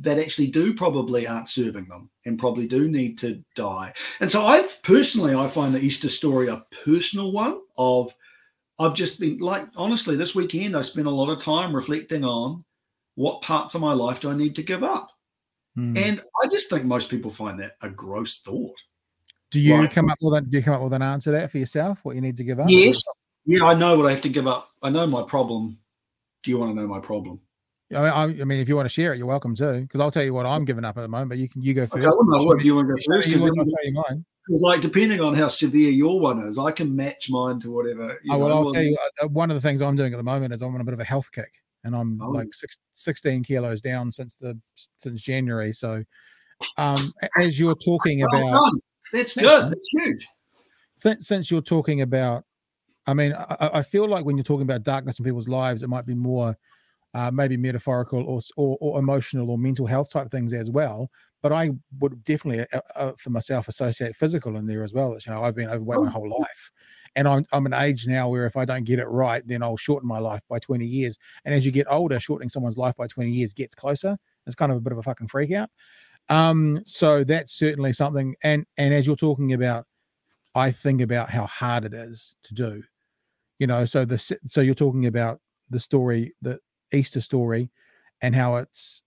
that 0.00 0.18
actually 0.18 0.48
do 0.48 0.74
probably 0.74 1.26
aren't 1.26 1.48
serving 1.48 1.88
them 1.88 2.10
and 2.24 2.38
probably 2.38 2.66
do 2.66 2.88
need 2.88 3.18
to 3.18 3.42
die. 3.54 3.92
And 4.20 4.30
so 4.30 4.44
I've 4.46 4.82
personally 4.82 5.34
I 5.34 5.48
find 5.48 5.74
the 5.74 5.80
Easter 5.80 6.08
story 6.08 6.48
a 6.48 6.64
personal 6.84 7.32
one 7.32 7.60
of 7.76 8.14
I've 8.78 8.94
just 8.94 9.18
been 9.18 9.38
like 9.38 9.64
honestly 9.76 10.16
this 10.16 10.34
weekend 10.34 10.76
I 10.76 10.82
spent 10.82 11.06
a 11.06 11.10
lot 11.10 11.30
of 11.30 11.42
time 11.42 11.74
reflecting 11.74 12.24
on 12.24 12.64
what 13.14 13.42
parts 13.42 13.74
of 13.74 13.80
my 13.80 13.92
life 13.92 14.20
do 14.20 14.30
I 14.30 14.36
need 14.36 14.54
to 14.56 14.62
give 14.62 14.82
up? 14.82 15.08
Mm. 15.76 15.96
And 15.98 16.22
I 16.42 16.48
just 16.48 16.70
think 16.70 16.84
most 16.84 17.08
people 17.08 17.30
find 17.30 17.60
that 17.60 17.76
a 17.82 17.90
gross 17.90 18.38
thought. 18.40 18.76
do 19.50 19.60
you 19.60 19.76
right. 19.76 19.90
come 19.90 20.10
up 20.10 20.18
with 20.20 20.34
that? 20.34 20.50
Do 20.50 20.58
you 20.58 20.62
come 20.62 20.74
up 20.74 20.82
with 20.82 20.92
an 20.92 21.02
answer 21.02 21.30
to 21.30 21.38
that 21.38 21.50
for 21.50 21.58
yourself? 21.58 22.04
What 22.04 22.14
you 22.14 22.20
need 22.20 22.36
to 22.36 22.44
give 22.44 22.60
up? 22.60 22.66
Yes. 22.68 23.02
Yeah, 23.44 23.64
I 23.64 23.74
know 23.74 23.96
what 23.96 24.06
I 24.06 24.10
have 24.10 24.22
to 24.22 24.28
give 24.28 24.46
up. 24.46 24.70
I 24.82 24.90
know 24.90 25.06
my 25.06 25.22
problem. 25.22 25.78
Do 26.42 26.50
you 26.50 26.58
want 26.58 26.74
to 26.74 26.80
know 26.80 26.88
my 26.88 27.00
problem? 27.00 27.40
I 27.94 27.98
mean, 27.98 28.04
I, 28.04 28.22
I 28.42 28.44
mean, 28.44 28.58
if 28.60 28.68
you 28.68 28.74
want 28.74 28.86
to 28.86 28.92
share 28.92 29.12
it, 29.12 29.18
you're 29.18 29.26
welcome 29.28 29.54
to. 29.56 29.80
Because 29.82 30.00
I'll 30.00 30.10
tell 30.10 30.24
you 30.24 30.34
what 30.34 30.44
I'm 30.44 30.64
giving 30.64 30.84
up 30.84 30.98
at 30.98 31.02
the 31.02 31.08
moment. 31.08 31.28
But 31.30 31.38
you 31.38 31.48
can 31.48 31.62
you 31.62 31.72
go 31.72 31.82
first. 31.86 31.94
Okay, 31.94 32.06
well, 32.06 32.18
no, 32.24 32.38
Show 32.38 32.44
what 32.46 32.64
you 32.64 32.74
want 32.74 32.88
to 32.88 32.94
go 32.94 33.00
first? 33.06 33.28
Because 33.28 33.44
I'll 33.44 33.64
show 33.64 33.76
you 33.84 33.92
mine. 34.08 34.24
like 34.48 34.80
depending 34.80 35.20
on 35.20 35.34
how 35.34 35.48
severe 35.48 35.90
your 35.90 36.18
one 36.18 36.40
is, 36.46 36.58
I 36.58 36.72
can 36.72 36.96
match 36.96 37.28
mine 37.30 37.60
to 37.60 37.70
whatever. 37.70 38.18
You 38.24 38.32
Oh, 38.34 38.38
well, 38.38 38.48
know, 38.48 38.54
I'll 38.56 38.64
well, 38.64 38.72
tell 38.74 38.82
you, 38.82 38.96
uh, 39.22 39.28
one 39.28 39.50
of 39.50 39.54
the 39.54 39.60
things 39.60 39.82
I'm 39.82 39.94
doing 39.96 40.12
at 40.12 40.16
the 40.16 40.24
moment 40.24 40.52
is 40.52 40.62
I'm 40.62 40.74
on 40.74 40.80
a 40.80 40.84
bit 40.84 40.94
of 40.94 41.00
a 41.00 41.04
health 41.04 41.30
kick, 41.32 41.52
and 41.84 41.94
I'm 41.94 42.20
Oh. 42.20 42.30
like 42.30 42.52
six, 42.52 42.78
16 42.94 43.44
kilos 43.44 43.80
down 43.80 44.10
since 44.10 44.34
the 44.36 44.58
since 44.96 45.22
January. 45.22 45.72
So, 45.72 46.02
um, 46.78 47.12
as 47.38 47.60
you're 47.60 47.76
talking 47.76 48.22
about. 48.22 48.72
That's 49.12 49.34
good. 49.34 49.70
That's 49.70 49.88
huge. 49.92 50.26
since, 50.96 51.28
since 51.28 51.50
you're 51.52 51.60
talking 51.60 52.00
about, 52.02 52.44
I 53.06 53.14
mean, 53.14 53.32
I- 53.32 53.70
I 53.74 53.82
feel 53.82 54.08
like 54.08 54.24
when 54.24 54.36
you're 54.36 54.42
talking 54.42 54.62
about 54.64 54.82
darkness 54.82 55.20
in 55.20 55.24
people's 55.24 55.46
lives, 55.48 55.84
it 55.84 55.88
might 55.88 56.06
be 56.06 56.14
more, 56.14 56.56
uh, 57.16 57.32
maybe 57.32 57.58
metaphorical 57.58 58.24
or, 58.28 58.40
or 58.58 58.78
or 58.80 59.00
emotional 59.00 59.50
or 59.50 59.58
mental 59.58 59.86
health 59.88 60.10
type 60.12 60.30
things 60.30 60.54
as 60.54 60.70
well. 60.70 61.10
But 61.42 61.52
I 61.52 61.72
would 62.00 62.24
definitely, 62.24 62.66
uh, 62.74 62.82
uh, 62.96 63.12
for 63.18 63.30
myself, 63.30 63.68
associate 63.68 64.16
physical 64.16 64.56
in 64.56 64.66
there 64.68 64.84
as 64.84 64.94
well. 64.94 65.14
It's, 65.14 65.26
you 65.26 65.32
know, 65.34 65.42
I've 65.42 65.56
been 65.56 65.70
overweight 65.70 66.02
my 66.02 66.10
Oh. 66.10 66.12
whole 66.12 66.30
life, 66.30 66.72
and 67.16 67.28
I'm 67.28 67.44
I'm 67.52 67.66
an 67.66 67.74
age 67.74 68.06
now 68.06 68.28
where 68.30 68.46
if 68.46 68.56
I 68.56 68.66
don't 68.66 68.84
get 68.84 69.00
it 69.00 69.06
right, 69.06 69.46
then 69.46 69.62
I'll 69.62 69.78
shorten 69.78 70.08
my 70.08 70.20
life 70.20 70.42
by 70.48 70.60
20 70.60 70.86
years. 70.86 71.18
And 71.44 71.54
as 71.54 71.66
you 71.66 71.72
get 71.72 71.86
older, 71.90 72.20
shortening 72.20 72.50
someone's 72.50 72.78
life 72.78 72.96
by 72.96 73.06
20 73.08 73.30
years 73.32 73.54
gets 73.54 73.74
closer. 73.74 74.18
It's 74.46 74.56
kind 74.56 74.72
of 74.72 74.78
a 74.78 74.82
bit 74.82 74.92
of 74.92 74.98
a 74.98 75.04
fucking 75.04 75.28
freak 75.28 75.52
out. 75.52 75.70
Um, 76.28 76.82
so 76.86 77.24
that's 77.24 77.52
certainly 77.54 77.92
something. 77.94 78.36
And 78.42 78.66
and 78.78 78.94
as 78.94 79.06
you're 79.06 79.16
talking 79.16 79.52
about, 79.54 79.86
I 80.54 80.70
think 80.72 81.00
about 81.02 81.30
how 81.30 81.46
hard 81.46 81.84
it 81.84 81.94
is 81.94 82.36
to 82.44 82.54
do. 82.54 82.84
You 83.58 83.66
know, 83.66 83.84
so 83.86 84.04
the 84.04 84.18
so 84.18 84.60
you're 84.60 84.74
talking 84.74 85.06
about 85.06 85.40
the 85.70 85.80
story, 85.80 86.34
the 86.42 86.60
Easter 86.92 87.20
story, 87.20 87.70
and 88.20 88.34
how 88.34 88.56
it's 88.56 89.02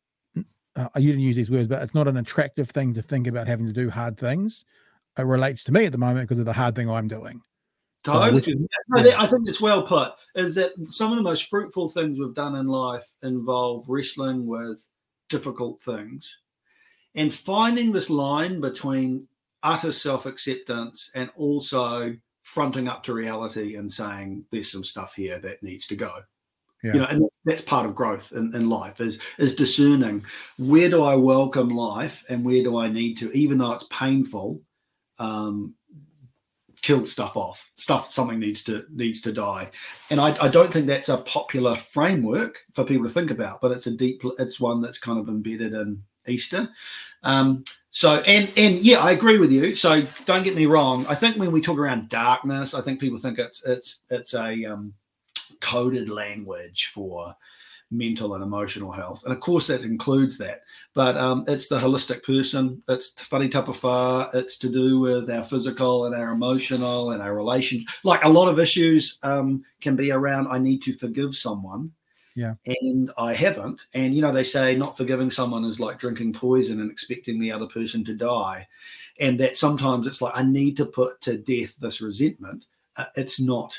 uh, 0.75 0.87
you 0.95 1.11
didn't 1.11 1.23
use 1.23 1.35
these 1.35 1.51
words, 1.51 1.67
but 1.67 1.81
it's 1.81 1.95
not 1.95 2.07
an 2.07 2.17
attractive 2.17 2.69
thing 2.69 2.93
to 2.93 3.01
think 3.01 3.27
about 3.27 3.47
having 3.47 3.65
to 3.65 3.73
do 3.73 3.89
hard 3.89 4.17
things. 4.17 4.65
It 5.17 5.23
relates 5.23 5.63
to 5.65 5.71
me 5.71 5.85
at 5.85 5.91
the 5.91 5.97
moment 5.97 6.27
because 6.27 6.39
of 6.39 6.45
the 6.45 6.53
hard 6.53 6.75
thing 6.75 6.89
I'm 6.89 7.07
doing. 7.07 7.41
So, 8.05 8.13
Totally. 8.13 8.35
which 8.35 8.47
is- 8.47 8.61
yeah. 8.95 9.15
I 9.17 9.27
think 9.27 9.49
it's 9.49 9.59
well 9.59 9.85
put. 9.85 10.13
Is 10.35 10.55
that 10.55 10.71
some 10.89 11.11
of 11.11 11.17
the 11.17 11.23
most 11.23 11.49
fruitful 11.49 11.89
things 11.89 12.17
we've 12.17 12.33
done 12.33 12.55
in 12.55 12.67
life 12.67 13.05
involve 13.23 13.83
wrestling 13.89 14.47
with 14.47 14.81
difficult 15.27 15.81
things 15.81 16.39
and 17.15 17.33
finding 17.33 17.91
this 17.91 18.09
line 18.09 18.61
between 18.61 19.27
utter 19.63 19.91
self 19.91 20.25
acceptance 20.25 21.11
and 21.13 21.29
also 21.35 22.15
fronting 22.43 22.87
up 22.87 23.03
to 23.03 23.13
reality 23.13 23.75
and 23.75 23.91
saying 23.91 24.45
there's 24.51 24.71
some 24.71 24.83
stuff 24.83 25.13
here 25.13 25.39
that 25.39 25.61
needs 25.61 25.85
to 25.87 25.95
go. 25.95 26.11
Yeah. 26.83 26.93
You 26.93 26.99
know, 26.99 27.05
and 27.07 27.29
that's 27.43 27.61
part 27.61 27.85
of 27.85 27.93
growth 27.93 28.31
in, 28.31 28.55
in 28.55 28.69
life 28.69 29.01
is 29.01 29.19
is 29.37 29.53
discerning 29.53 30.23
where 30.57 30.89
do 30.89 31.03
I 31.03 31.15
welcome 31.15 31.69
life 31.69 32.23
and 32.29 32.45
where 32.45 32.63
do 32.63 32.77
I 32.77 32.87
need 32.87 33.15
to, 33.15 33.31
even 33.31 33.57
though 33.57 33.73
it's 33.73 33.83
painful, 33.85 34.61
um, 35.17 35.75
kill 36.81 37.05
stuff 37.05 37.35
off. 37.35 37.69
Stuff 37.75 38.09
something 38.09 38.39
needs 38.39 38.63
to 38.63 38.85
needs 38.91 39.21
to 39.21 39.33
die. 39.33 39.69
And 40.09 40.21
I, 40.21 40.35
I 40.41 40.47
don't 40.47 40.71
think 40.71 40.87
that's 40.87 41.09
a 41.09 41.17
popular 41.17 41.75
framework 41.75 42.59
for 42.73 42.85
people 42.85 43.07
to 43.07 43.13
think 43.13 43.31
about, 43.31 43.61
but 43.61 43.71
it's 43.71 43.87
a 43.87 43.91
deep 43.91 44.21
it's 44.37 44.59
one 44.59 44.81
that's 44.81 44.97
kind 44.97 45.19
of 45.19 45.27
embedded 45.27 45.73
in 45.73 46.01
Easter. 46.27 46.69
Um, 47.23 47.63
so 47.91 48.17
and 48.19 48.49
and 48.55 48.75
yeah, 48.75 48.99
I 48.99 49.11
agree 49.11 49.37
with 49.37 49.51
you. 49.51 49.75
So 49.75 50.03
don't 50.25 50.43
get 50.43 50.55
me 50.55 50.65
wrong. 50.65 51.05
I 51.07 51.15
think 51.15 51.37
when 51.37 51.51
we 51.51 51.59
talk 51.59 51.77
around 51.77 52.09
darkness, 52.09 52.73
I 52.73 52.81
think 52.81 52.99
people 52.99 53.17
think 53.17 53.39
it's 53.39 53.63
it's 53.65 53.99
it's 54.09 54.33
a 54.33 54.65
um, 54.65 54.93
coded 55.61 56.09
language 56.09 56.91
for 56.93 57.35
mental 57.91 58.35
and 58.35 58.43
emotional 58.43 58.91
health, 58.91 59.23
and 59.23 59.33
of 59.33 59.39
course 59.39 59.67
that 59.67 59.81
includes 59.81 60.37
that. 60.37 60.61
But 60.93 61.17
um, 61.17 61.43
it's 61.47 61.67
the 61.67 61.79
holistic 61.79 62.23
person. 62.23 62.81
It's 62.87 63.13
the 63.13 63.25
whare 63.31 63.47
tapawha. 63.49 64.33
It's 64.35 64.57
to 64.59 64.69
do 64.69 64.99
with 64.99 65.29
our 65.29 65.43
physical 65.43 66.05
and 66.05 66.15
our 66.15 66.31
emotional 66.31 67.11
and 67.11 67.21
our 67.21 67.35
relations. 67.35 67.85
Like 68.03 68.23
a 68.23 68.29
lot 68.29 68.47
of 68.47 68.59
issues 68.59 69.17
um, 69.23 69.63
can 69.81 69.95
be 69.95 70.11
around. 70.11 70.47
I 70.47 70.59
need 70.59 70.81
to 70.83 70.93
forgive 70.93 71.35
someone. 71.35 71.91
Yeah. 72.35 72.53
And 72.81 73.11
I 73.17 73.33
haven't. 73.33 73.87
And 73.93 74.15
you 74.15 74.21
know, 74.21 74.31
they 74.31 74.45
say 74.45 74.75
not 74.75 74.95
forgiving 74.95 75.29
someone 75.29 75.65
is 75.65 75.79
like 75.79 75.99
drinking 75.99 76.33
poison 76.33 76.79
and 76.79 76.89
expecting 76.89 77.39
the 77.39 77.51
other 77.51 77.67
person 77.67 78.05
to 78.05 78.13
die. 78.13 78.67
And 79.19 79.37
that 79.39 79.57
sometimes 79.57 80.07
it's 80.07 80.21
like 80.21 80.33
I 80.35 80.43
need 80.43 80.77
to 80.77 80.85
put 80.85 81.19
to 81.21 81.37
death 81.37 81.75
this 81.77 81.99
resentment. 81.99 82.67
Uh, 82.95 83.05
it's 83.15 83.39
not 83.39 83.77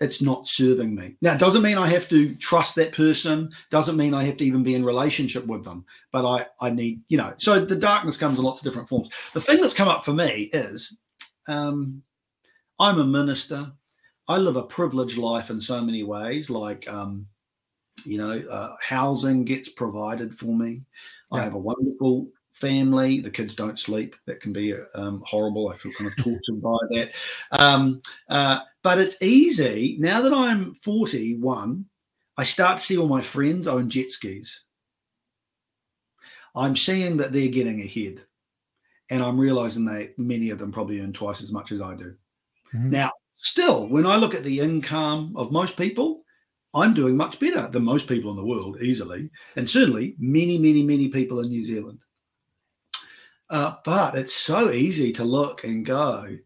it's 0.00 0.20
not 0.20 0.46
serving 0.46 0.94
me. 0.94 1.16
Now, 1.22 1.34
it 1.34 1.40
doesn't 1.40 1.62
mean 1.62 1.78
I 1.78 1.86
have 1.88 2.08
to 2.08 2.34
trust 2.36 2.74
that 2.74 2.92
person, 2.92 3.50
doesn't 3.70 3.96
mean 3.96 4.12
I 4.14 4.24
have 4.24 4.36
to 4.38 4.44
even 4.44 4.62
be 4.62 4.74
in 4.74 4.84
relationship 4.84 5.46
with 5.46 5.64
them, 5.64 5.84
but 6.12 6.26
I, 6.26 6.46
I 6.60 6.70
need, 6.70 7.00
you 7.08 7.16
know, 7.16 7.32
so 7.38 7.64
the 7.64 7.76
darkness 7.76 8.16
comes 8.16 8.38
in 8.38 8.44
lots 8.44 8.60
of 8.60 8.64
different 8.64 8.88
forms. 8.88 9.08
The 9.32 9.40
thing 9.40 9.60
that's 9.60 9.74
come 9.74 9.88
up 9.88 10.04
for 10.04 10.12
me 10.12 10.50
is 10.52 10.96
um, 11.48 12.02
I'm 12.78 12.98
a 12.98 13.04
minister. 13.04 13.72
I 14.28 14.36
live 14.36 14.56
a 14.56 14.62
privileged 14.64 15.16
life 15.16 15.50
in 15.50 15.60
so 15.60 15.80
many 15.80 16.02
ways, 16.02 16.50
like, 16.50 16.86
um, 16.88 17.26
you 18.04 18.18
know, 18.18 18.42
uh, 18.50 18.74
housing 18.82 19.44
gets 19.44 19.68
provided 19.68 20.36
for 20.36 20.54
me. 20.54 20.82
I 21.32 21.42
have 21.42 21.54
a 21.54 21.58
wonderful 21.58 22.28
family. 22.56 23.20
The 23.20 23.30
kids 23.30 23.54
don't 23.54 23.78
sleep. 23.78 24.16
That 24.26 24.40
can 24.40 24.52
be 24.52 24.74
um, 24.94 25.22
horrible. 25.26 25.68
I 25.68 25.76
feel 25.76 25.92
kind 25.92 26.10
of 26.10 26.16
tortured 26.24 26.62
by 26.62 26.76
that. 26.90 27.10
Um, 27.52 28.00
uh, 28.28 28.60
but 28.82 28.98
it's 28.98 29.20
easy 29.22 29.96
now 29.98 30.20
that 30.22 30.32
I'm 30.32 30.74
41. 30.76 31.84
I 32.38 32.44
start 32.44 32.78
to 32.78 32.84
see 32.84 32.98
all 32.98 33.08
my 33.08 33.22
friends 33.22 33.66
own 33.66 33.88
jet 33.88 34.10
skis. 34.10 34.62
I'm 36.54 36.76
seeing 36.76 37.18
that 37.18 37.32
they're 37.32 37.48
getting 37.48 37.82
ahead, 37.82 38.22
and 39.10 39.22
I'm 39.22 39.38
realizing 39.38 39.84
they 39.84 40.12
many 40.16 40.50
of 40.50 40.58
them 40.58 40.72
probably 40.72 41.00
earn 41.00 41.12
twice 41.12 41.42
as 41.42 41.52
much 41.52 41.72
as 41.72 41.82
I 41.82 41.94
do. 41.94 42.14
Mhm. 42.74 42.90
Now, 42.90 43.12
still, 43.36 43.88
when 43.90 44.06
I 44.06 44.16
look 44.16 44.34
at 44.34 44.44
the 44.44 44.60
income 44.60 45.34
of 45.36 45.52
most 45.52 45.76
people, 45.76 46.24
I'm 46.72 46.94
doing 46.94 47.16
much 47.16 47.38
better 47.38 47.68
than 47.68 47.84
most 47.84 48.06
people 48.06 48.30
in 48.30 48.36
the 48.36 48.44
world, 48.44 48.80
easily, 48.82 49.30
and 49.56 49.68
certainly 49.68 50.14
many, 50.18 50.58
many, 50.58 50.82
many 50.82 51.08
people 51.08 51.40
in 51.40 51.48
New 51.48 51.64
Zealand. 51.64 51.98
Uh, 53.48 53.74
but 53.84 54.16
it's 54.16 54.34
so 54.34 54.70
easy 54.72 55.12
to 55.12 55.24
look 55.24 55.64
and 55.64 55.86
go, 55.86 56.36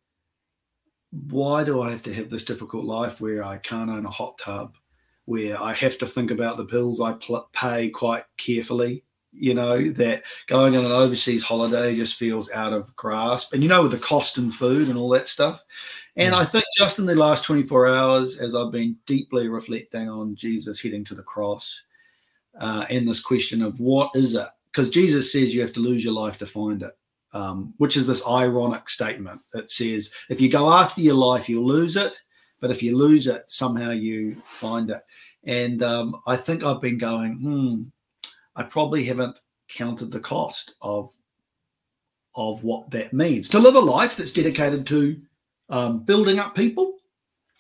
why 1.11 1.65
do 1.65 1.81
I 1.81 1.91
have 1.91 2.03
to 2.05 2.15
have 2.15 2.31
this 2.31 2.45
difficult 2.45 2.85
life 2.85 3.21
where 3.21 3.43
I 3.43 3.59
can't 3.59 3.91
own 3.91 4.07
a 4.07 4.11
hot 4.11 4.39
tub, 4.39 4.77
where 5.25 5.61
I 5.61 5.73
have 5.73 5.99
to 5.99 6.07
think 6.07 6.31
about 6.31 6.57
the 6.57 6.65
bills 6.65 7.01
I 7.01 7.15
pl- 7.15 7.49
pay 7.53 7.91
quite 7.91 8.25
carefully? 8.37 9.05
You 9.33 9.55
know, 9.55 9.91
that 9.93 10.25
going 10.49 10.77
on 10.77 10.85
an 10.85 10.91
overseas 10.91 11.43
holiday 11.43 11.95
just 11.95 12.17
feels 12.17 12.51
out 12.51 12.73
of 12.73 12.95
grasp. 12.97 13.53
And 13.53 13.63
you 13.63 13.69
know, 13.69 13.83
with 13.83 13.93
the 13.93 13.99
cost 13.99 14.39
and 14.39 14.53
food 14.53 14.89
and 14.89 14.99
all 14.99 15.09
that 15.11 15.29
stuff. 15.29 15.65
And 16.17 16.35
I 16.35 16.45
think 16.45 16.65
just 16.77 16.99
in 16.99 17.07
the 17.07 17.15
last 17.15 17.45
24 17.45 17.89
hours, 17.89 18.39
as 18.39 18.55
I've 18.55 18.73
been 18.73 18.97
deeply 19.07 19.49
reflecting 19.49 20.09
on 20.09 20.35
Jesus 20.35 20.81
heading 20.81 21.05
to 21.05 21.15
the 21.15 21.23
cross 21.23 21.85
uh, 22.59 22.85
and 22.91 23.09
this 23.09 23.21
question 23.21 23.63
of 23.63 23.79
what 23.79 24.11
is 24.15 24.35
it 24.35 24.49
because 24.73 24.91
Jesus 24.91 25.33
says 25.33 25.55
you 25.55 25.61
have 25.61 25.73
to 25.75 25.81
lose 25.81 26.05
your 26.05 26.15
life 26.15 26.39
to 26.39 26.47
find 26.47 26.83
it, 26.83 26.93
um, 27.33 27.75
which 27.79 27.97
is 27.97 28.07
this 28.07 28.27
ironic 28.27 28.89
statement. 28.89 29.41
It 29.55 29.71
says 29.71 30.11
if 30.29 30.41
you 30.41 30.51
go 30.51 30.73
after 30.73 31.01
your 31.01 31.15
life, 31.15 31.49
you'll 31.49 31.67
lose 31.67 31.97
it, 31.97 32.21
but 32.61 32.71
if 32.71 32.83
you 32.83 32.97
lose 32.97 33.27
it, 33.27 33.45
somehow 33.49 33.91
you 33.91 34.35
find 34.37 34.91
it. 34.91 35.03
And 35.45 35.83
um, 35.83 36.21
I 36.27 36.37
think 36.37 36.63
I've 36.63 36.83
been 36.83 36.99
going, 36.99 37.35
hmm, 37.37 37.83
I 38.55 38.63
probably 38.63 39.05
haven't 39.05 39.41
counted 39.69 40.11
the 40.11 40.21
cost 40.21 40.75
of 40.83 41.15
of 42.37 42.63
what 42.63 42.89
that 42.91 43.13
means 43.13 43.49
to 43.49 43.59
live 43.59 43.75
a 43.75 43.81
life 43.81 44.17
that's 44.17 44.33
dedicated 44.33 44.87
to 44.87 45.21
um, 45.69 46.05
building 46.05 46.39
up 46.39 46.55
people 46.55 47.00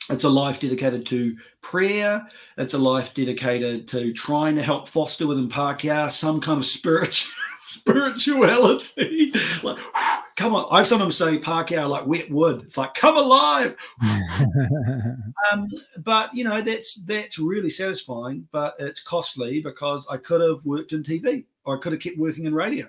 it's 0.09 0.25
a 0.25 0.29
life 0.29 0.61
dedicated 0.61 1.07
to 1.07 1.37
prayer. 1.61 2.27
It's 2.57 2.75
a 2.75 2.79
life 2.79 3.15
dedicated 3.15 3.87
to 3.89 4.13
trying 4.13 4.57
to 4.57 4.63
help 4.63 4.89
foster 4.89 5.27
within 5.27 5.49
Pākehā 5.49 6.11
some 6.11 6.41
kind 6.41 6.59
of 6.59 6.67
spirit, 6.67 7.25
spirituality. 7.61 9.33
like, 9.63 9.79
come 10.37 10.55
on. 10.55 10.67
I've 10.73 10.87
sometimes 10.87 11.17
say 11.17 11.39
Pākehā 11.39 11.89
like 11.89 12.07
wet 12.07 12.31
wood. 12.31 12.63
It's 12.63 12.77
like, 12.77 12.95
come 12.95 13.17
alive. 13.17 13.77
um, 15.53 15.69
but 15.99 16.35
you 16.35 16.45
know, 16.45 16.61
that's 16.61 16.95
that's 17.05 17.39
really 17.39 17.71
satisfying, 17.71 18.49
but 18.51 18.75
it's 18.79 19.03
costly 19.03 19.61
because 19.61 20.07
I 20.11 20.17
could 20.17 20.41
have 20.41 20.65
worked 20.65 20.93
in 20.93 21.03
TV 21.03 21.45
or 21.65 21.77
I 21.77 21.81
could 21.81 21.93
have 21.93 22.03
kept 22.03 22.19
working 22.19 22.47
in 22.47 22.55
radio 22.55 22.87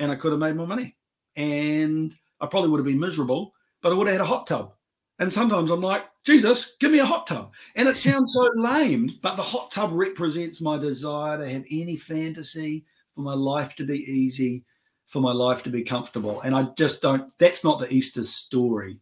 and 0.00 0.12
I 0.12 0.16
could 0.16 0.32
have 0.32 0.40
made 0.40 0.56
more 0.56 0.66
money. 0.66 0.96
And 1.36 2.14
I 2.40 2.46
probably 2.46 2.68
would 2.70 2.78
have 2.78 2.86
been 2.86 3.00
miserable, 3.00 3.54
but 3.80 3.90
I 3.90 3.94
would 3.94 4.06
have 4.06 4.16
had 4.16 4.22
a 4.22 4.26
hot 4.26 4.46
tub 4.46 4.74
and 5.18 5.32
sometimes 5.32 5.70
I'm 5.70 5.80
like, 5.80 6.04
Jesus, 6.24 6.76
give 6.78 6.92
me 6.92 7.00
a 7.00 7.06
hot 7.06 7.26
tub. 7.26 7.52
And 7.74 7.88
it 7.88 7.96
sounds 7.96 8.32
so 8.32 8.50
lame, 8.60 9.08
but 9.20 9.36
the 9.36 9.42
hot 9.42 9.70
tub 9.70 9.90
represents 9.92 10.60
my 10.60 10.78
desire 10.78 11.38
to 11.38 11.48
have 11.48 11.64
any 11.70 11.96
fantasy 11.96 12.84
for 13.14 13.22
my 13.22 13.34
life 13.34 13.74
to 13.76 13.84
be 13.84 13.98
easy, 13.98 14.64
for 15.06 15.20
my 15.20 15.32
life 15.32 15.64
to 15.64 15.70
be 15.70 15.82
comfortable. 15.82 16.40
And 16.42 16.54
I 16.54 16.68
just 16.76 17.02
don't, 17.02 17.32
that's 17.38 17.64
not 17.64 17.80
the 17.80 17.92
Easter 17.92 18.22
story. 18.22 18.98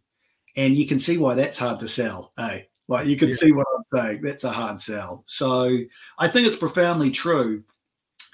And 0.56 0.74
you 0.74 0.86
can 0.86 0.98
see 0.98 1.18
why 1.18 1.34
that's 1.34 1.58
hard 1.58 1.80
to 1.80 1.88
sell. 1.88 2.32
Hey, 2.38 2.68
like 2.88 3.06
you 3.06 3.16
can 3.18 3.28
yeah. 3.28 3.34
see 3.34 3.52
what 3.52 3.66
I'm 3.76 3.84
saying. 3.92 4.22
That's 4.22 4.44
a 4.44 4.50
hard 4.50 4.80
sell. 4.80 5.22
So 5.26 5.78
I 6.18 6.28
think 6.28 6.46
it's 6.46 6.56
profoundly 6.56 7.10
true. 7.10 7.62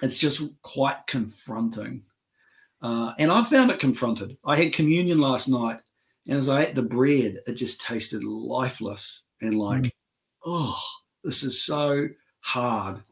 It's 0.03 0.19
just 0.19 0.41
quite 0.63 1.05
confronting. 1.09 2.03
Uh, 2.81 3.15
and 3.19 3.31
I 3.31 3.43
found 3.45 3.71
it 3.71 3.81
confronted. 3.81 4.37
I 4.45 4.57
had 4.57 4.73
communion 4.73 5.19
last 5.19 5.49
night 5.49 5.81
and 6.29 6.39
as 6.39 6.49
I 6.49 6.65
ate 6.65 6.75
the 6.75 6.83
bread, 6.83 7.39
it 7.47 7.55
just 7.55 7.81
tasted 7.81 8.25
lifeless 8.25 9.23
and 9.41 9.59
like, 9.59 9.83
mm. 9.83 9.91
oh, 10.45 10.81
this 11.25 11.43
is 11.43 11.63
so 11.63 12.09
hard. 12.41 13.03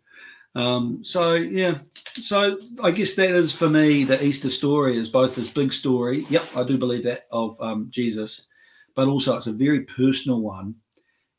Um, 0.55 1.05
so 1.05 1.35
yeah, 1.35 1.79
so 2.13 2.59
I 2.83 2.91
guess 2.91 3.15
that 3.15 3.31
is 3.31 3.53
for 3.53 3.69
me 3.69 4.05
the 4.05 4.23
Easter 4.25 4.51
story 4.51 4.97
is 4.97 5.09
both 5.09 5.35
this 5.35 5.49
big 5.49 5.73
story. 5.73 6.25
Yep, 6.29 6.57
I 6.57 6.65
do 6.65 6.79
believe 6.79 7.05
that 7.05 7.27
of 7.31 7.61
um, 7.61 7.87
Jesus, 7.91 8.47
but 8.95 9.09
also 9.09 9.37
it's 9.37 9.47
a 9.47 9.53
very 9.53 9.83
personal 9.83 10.41
one. 10.41 10.75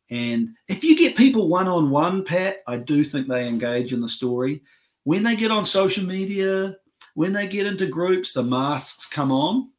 And 0.09 0.55
if 0.67 0.83
you 0.83 0.97
get 0.97 1.15
people 1.15 1.47
one 1.47 1.69
on 1.69 1.89
one, 1.89 2.23
Pat, 2.23 2.57
I 2.67 2.77
do 2.77 3.03
think 3.03 3.27
they 3.27 3.47
engage 3.47 3.93
in 3.93 4.01
the 4.01 4.09
story. 4.09 4.61
When 5.03 5.23
they 5.23 5.37
get 5.37 5.51
on 5.51 5.65
social 5.65 6.05
media, 6.05 6.75
when 7.15 7.31
they 7.33 7.47
get 7.47 7.65
into 7.65 7.87
groups, 7.87 8.33
the 8.33 8.43
masks 8.43 9.05
come 9.05 9.31
on 9.31 9.69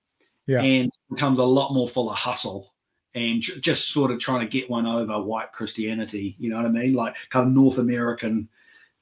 yeah. 0.47 0.61
and 0.61 0.90
becomes 1.11 1.38
a 1.38 1.45
lot 1.45 1.72
more 1.72 1.88
full 1.88 2.11
of 2.11 2.16
hustle 2.16 2.72
and 3.14 3.43
just 3.43 3.93
sort 3.93 4.11
of 4.11 4.18
trying 4.18 4.40
to 4.40 4.47
get 4.47 4.70
one 4.70 4.86
over 4.86 5.20
white 5.22 5.53
Christianity. 5.53 6.34
You 6.38 6.51
know 6.51 6.57
what 6.57 6.66
I 6.66 6.70
mean? 6.70 6.95
Like 6.95 7.14
kind 7.30 7.47
of 7.47 7.53
North 7.53 7.78
American 7.78 8.49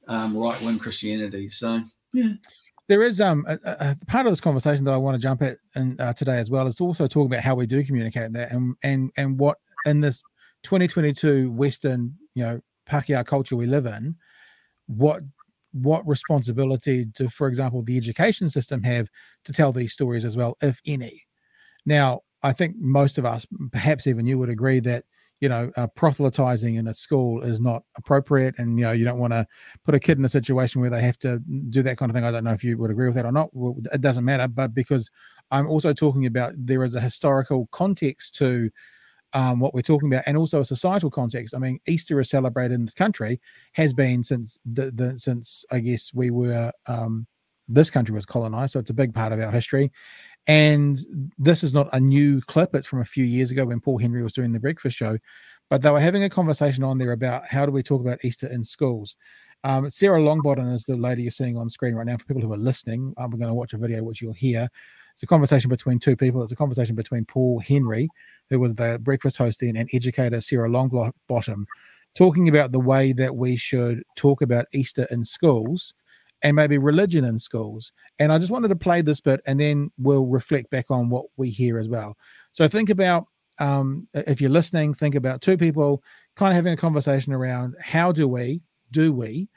um, 0.08 0.36
right 0.36 0.60
wing 0.62 0.78
Christianity. 0.78 1.50
So 1.50 1.80
yeah. 2.12 2.32
There 2.88 3.02
is 3.04 3.20
um 3.20 3.44
a, 3.46 3.56
a, 3.64 3.96
part 4.06 4.26
of 4.26 4.32
this 4.32 4.40
conversation 4.40 4.84
that 4.84 4.92
I 4.92 4.96
want 4.96 5.14
to 5.14 5.22
jump 5.22 5.42
at 5.42 5.58
and 5.76 6.00
uh, 6.00 6.12
today 6.12 6.38
as 6.38 6.50
well 6.50 6.66
is 6.66 6.74
to 6.76 6.84
also 6.84 7.06
talk 7.06 7.26
about 7.26 7.40
how 7.40 7.54
we 7.54 7.64
do 7.66 7.84
communicate 7.84 8.32
that 8.32 8.50
and 8.50 8.74
and 8.82 9.12
and 9.16 9.38
what 9.38 9.58
in 9.86 10.00
this 10.00 10.24
2022 10.64 11.52
Western 11.52 12.16
you 12.34 12.42
know 12.42 12.60
Pākehā 12.90 13.24
culture 13.24 13.54
we 13.54 13.66
live 13.66 13.86
in, 13.86 14.16
what 14.86 15.22
what 15.72 16.06
responsibility 16.06 17.04
do, 17.04 17.28
for 17.28 17.46
example, 17.46 17.82
the 17.82 17.96
education 17.96 18.48
system 18.48 18.82
have 18.82 19.08
to 19.44 19.52
tell 19.52 19.72
these 19.72 19.92
stories 19.92 20.24
as 20.24 20.36
well, 20.36 20.56
if 20.60 20.80
any? 20.84 21.22
Now, 21.90 22.20
I 22.44 22.52
think 22.52 22.76
most 22.78 23.18
of 23.18 23.26
us, 23.26 23.44
perhaps 23.72 24.06
even 24.06 24.24
you, 24.24 24.38
would 24.38 24.48
agree 24.48 24.78
that 24.78 25.04
you 25.40 25.48
know 25.48 25.72
uh, 25.76 25.88
proselytizing 25.88 26.76
in 26.76 26.86
a 26.86 26.94
school 26.94 27.42
is 27.42 27.60
not 27.60 27.82
appropriate, 27.96 28.54
and 28.58 28.78
you 28.78 28.84
know 28.84 28.92
you 28.92 29.04
don't 29.04 29.18
want 29.18 29.32
to 29.32 29.44
put 29.84 29.96
a 29.96 29.98
kid 29.98 30.16
in 30.16 30.24
a 30.24 30.28
situation 30.28 30.80
where 30.80 30.88
they 30.88 31.02
have 31.02 31.18
to 31.18 31.40
do 31.68 31.82
that 31.82 31.96
kind 31.98 32.08
of 32.08 32.14
thing. 32.14 32.22
I 32.24 32.30
don't 32.30 32.44
know 32.44 32.52
if 32.52 32.62
you 32.62 32.78
would 32.78 32.92
agree 32.92 33.06
with 33.06 33.16
that 33.16 33.26
or 33.26 33.32
not. 33.32 33.50
Well, 33.52 33.74
it 33.92 34.00
doesn't 34.00 34.24
matter, 34.24 34.46
but 34.46 34.72
because 34.72 35.10
I'm 35.50 35.66
also 35.66 35.92
talking 35.92 36.26
about 36.26 36.52
there 36.56 36.84
is 36.84 36.94
a 36.94 37.00
historical 37.00 37.68
context 37.72 38.36
to 38.36 38.70
um, 39.32 39.58
what 39.58 39.74
we're 39.74 39.82
talking 39.82 40.12
about, 40.12 40.22
and 40.28 40.36
also 40.36 40.60
a 40.60 40.64
societal 40.64 41.10
context. 41.10 41.56
I 41.56 41.58
mean, 41.58 41.80
Easter 41.88 42.20
is 42.20 42.30
celebrated 42.30 42.74
in 42.74 42.84
this 42.84 42.94
country 42.94 43.40
has 43.72 43.92
been 43.92 44.22
since 44.22 44.60
the, 44.64 44.92
the 44.92 45.18
since 45.18 45.64
I 45.72 45.80
guess 45.80 46.12
we 46.14 46.30
were 46.30 46.70
um, 46.86 47.26
this 47.70 47.90
country 47.90 48.14
was 48.14 48.26
colonized, 48.26 48.72
so 48.72 48.80
it's 48.80 48.90
a 48.90 48.94
big 48.94 49.14
part 49.14 49.32
of 49.32 49.40
our 49.40 49.50
history. 49.50 49.90
And 50.50 50.98
this 51.38 51.62
is 51.62 51.72
not 51.72 51.88
a 51.92 52.00
new 52.00 52.40
clip, 52.40 52.74
it's 52.74 52.88
from 52.88 53.00
a 53.00 53.04
few 53.04 53.22
years 53.22 53.52
ago 53.52 53.66
when 53.66 53.78
Paul 53.78 53.98
Henry 53.98 54.20
was 54.20 54.32
doing 54.32 54.50
the 54.50 54.58
breakfast 54.58 54.96
show. 54.96 55.16
But 55.68 55.80
they 55.80 55.92
were 55.92 56.00
having 56.00 56.24
a 56.24 56.28
conversation 56.28 56.82
on 56.82 56.98
there 56.98 57.12
about 57.12 57.46
how 57.46 57.64
do 57.64 57.70
we 57.70 57.84
talk 57.84 58.00
about 58.00 58.24
Easter 58.24 58.48
in 58.48 58.64
schools. 58.64 59.14
Um, 59.62 59.88
Sarah 59.88 60.18
Longbottom 60.18 60.74
is 60.74 60.86
the 60.86 60.96
lady 60.96 61.22
you're 61.22 61.30
seeing 61.30 61.56
on 61.56 61.68
screen 61.68 61.94
right 61.94 62.04
now. 62.04 62.16
For 62.16 62.24
people 62.24 62.42
who 62.42 62.52
are 62.52 62.56
listening, 62.56 63.14
um, 63.16 63.30
we're 63.30 63.38
going 63.38 63.46
to 63.46 63.54
watch 63.54 63.74
a 63.74 63.78
video 63.78 64.02
which 64.02 64.20
you'll 64.20 64.32
hear. 64.32 64.68
It's 65.12 65.22
a 65.22 65.26
conversation 65.28 65.68
between 65.68 66.00
two 66.00 66.16
people. 66.16 66.42
It's 66.42 66.50
a 66.50 66.56
conversation 66.56 66.96
between 66.96 67.26
Paul 67.26 67.60
Henry, 67.60 68.08
who 68.48 68.58
was 68.58 68.74
the 68.74 68.98
breakfast 69.00 69.36
host 69.36 69.60
then, 69.60 69.76
and 69.76 69.88
educator 69.92 70.40
Sarah 70.40 70.68
Longbottom, 70.68 71.64
talking 72.16 72.48
about 72.48 72.72
the 72.72 72.80
way 72.80 73.12
that 73.12 73.36
we 73.36 73.54
should 73.54 74.02
talk 74.16 74.42
about 74.42 74.66
Easter 74.72 75.06
in 75.12 75.22
schools 75.22 75.94
and 76.42 76.56
maybe 76.56 76.78
religion 76.78 77.24
in 77.24 77.38
schools. 77.38 77.92
And 78.18 78.32
I 78.32 78.38
just 78.38 78.50
wanted 78.50 78.68
to 78.68 78.76
play 78.76 79.02
this 79.02 79.20
bit 79.20 79.40
and 79.46 79.60
then 79.60 79.90
we'll 79.98 80.26
reflect 80.26 80.70
back 80.70 80.90
on 80.90 81.10
what 81.10 81.26
we 81.36 81.50
hear 81.50 81.78
as 81.78 81.88
well. 81.88 82.16
So 82.52 82.68
think 82.68 82.90
about 82.90 83.26
um, 83.58 84.08
if 84.14 84.40
you're 84.40 84.50
listening, 84.50 84.94
think 84.94 85.14
about 85.14 85.42
two 85.42 85.56
people 85.56 86.02
kind 86.34 86.52
of 86.52 86.56
having 86.56 86.72
a 86.72 86.78
conversation 86.78 87.32
around 87.32 87.76
how 87.82 88.10
do 88.10 88.26
we, 88.26 88.62
do 88.90 89.12
we, 89.12 89.48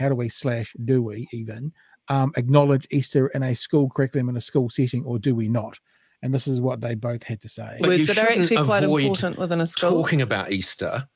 how 0.00 0.08
do 0.08 0.16
we 0.16 0.28
slash 0.28 0.74
do 0.84 1.02
we 1.02 1.28
even 1.32 1.72
um, 2.08 2.32
acknowledge 2.36 2.86
Easter 2.90 3.28
in 3.28 3.42
a 3.42 3.54
school 3.54 3.88
curriculum 3.88 4.28
in 4.28 4.36
a 4.36 4.40
school 4.40 4.68
setting 4.68 5.04
or 5.04 5.18
do 5.18 5.34
we 5.34 5.48
not? 5.48 5.78
And 6.22 6.34
this 6.34 6.46
is 6.46 6.60
what 6.60 6.80
they 6.80 6.94
both 6.94 7.24
had 7.24 7.40
to 7.40 7.48
say. 7.48 7.78
Words 7.80 8.06
that 8.06 8.18
are 8.18 8.28
actually 8.28 8.64
quite 8.64 8.84
important 8.84 9.38
within 9.38 9.60
a 9.60 9.66
school. 9.66 9.90
Talking 9.90 10.22
about 10.22 10.52
Easter 10.52 11.08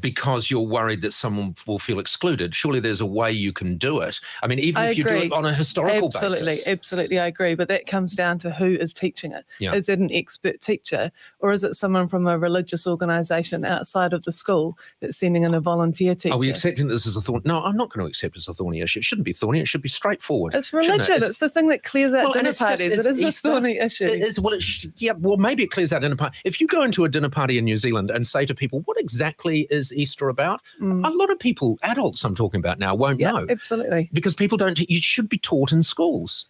because 0.00 0.50
you're 0.50 0.60
worried 0.60 1.02
that 1.02 1.12
someone 1.12 1.54
will 1.66 1.78
feel 1.78 1.98
excluded. 1.98 2.54
Surely 2.54 2.80
there's 2.80 3.00
a 3.00 3.06
way 3.06 3.30
you 3.30 3.52
can 3.52 3.76
do 3.76 4.00
it. 4.00 4.20
I 4.42 4.46
mean, 4.46 4.58
even 4.58 4.82
I 4.82 4.90
if 4.90 4.98
you 4.98 5.04
do 5.04 5.14
it 5.14 5.32
on 5.32 5.44
a 5.44 5.52
historical 5.52 6.06
absolutely, 6.06 6.46
basis. 6.46 6.66
Absolutely, 6.66 6.72
absolutely, 6.72 7.18
I 7.20 7.26
agree. 7.26 7.54
But 7.54 7.68
that 7.68 7.86
comes 7.86 8.14
down 8.14 8.38
to 8.40 8.50
who 8.50 8.66
is 8.66 8.92
teaching 8.92 9.32
it. 9.32 9.44
Yeah. 9.58 9.74
Is 9.74 9.88
it 9.88 9.98
an 9.98 10.12
expert 10.12 10.60
teacher 10.60 11.10
or 11.40 11.52
is 11.52 11.64
it 11.64 11.74
someone 11.74 12.08
from 12.08 12.26
a 12.26 12.38
religious 12.38 12.86
organisation 12.86 13.64
outside 13.64 14.12
of 14.12 14.22
the 14.24 14.32
school 14.32 14.78
that's 15.00 15.16
sending 15.16 15.42
in 15.42 15.54
a 15.54 15.60
volunteer 15.60 16.14
teacher? 16.14 16.34
Are 16.34 16.38
we 16.38 16.50
accepting 16.50 16.88
this 16.88 17.06
as 17.06 17.16
a 17.16 17.20
thorny? 17.20 17.42
No, 17.44 17.62
I'm 17.62 17.76
not 17.76 17.90
going 17.90 18.04
to 18.04 18.08
accept 18.08 18.36
it 18.36 18.38
as 18.38 18.48
a 18.48 18.54
thorny 18.54 18.80
issue. 18.80 19.00
It 19.00 19.04
shouldn't 19.04 19.24
be 19.24 19.32
thorny. 19.32 19.60
It 19.60 19.68
should 19.68 19.82
be 19.82 19.88
straightforward. 19.88 20.54
It's 20.54 20.72
religion. 20.72 21.00
It? 21.00 21.16
It's, 21.16 21.26
it's, 21.26 21.38
the 21.38 21.48
thing 21.48 21.68
that 21.68 21.82
clears 21.82 22.14
out 22.14 22.24
well, 22.24 22.32
dinner 22.32 22.52
parties. 22.52 22.94
Just, 22.94 23.06
it 23.06 23.10
is 23.10 23.22
Easter. 23.22 23.48
a 23.48 23.52
thorny 23.52 23.78
issue. 23.78 24.04
It 24.04 24.22
is, 24.22 24.40
well, 24.40 24.54
it 24.54 24.64
yeah, 24.96 25.12
well, 25.18 25.36
maybe 25.36 25.62
it 25.62 25.70
clears 25.70 25.92
out 25.92 26.02
dinner 26.02 26.16
party. 26.16 26.38
If 26.44 26.60
you 26.60 26.66
go 26.66 26.82
into 26.82 27.04
a 27.04 27.08
dinner 27.08 27.28
party 27.28 27.58
in 27.58 27.64
New 27.64 27.76
Zealand 27.76 28.10
and 28.10 28.26
say 28.26 28.46
to 28.46 28.54
people, 28.54 28.80
what 28.86 28.98
exactly 28.98 29.66
is 29.70 29.83
Easter 29.92 30.28
about? 30.28 30.60
Mm. 30.80 31.06
A 31.06 31.10
lot 31.10 31.30
of 31.30 31.38
people, 31.38 31.78
adults 31.82 32.24
I'm 32.24 32.34
talking 32.34 32.60
about 32.60 32.78
now, 32.78 32.94
won't 32.94 33.20
yeah, 33.20 33.32
know. 33.32 33.46
Absolutely. 33.48 34.10
Because 34.12 34.34
people 34.34 34.58
don't, 34.58 34.78
you 34.78 35.00
should 35.00 35.28
be 35.28 35.38
taught 35.38 35.72
in 35.72 35.82
schools. 35.82 36.48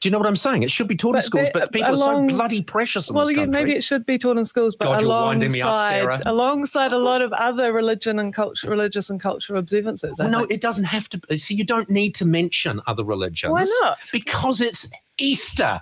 Do 0.00 0.08
you 0.08 0.12
know 0.12 0.18
what 0.18 0.28
I'm 0.28 0.36
saying? 0.36 0.62
It 0.62 0.70
should 0.70 0.86
be 0.86 0.94
taught 0.94 1.14
but 1.14 1.18
in 1.18 1.22
schools, 1.24 1.48
but 1.52 1.72
people 1.72 1.92
along, 1.92 2.26
are 2.26 2.28
so 2.30 2.36
bloody 2.36 2.62
precious 2.62 3.10
well, 3.10 3.28
yeah, 3.32 3.46
maybe 3.46 3.72
it 3.72 3.82
should 3.82 4.06
be 4.06 4.16
taught 4.16 4.38
in 4.38 4.44
schools, 4.44 4.76
but 4.76 4.84
God, 4.84 5.02
alongside, 5.02 6.04
up, 6.04 6.20
alongside 6.24 6.92
a 6.92 6.98
lot 6.98 7.20
of 7.20 7.32
other 7.32 7.72
religion 7.72 8.20
and 8.20 8.32
culture, 8.32 8.70
religious 8.70 9.10
and 9.10 9.20
cultural 9.20 9.58
observances. 9.58 10.16
Well, 10.20 10.30
no, 10.30 10.44
it 10.44 10.60
doesn't 10.60 10.84
have 10.84 11.08
to. 11.08 11.38
See, 11.38 11.56
you 11.56 11.64
don't 11.64 11.90
need 11.90 12.14
to 12.14 12.24
mention 12.24 12.80
other 12.86 13.02
religions. 13.02 13.50
Why 13.50 13.64
not? 13.80 13.98
Because 14.12 14.60
it's 14.60 14.86
Easter. 15.18 15.80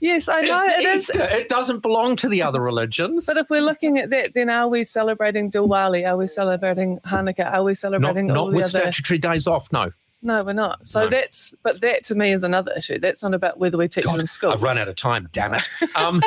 Yes, 0.00 0.28
I 0.28 0.40
know 0.42 0.62
it's 0.64 1.10
it 1.10 1.16
is. 1.16 1.30
It 1.32 1.48
doesn't 1.48 1.80
belong 1.80 2.16
to 2.16 2.28
the 2.28 2.42
other 2.42 2.60
religions. 2.70 3.26
But 3.26 3.36
if 3.36 3.50
we're 3.50 3.60
looking 3.60 3.98
at 3.98 4.10
that, 4.10 4.34
then 4.34 4.48
are 4.48 4.68
we 4.68 4.84
celebrating 4.84 5.50
Diwali? 5.50 6.08
Are 6.08 6.16
we 6.16 6.26
celebrating 6.26 6.98
Hanukkah? 7.00 7.52
Are 7.52 7.62
we 7.62 7.74
celebrating 7.74 8.28
not, 8.28 8.36
all 8.36 8.44
not 8.46 8.50
the 8.50 8.56
with 8.56 8.66
other... 8.66 8.80
statutory 8.80 9.18
days 9.18 9.46
off? 9.46 9.70
No. 9.72 9.92
No, 10.22 10.44
we're 10.44 10.52
not. 10.52 10.86
So 10.86 11.04
no. 11.04 11.08
that's, 11.08 11.54
but 11.62 11.80
that 11.80 12.04
to 12.04 12.14
me 12.14 12.32
is 12.32 12.42
another 12.42 12.72
issue. 12.76 12.98
That's 12.98 13.22
not 13.22 13.32
about 13.32 13.58
whether 13.58 13.78
we 13.78 13.88
teach 13.88 14.04
God, 14.04 14.20
in 14.20 14.26
school. 14.26 14.50
I've 14.50 14.62
run 14.62 14.76
out 14.76 14.88
of 14.88 14.96
time. 14.96 15.28
Damn 15.32 15.54
it, 15.54 15.66
um, 15.96 16.22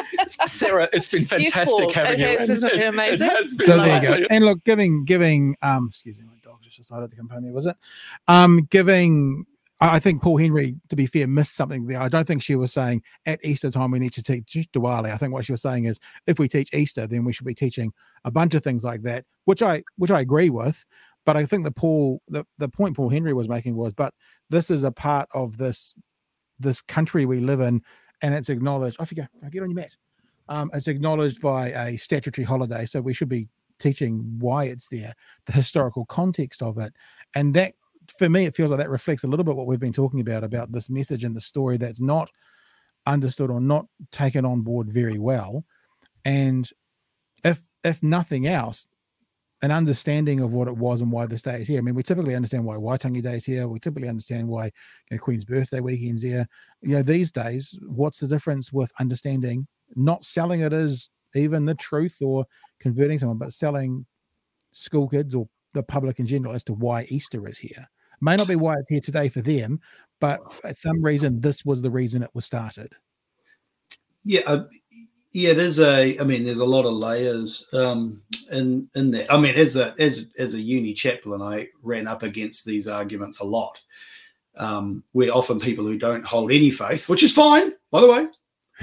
Sarah. 0.48 0.90
It's 0.94 1.06
been 1.06 1.26
fantastic 1.26 1.90
yes, 1.90 1.94
having 1.94 2.20
it 2.20 2.32
you. 2.32 2.38
Has, 2.40 2.64
been 2.64 2.82
amazing. 2.82 3.30
It 3.32 3.58
been 3.58 3.68
so 3.68 3.78
there 3.78 4.02
you 4.02 4.08
go. 4.22 4.26
And 4.32 4.46
look, 4.46 4.64
giving 4.64 5.06
giving 5.06 5.56
um, 5.62 5.88
excuse 5.90 6.18
me, 6.18 6.26
my 6.26 6.34
dog 6.42 6.60
just 6.62 6.78
decided 6.78 7.12
to 7.12 7.18
come 7.18 7.30
home 7.30 7.44
here. 7.44 7.54
Was 7.54 7.68
it? 7.68 7.78
Um, 8.28 8.68
giving 8.72 9.46
I 9.92 10.00
think 10.00 10.22
Paul 10.22 10.38
Henry, 10.38 10.76
to 10.88 10.96
be 10.96 11.06
fair, 11.06 11.28
missed 11.28 11.56
something 11.56 11.88
there. 11.88 12.00
I 12.00 12.08
don't 12.08 12.26
think 12.26 12.42
she 12.42 12.56
was 12.56 12.72
saying 12.72 13.02
at 13.26 13.44
Easter 13.44 13.70
time 13.70 13.92
we 13.92 14.00
need 14.00 14.14
to 14.14 14.24
teach 14.24 14.70
Diwali. 14.72 15.12
I 15.12 15.18
think 15.18 15.34
what 15.34 15.44
she 15.44 15.52
was 15.52 15.62
saying 15.62 15.84
is 15.84 16.00
if 16.26 16.40
we 16.40 16.48
teach 16.48 16.74
Easter, 16.74 17.06
then 17.06 17.26
we 17.26 17.34
should 17.34 17.46
be 17.46 17.54
teaching 17.54 17.92
a 18.24 18.32
bunch 18.32 18.56
of 18.56 18.64
things 18.64 18.86
like 18.86 19.02
that, 19.02 19.26
which 19.44 19.62
I 19.62 19.84
which 19.98 20.12
I 20.12 20.22
agree 20.22 20.50
with. 20.50 20.86
But 21.26 21.36
I 21.36 21.46
think 21.46 21.66
the 21.66 21.72
Paul 21.72 22.22
the, 22.30 22.46
the 22.58 22.70
point 22.70 22.96
Paul 22.96 23.10
Henry 23.10 23.34
was 23.34 23.50
making 23.50 23.76
was, 23.76 23.94
but 23.94 24.14
this 24.50 24.70
is 24.70 24.86
a 24.86 24.92
part 24.92 25.28
of 25.34 25.58
this 25.58 25.94
this 26.60 26.82
country 26.82 27.26
we 27.26 27.42
live 27.42 27.60
in, 27.60 27.82
and 28.22 28.34
it's 28.34 28.50
acknowledged. 28.50 29.02
Off 29.02 29.12
you 29.12 29.18
go. 29.18 29.50
Get 29.50 29.64
on 29.64 29.70
your 29.70 29.76
mat. 29.76 29.98
Um, 30.48 30.72
it's 30.74 30.88
acknowledged 30.88 31.42
by 31.42 31.70
a 31.72 31.98
statutory 31.98 32.46
holiday, 32.46 32.86
so 32.86 33.02
we 33.02 33.14
should 33.14 33.30
be 33.30 33.50
teaching 33.80 34.38
why 34.40 34.66
it's 34.66 34.88
there, 34.88 35.14
the 35.46 35.52
historical 35.52 36.06
context 36.06 36.62
of 36.62 36.78
it, 36.78 36.94
and 37.36 37.54
that 37.54 37.74
for 38.18 38.30
me, 38.30 38.46
it 38.46 38.56
feels 38.56 38.72
like 38.72 38.80
that 38.80 38.90
reflects 38.90 39.24
a 39.24 39.28
little 39.28 39.44
bit 39.44 39.56
what 39.56 39.68
we've 39.68 39.80
been 39.80 39.94
talking 39.94 40.20
about 40.20 40.44
about 40.44 40.72
this 40.72 40.90
message 40.90 41.24
and 41.24 41.36
the 41.36 41.42
story 41.42 41.78
that's 41.78 42.02
not 42.02 42.30
understood 43.06 43.50
or 43.50 43.60
not 43.60 43.86
taken 44.12 44.46
on 44.46 44.62
board 44.62 44.92
very 44.92 45.18
well. 45.18 45.66
And 46.26 46.70
if 47.44 47.62
if 47.84 48.02
nothing 48.02 48.48
else, 48.48 48.88
an 49.62 49.72
understanding 49.72 50.42
of 50.42 50.54
what 50.54 50.68
it 50.68 50.76
was 50.76 51.02
and 51.02 51.12
why 51.12 51.26
this 51.26 51.42
day 51.42 51.62
is 51.62 51.68
here. 51.68 51.80
I 51.80 51.82
mean, 51.82 51.96
we 51.96 52.04
typically 52.04 52.36
understand 52.36 52.66
why 52.66 52.76
Waitangi 52.76 53.22
Day 53.22 53.38
is 53.38 53.46
here. 53.46 53.68
We 53.68 53.80
typically 53.80 54.10
understand 54.10 54.48
why 54.48 54.66
you 54.66 54.72
know, 55.12 55.18
Queen's 55.18 55.46
birthday 55.46 55.80
weekend's 55.80 56.22
here. 56.22 56.48
You 56.82 56.96
know, 56.96 57.04
these 57.04 57.32
days, 57.32 57.78
what's 57.88 58.20
the 58.20 58.28
difference 58.28 58.74
with 58.74 58.92
understanding 59.00 59.68
not 59.96 60.24
selling 60.24 60.62
it 60.62 60.74
as 60.74 61.10
even 61.36 61.66
the 61.66 61.76
truth 61.76 62.18
or 62.22 62.46
converting 62.80 63.18
someone, 63.18 63.38
but 63.38 63.54
selling 63.54 64.06
school 64.72 65.08
kids 65.08 65.34
or 65.36 65.48
the 65.74 65.84
public 65.84 66.20
in 66.20 66.26
general 66.26 66.54
as 66.54 66.64
to 66.66 66.74
why 66.74 67.04
Easter 67.10 67.48
is 67.48 67.58
here. 67.58 67.88
May 68.24 68.38
not 68.38 68.48
be 68.48 68.56
why 68.56 68.78
it's 68.78 68.90
here 68.90 69.02
today 69.02 69.28
for 69.28 69.42
them, 69.42 69.82
but 70.22 70.40
at 70.64 70.78
some 70.78 71.04
reason, 71.04 71.42
this 71.42 71.66
was 71.66 71.82
the 71.82 71.92
reason 71.92 72.24
it 72.24 72.30
was 72.34 72.46
started. 72.46 72.94
Yeah, 74.24 74.42
uh, 74.48 74.64
yeah. 75.34 75.52
There's 75.52 75.78
a, 75.78 76.18
I 76.18 76.24
mean, 76.24 76.46
there's 76.46 76.60
a 76.60 76.66
lot 76.66 76.86
of 76.86 76.94
layers 76.94 77.68
um, 77.74 78.22
in 78.50 78.88
in 78.96 79.12
there. 79.12 79.28
I 79.30 79.38
mean, 79.38 79.56
as 79.56 79.76
a 79.76 79.94
as 80.00 80.30
as 80.40 80.54
a 80.54 80.62
uni 80.62 80.94
chaplain, 80.94 81.42
I 81.42 81.68
ran 81.82 82.08
up 82.08 82.24
against 82.24 82.66
these 82.66 82.88
arguments 82.88 83.42
a 83.42 83.44
lot. 83.44 83.82
Um, 84.56 85.04
we're 85.12 85.34
often 85.34 85.60
people 85.60 85.84
who 85.84 85.98
don't 85.98 86.26
hold 86.26 86.54
any 86.54 86.72
faith, 86.72 87.10
which 87.10 87.24
is 87.24 87.34
fine, 87.34 87.74
by 87.92 88.00
the 88.00 88.08
way. 88.08 88.28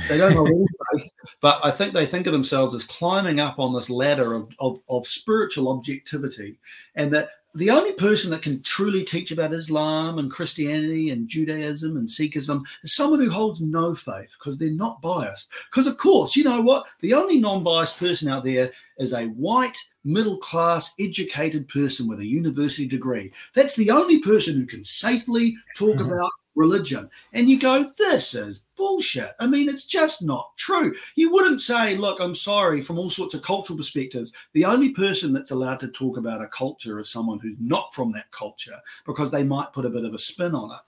They 0.09 0.19
don't 0.19 0.35
hold 0.35 0.51
any 0.51 0.67
faith, 0.93 1.11
but 1.41 1.61
I 1.65 1.71
think 1.71 1.95
they 1.95 2.05
think 2.05 2.27
of 2.27 2.35
themselves 2.35 2.75
as 2.75 2.85
climbing 2.85 3.41
up 3.41 3.59
on 3.59 3.73
this 3.73 3.89
ladder 3.89 4.35
of, 4.35 4.51
of, 4.59 4.83
of 4.91 5.07
spiritual 5.07 5.71
objectivity, 5.71 6.59
and 6.95 7.11
that 7.15 7.31
the 7.55 7.71
only 7.71 7.93
person 7.93 8.31
that 8.31 8.43
can 8.43 8.63
truly 8.63 9.05
teach 9.05 9.33
about 9.33 9.53
Islam 9.53 10.19
and 10.19 10.31
Christianity 10.31 11.11
and 11.11 11.27
Judaism 11.27 11.97
and 11.97 12.09
Sikhism 12.09 12.63
is 12.85 12.95
someone 12.95 13.21
who 13.21 13.31
holds 13.31 13.61
no 13.61 13.95
faith 13.95 14.37
because 14.39 14.57
they're 14.57 14.71
not 14.71 15.03
biased. 15.03 15.49
Because, 15.71 15.89
of 15.89 15.97
course, 15.97 16.37
you 16.37 16.45
know 16.45 16.61
what? 16.61 16.87
The 17.01 17.15
only 17.15 17.39
non 17.39 17.65
biased 17.65 17.99
person 17.99 18.29
out 18.29 18.45
there 18.45 18.71
is 18.99 19.13
a 19.13 19.27
white, 19.29 19.77
middle 20.05 20.39
class, 20.39 20.95
educated 21.01 21.69
person 21.69 22.07
with 22.07 22.21
a 22.21 22.27
university 22.27 22.87
degree. 22.87 23.33
That's 23.55 23.75
the 23.75 23.91
only 23.91 24.21
person 24.21 24.55
who 24.55 24.67
can 24.67 24.85
safely 24.85 25.57
talk 25.77 25.97
mm-hmm. 25.97 26.13
about 26.13 26.31
religion. 26.55 27.11
And 27.33 27.49
you 27.49 27.59
go, 27.59 27.93
this 27.99 28.35
is 28.35 28.63
bullshit. 28.81 29.33
I 29.39 29.47
mean, 29.47 29.69
it's 29.69 29.85
just 29.85 30.23
not 30.23 30.57
true. 30.57 30.95
You 31.15 31.31
wouldn't 31.31 31.61
say, 31.61 31.97
look, 31.97 32.19
I'm 32.19 32.35
sorry, 32.35 32.81
from 32.81 32.99
all 32.99 33.11
sorts 33.11 33.35
of 33.35 33.43
cultural 33.43 33.77
perspectives, 33.77 34.33
the 34.55 34.65
only 34.65 34.91
person 34.91 35.33
that's 35.33 35.51
allowed 35.51 35.81
to 35.81 35.89
talk 35.89 36.17
about 36.17 36.41
a 36.41 36.49
culture 36.49 36.99
is 36.99 37.11
someone 37.11 37.39
who's 37.39 37.59
not 37.61 37.95
from 37.95 38.11
that 38.13 38.31
culture 38.33 38.77
because 39.05 39.31
they 39.31 39.45
might 39.45 39.73
put 39.75 39.85
a 39.85 39.91
bit 39.91 40.07
of 40.07 40.15
a 40.15 40.19
spin 40.19 40.55
on 40.55 40.71
it. 40.71 40.81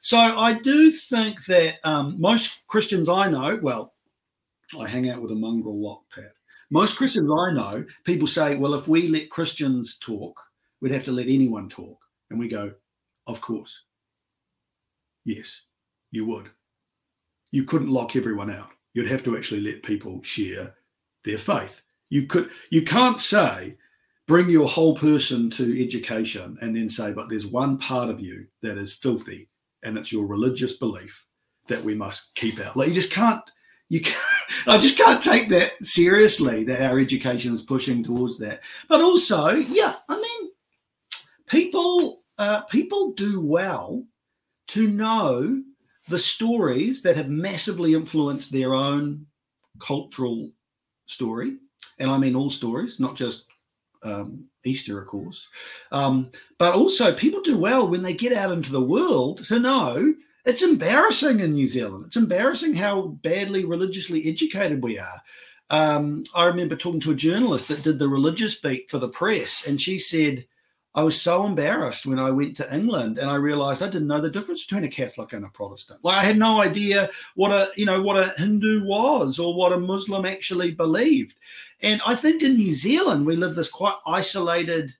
So 0.00 0.16
I 0.16 0.54
do 0.60 0.92
think 0.92 1.44
that 1.46 1.76
um, 1.82 2.14
most 2.18 2.66
Christians 2.68 3.08
I 3.08 3.28
know, 3.28 3.58
well, 3.60 3.94
I 4.78 4.86
hang 4.86 5.10
out 5.10 5.20
with 5.20 5.32
a 5.32 5.34
mongrel 5.34 5.76
lot, 5.76 6.02
Pat. 6.14 6.32
Most 6.70 6.96
Christians 6.96 7.28
I 7.28 7.52
know, 7.52 7.84
people 8.04 8.28
say, 8.28 8.54
well, 8.54 8.74
if 8.74 8.86
we 8.86 9.08
let 9.08 9.28
Christians 9.28 9.98
talk, 9.98 10.40
we'd 10.80 10.92
have 10.92 11.04
to 11.04 11.12
let 11.12 11.26
anyone 11.26 11.68
talk. 11.68 11.98
And 12.30 12.38
we 12.38 12.46
go, 12.46 12.72
of 13.26 13.40
course. 13.40 13.82
Yes, 15.24 15.62
you 16.12 16.24
would. 16.26 16.50
You 17.50 17.64
couldn't 17.64 17.90
lock 17.90 18.16
everyone 18.16 18.50
out. 18.50 18.70
You'd 18.94 19.10
have 19.10 19.24
to 19.24 19.36
actually 19.36 19.60
let 19.60 19.82
people 19.82 20.22
share 20.22 20.74
their 21.24 21.38
faith. 21.38 21.82
You 22.08 22.26
could 22.26 22.50
you 22.70 22.82
can't 22.82 23.20
say 23.20 23.76
bring 24.26 24.48
your 24.48 24.68
whole 24.68 24.96
person 24.96 25.50
to 25.50 25.84
education 25.84 26.56
and 26.60 26.76
then 26.76 26.88
say 26.88 27.12
but 27.12 27.28
there's 27.28 27.46
one 27.46 27.78
part 27.78 28.08
of 28.08 28.20
you 28.20 28.46
that 28.62 28.78
is 28.78 28.94
filthy 28.94 29.48
and 29.82 29.96
it's 29.96 30.12
your 30.12 30.26
religious 30.26 30.74
belief 30.74 31.24
that 31.68 31.82
we 31.82 31.94
must 31.94 32.34
keep 32.34 32.60
out. 32.60 32.76
Like 32.76 32.88
you 32.88 32.94
just 32.94 33.12
can't 33.12 33.42
you 33.88 34.00
can't, 34.02 34.18
I 34.66 34.78
just 34.78 34.96
can't 34.96 35.22
take 35.22 35.48
that 35.50 35.72
seriously 35.82 36.64
that 36.64 36.82
our 36.82 36.98
education 36.98 37.54
is 37.54 37.62
pushing 37.62 38.02
towards 38.02 38.38
that. 38.38 38.60
But 38.88 39.00
also, 39.00 39.48
yeah, 39.50 39.96
I 40.08 40.20
mean, 40.20 40.50
people 41.46 42.22
uh, 42.38 42.62
people 42.62 43.12
do 43.12 43.40
well 43.40 44.04
to 44.68 44.88
know 44.88 45.62
the 46.10 46.18
stories 46.18 47.02
that 47.02 47.16
have 47.16 47.28
massively 47.28 47.94
influenced 47.94 48.52
their 48.52 48.74
own 48.74 49.26
cultural 49.78 50.50
story. 51.06 51.56
And 51.98 52.10
I 52.10 52.18
mean 52.18 52.36
all 52.36 52.50
stories, 52.50 53.00
not 53.00 53.16
just 53.16 53.44
um, 54.02 54.46
Easter, 54.64 55.00
of 55.00 55.08
course. 55.08 55.48
Um, 55.92 56.30
but 56.58 56.74
also, 56.74 57.14
people 57.14 57.40
do 57.42 57.56
well 57.56 57.88
when 57.88 58.02
they 58.02 58.14
get 58.14 58.32
out 58.32 58.52
into 58.52 58.72
the 58.72 58.80
world 58.80 59.44
to 59.44 59.58
know 59.58 60.14
it's 60.44 60.62
embarrassing 60.62 61.40
in 61.40 61.52
New 61.52 61.66
Zealand. 61.66 62.04
It's 62.06 62.16
embarrassing 62.16 62.74
how 62.74 63.18
badly 63.22 63.64
religiously 63.64 64.28
educated 64.28 64.82
we 64.82 64.98
are. 64.98 65.22
Um, 65.68 66.24
I 66.34 66.46
remember 66.46 66.76
talking 66.76 67.00
to 67.00 67.12
a 67.12 67.16
journalist 67.16 67.68
that 67.68 67.82
did 67.82 67.98
the 67.98 68.08
religious 68.08 68.56
beat 68.56 68.90
for 68.90 68.98
the 68.98 69.08
press, 69.08 69.66
and 69.66 69.80
she 69.80 69.98
said, 69.98 70.46
I 70.94 71.04
was 71.04 71.20
so 71.20 71.46
embarrassed 71.46 72.04
when 72.04 72.18
I 72.18 72.30
went 72.30 72.56
to 72.56 72.74
England 72.74 73.18
and 73.18 73.30
I 73.30 73.36
realized 73.36 73.80
I 73.80 73.86
didn't 73.86 74.08
know 74.08 74.20
the 74.20 74.30
difference 74.30 74.64
between 74.64 74.84
a 74.84 74.88
Catholic 74.88 75.32
and 75.32 75.44
a 75.44 75.50
Protestant. 75.50 76.00
Like 76.02 76.20
I 76.20 76.24
had 76.24 76.36
no 76.36 76.60
idea 76.60 77.10
what 77.36 77.52
a 77.52 77.68
you 77.76 77.86
know 77.86 78.02
what 78.02 78.16
a 78.16 78.32
Hindu 78.36 78.84
was 78.84 79.38
or 79.38 79.54
what 79.54 79.72
a 79.72 79.78
Muslim 79.78 80.26
actually 80.26 80.72
believed. 80.72 81.36
And 81.82 82.00
I 82.04 82.16
think 82.16 82.42
in 82.42 82.56
New 82.56 82.74
Zealand 82.74 83.24
we 83.24 83.36
live 83.36 83.54
this 83.54 83.70
quite 83.70 83.94
isolated 84.04 84.94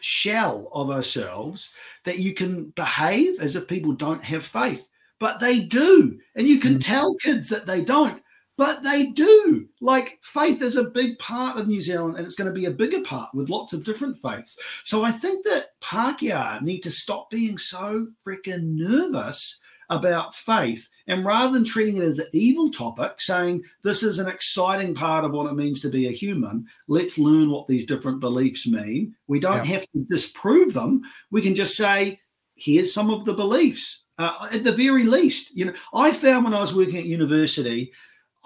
shell 0.00 0.68
of 0.72 0.90
ourselves 0.90 1.70
that 2.04 2.18
you 2.18 2.34
can 2.34 2.70
behave 2.70 3.40
as 3.40 3.54
if 3.54 3.68
people 3.68 3.92
don't 3.92 4.24
have 4.24 4.44
faith, 4.44 4.88
but 5.20 5.38
they 5.38 5.60
do. 5.60 6.18
And 6.34 6.48
you 6.48 6.58
can 6.58 6.76
mm. 6.76 6.84
tell 6.84 7.14
kids 7.16 7.48
that 7.50 7.66
they 7.66 7.84
don't 7.84 8.22
but 8.56 8.82
they 8.82 9.06
do. 9.06 9.68
Like 9.80 10.18
faith 10.22 10.62
is 10.62 10.76
a 10.76 10.84
big 10.84 11.18
part 11.18 11.58
of 11.58 11.68
New 11.68 11.80
Zealand, 11.80 12.16
and 12.16 12.26
it's 12.26 12.36
going 12.36 12.52
to 12.52 12.58
be 12.58 12.66
a 12.66 12.70
bigger 12.70 13.02
part 13.02 13.34
with 13.34 13.50
lots 13.50 13.72
of 13.72 13.84
different 13.84 14.18
faiths. 14.18 14.58
So 14.84 15.02
I 15.02 15.12
think 15.12 15.44
that 15.44 15.78
Pākehā 15.82 16.62
need 16.62 16.80
to 16.80 16.90
stop 16.90 17.30
being 17.30 17.58
so 17.58 18.08
freaking 18.26 18.76
nervous 18.76 19.58
about 19.88 20.34
faith, 20.34 20.88
and 21.06 21.24
rather 21.24 21.52
than 21.52 21.64
treating 21.64 21.98
it 21.98 22.02
as 22.02 22.18
an 22.18 22.26
evil 22.32 22.70
topic, 22.70 23.20
saying 23.20 23.62
this 23.84 24.02
is 24.02 24.18
an 24.18 24.26
exciting 24.26 24.94
part 24.94 25.24
of 25.24 25.30
what 25.30 25.48
it 25.48 25.54
means 25.54 25.80
to 25.80 25.88
be 25.88 26.08
a 26.08 26.12
human. 26.12 26.66
Let's 26.88 27.18
learn 27.18 27.50
what 27.50 27.68
these 27.68 27.86
different 27.86 28.18
beliefs 28.18 28.66
mean. 28.66 29.14
We 29.28 29.38
don't 29.38 29.58
yeah. 29.58 29.74
have 29.74 29.82
to 29.82 30.06
disprove 30.10 30.72
them. 30.72 31.02
We 31.30 31.40
can 31.40 31.54
just 31.54 31.76
say, 31.76 32.20
here's 32.56 32.92
some 32.92 33.10
of 33.10 33.24
the 33.24 33.34
beliefs. 33.34 34.02
Uh, 34.18 34.48
at 34.52 34.64
the 34.64 34.72
very 34.72 35.04
least, 35.04 35.54
you 35.54 35.66
know, 35.66 35.74
I 35.94 36.10
found 36.10 36.44
when 36.44 36.54
I 36.54 36.60
was 36.60 36.74
working 36.74 36.96
at 36.96 37.04
university 37.04 37.92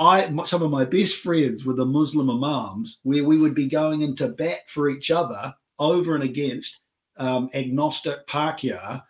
I 0.00 0.34
some 0.44 0.62
of 0.62 0.70
my 0.70 0.86
best 0.86 1.18
friends 1.18 1.64
were 1.64 1.74
the 1.74 1.84
Muslim 1.84 2.30
imams, 2.30 3.00
where 3.02 3.22
we 3.22 3.38
would 3.38 3.54
be 3.54 3.68
going 3.68 4.00
into 4.00 4.28
bat 4.28 4.60
for 4.66 4.88
each 4.88 5.10
other 5.10 5.54
over 5.78 6.14
and 6.14 6.24
against 6.24 6.80
um, 7.18 7.50
agnostic 7.52 8.26
Pākehā, 8.26 9.02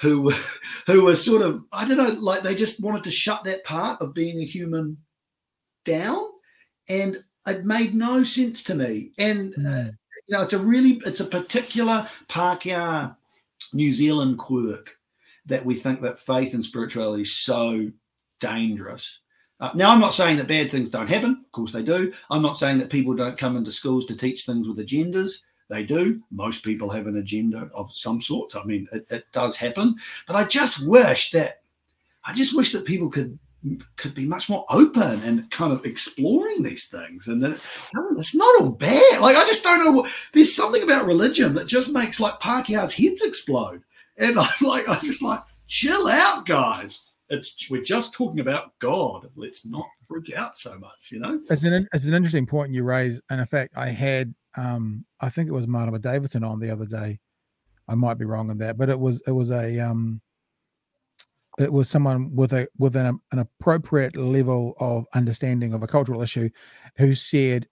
who 0.00 0.32
who 0.86 1.04
were 1.04 1.16
sort 1.16 1.42
of 1.42 1.64
I 1.70 1.86
don't 1.86 1.98
know, 1.98 2.18
like 2.18 2.42
they 2.42 2.54
just 2.54 2.82
wanted 2.82 3.04
to 3.04 3.10
shut 3.10 3.44
that 3.44 3.64
part 3.64 4.00
of 4.00 4.14
being 4.14 4.40
a 4.40 4.44
human 4.44 4.96
down, 5.84 6.24
and 6.88 7.22
it 7.46 7.66
made 7.66 7.94
no 7.94 8.24
sense 8.24 8.62
to 8.64 8.74
me. 8.74 9.12
And 9.18 9.52
uh, 9.54 9.58
mm. 9.58 9.90
you 10.28 10.36
know, 10.36 10.42
it's 10.42 10.54
a 10.54 10.58
really 10.58 11.02
it's 11.04 11.20
a 11.20 11.26
particular 11.26 12.08
Pākehā 12.30 13.14
New 13.74 13.92
Zealand 13.92 14.38
quirk 14.38 14.96
that 15.44 15.66
we 15.66 15.74
think 15.74 16.00
that 16.00 16.20
faith 16.20 16.54
and 16.54 16.64
spirituality 16.64 17.22
is 17.22 17.36
so 17.36 17.90
dangerous 18.40 19.18
uh, 19.60 19.70
now, 19.74 19.90
I'm 19.90 20.00
not 20.00 20.14
saying 20.14 20.36
that 20.36 20.46
bad 20.46 20.70
things 20.70 20.90
don't 20.90 21.08
happen. 21.08 21.44
Of 21.44 21.52
course, 21.52 21.72
they 21.72 21.82
do. 21.82 22.12
I'm 22.30 22.42
not 22.42 22.56
saying 22.56 22.78
that 22.78 22.90
people 22.90 23.14
don't 23.14 23.38
come 23.38 23.56
into 23.56 23.70
schools 23.70 24.06
to 24.06 24.16
teach 24.16 24.44
things 24.44 24.68
with 24.68 24.78
agendas. 24.78 25.40
They 25.68 25.84
do. 25.84 26.22
Most 26.30 26.62
people 26.62 26.88
have 26.90 27.06
an 27.06 27.18
agenda 27.18 27.68
of 27.74 27.94
some 27.94 28.22
sort. 28.22 28.56
I 28.56 28.64
mean, 28.64 28.88
it, 28.92 29.06
it 29.10 29.26
does 29.32 29.56
happen. 29.56 29.96
But 30.26 30.36
I 30.36 30.44
just 30.44 30.86
wish 30.86 31.30
that 31.32 31.62
I 32.24 32.32
just 32.32 32.56
wish 32.56 32.72
that 32.72 32.84
people 32.84 33.10
could 33.10 33.38
could 33.96 34.14
be 34.14 34.24
much 34.24 34.48
more 34.48 34.64
open 34.70 35.20
and 35.24 35.50
kind 35.50 35.72
of 35.72 35.84
exploring 35.84 36.62
these 36.62 36.86
things 36.86 37.26
and 37.26 37.42
that 37.42 37.60
it's 38.16 38.32
not 38.32 38.60
all 38.60 38.68
bad 38.68 39.20
like 39.20 39.34
i 39.34 39.44
just 39.46 39.64
don't 39.64 39.84
know 39.84 40.06
there's 40.32 40.54
something 40.54 40.84
about 40.84 41.06
religion 41.06 41.54
that 41.54 41.66
just 41.66 41.90
makes 41.92 42.20
like 42.20 42.38
Pākehā's 42.38 42.94
heads 42.94 43.20
explode 43.20 43.82
And 44.18 44.38
I'm 44.38 44.48
like, 44.60 44.88
I'm 44.88 45.00
just 45.00 45.22
like, 45.22 45.40
chill 45.66 46.08
out, 46.08 46.44
guys. 46.44 47.07
It's 47.30 47.68
we're 47.70 47.82
just 47.82 48.14
talking 48.14 48.40
about 48.40 48.78
God. 48.78 49.28
Let's 49.36 49.66
not 49.66 49.86
freak 50.06 50.34
out 50.34 50.56
so 50.56 50.78
much, 50.78 51.10
you 51.10 51.20
know. 51.20 51.40
It's 51.50 51.64
an 51.64 51.86
it's 51.92 52.06
an 52.06 52.14
interesting 52.14 52.46
point 52.46 52.72
you 52.72 52.84
raise, 52.84 53.20
and 53.30 53.40
in 53.40 53.46
fact, 53.46 53.76
I 53.76 53.88
had 53.88 54.34
um 54.56 55.04
I 55.20 55.28
think 55.28 55.48
it 55.48 55.52
was 55.52 55.68
Marama 55.68 55.98
Davidson 55.98 56.44
on 56.44 56.58
the 56.58 56.70
other 56.70 56.86
day. 56.86 57.20
I 57.86 57.94
might 57.94 58.18
be 58.18 58.24
wrong 58.24 58.50
on 58.50 58.58
that, 58.58 58.78
but 58.78 58.88
it 58.88 58.98
was 58.98 59.22
it 59.26 59.32
was 59.32 59.50
a 59.50 59.78
um 59.80 60.20
it 61.58 61.72
was 61.72 61.88
someone 61.88 62.34
with 62.34 62.52
a 62.52 62.68
with 62.78 62.96
an, 62.96 63.20
an 63.32 63.38
appropriate 63.38 64.16
level 64.16 64.74
of 64.78 65.06
understanding 65.14 65.74
of 65.74 65.82
a 65.82 65.86
cultural 65.86 66.22
issue 66.22 66.48
who 66.96 67.14
said 67.14 67.66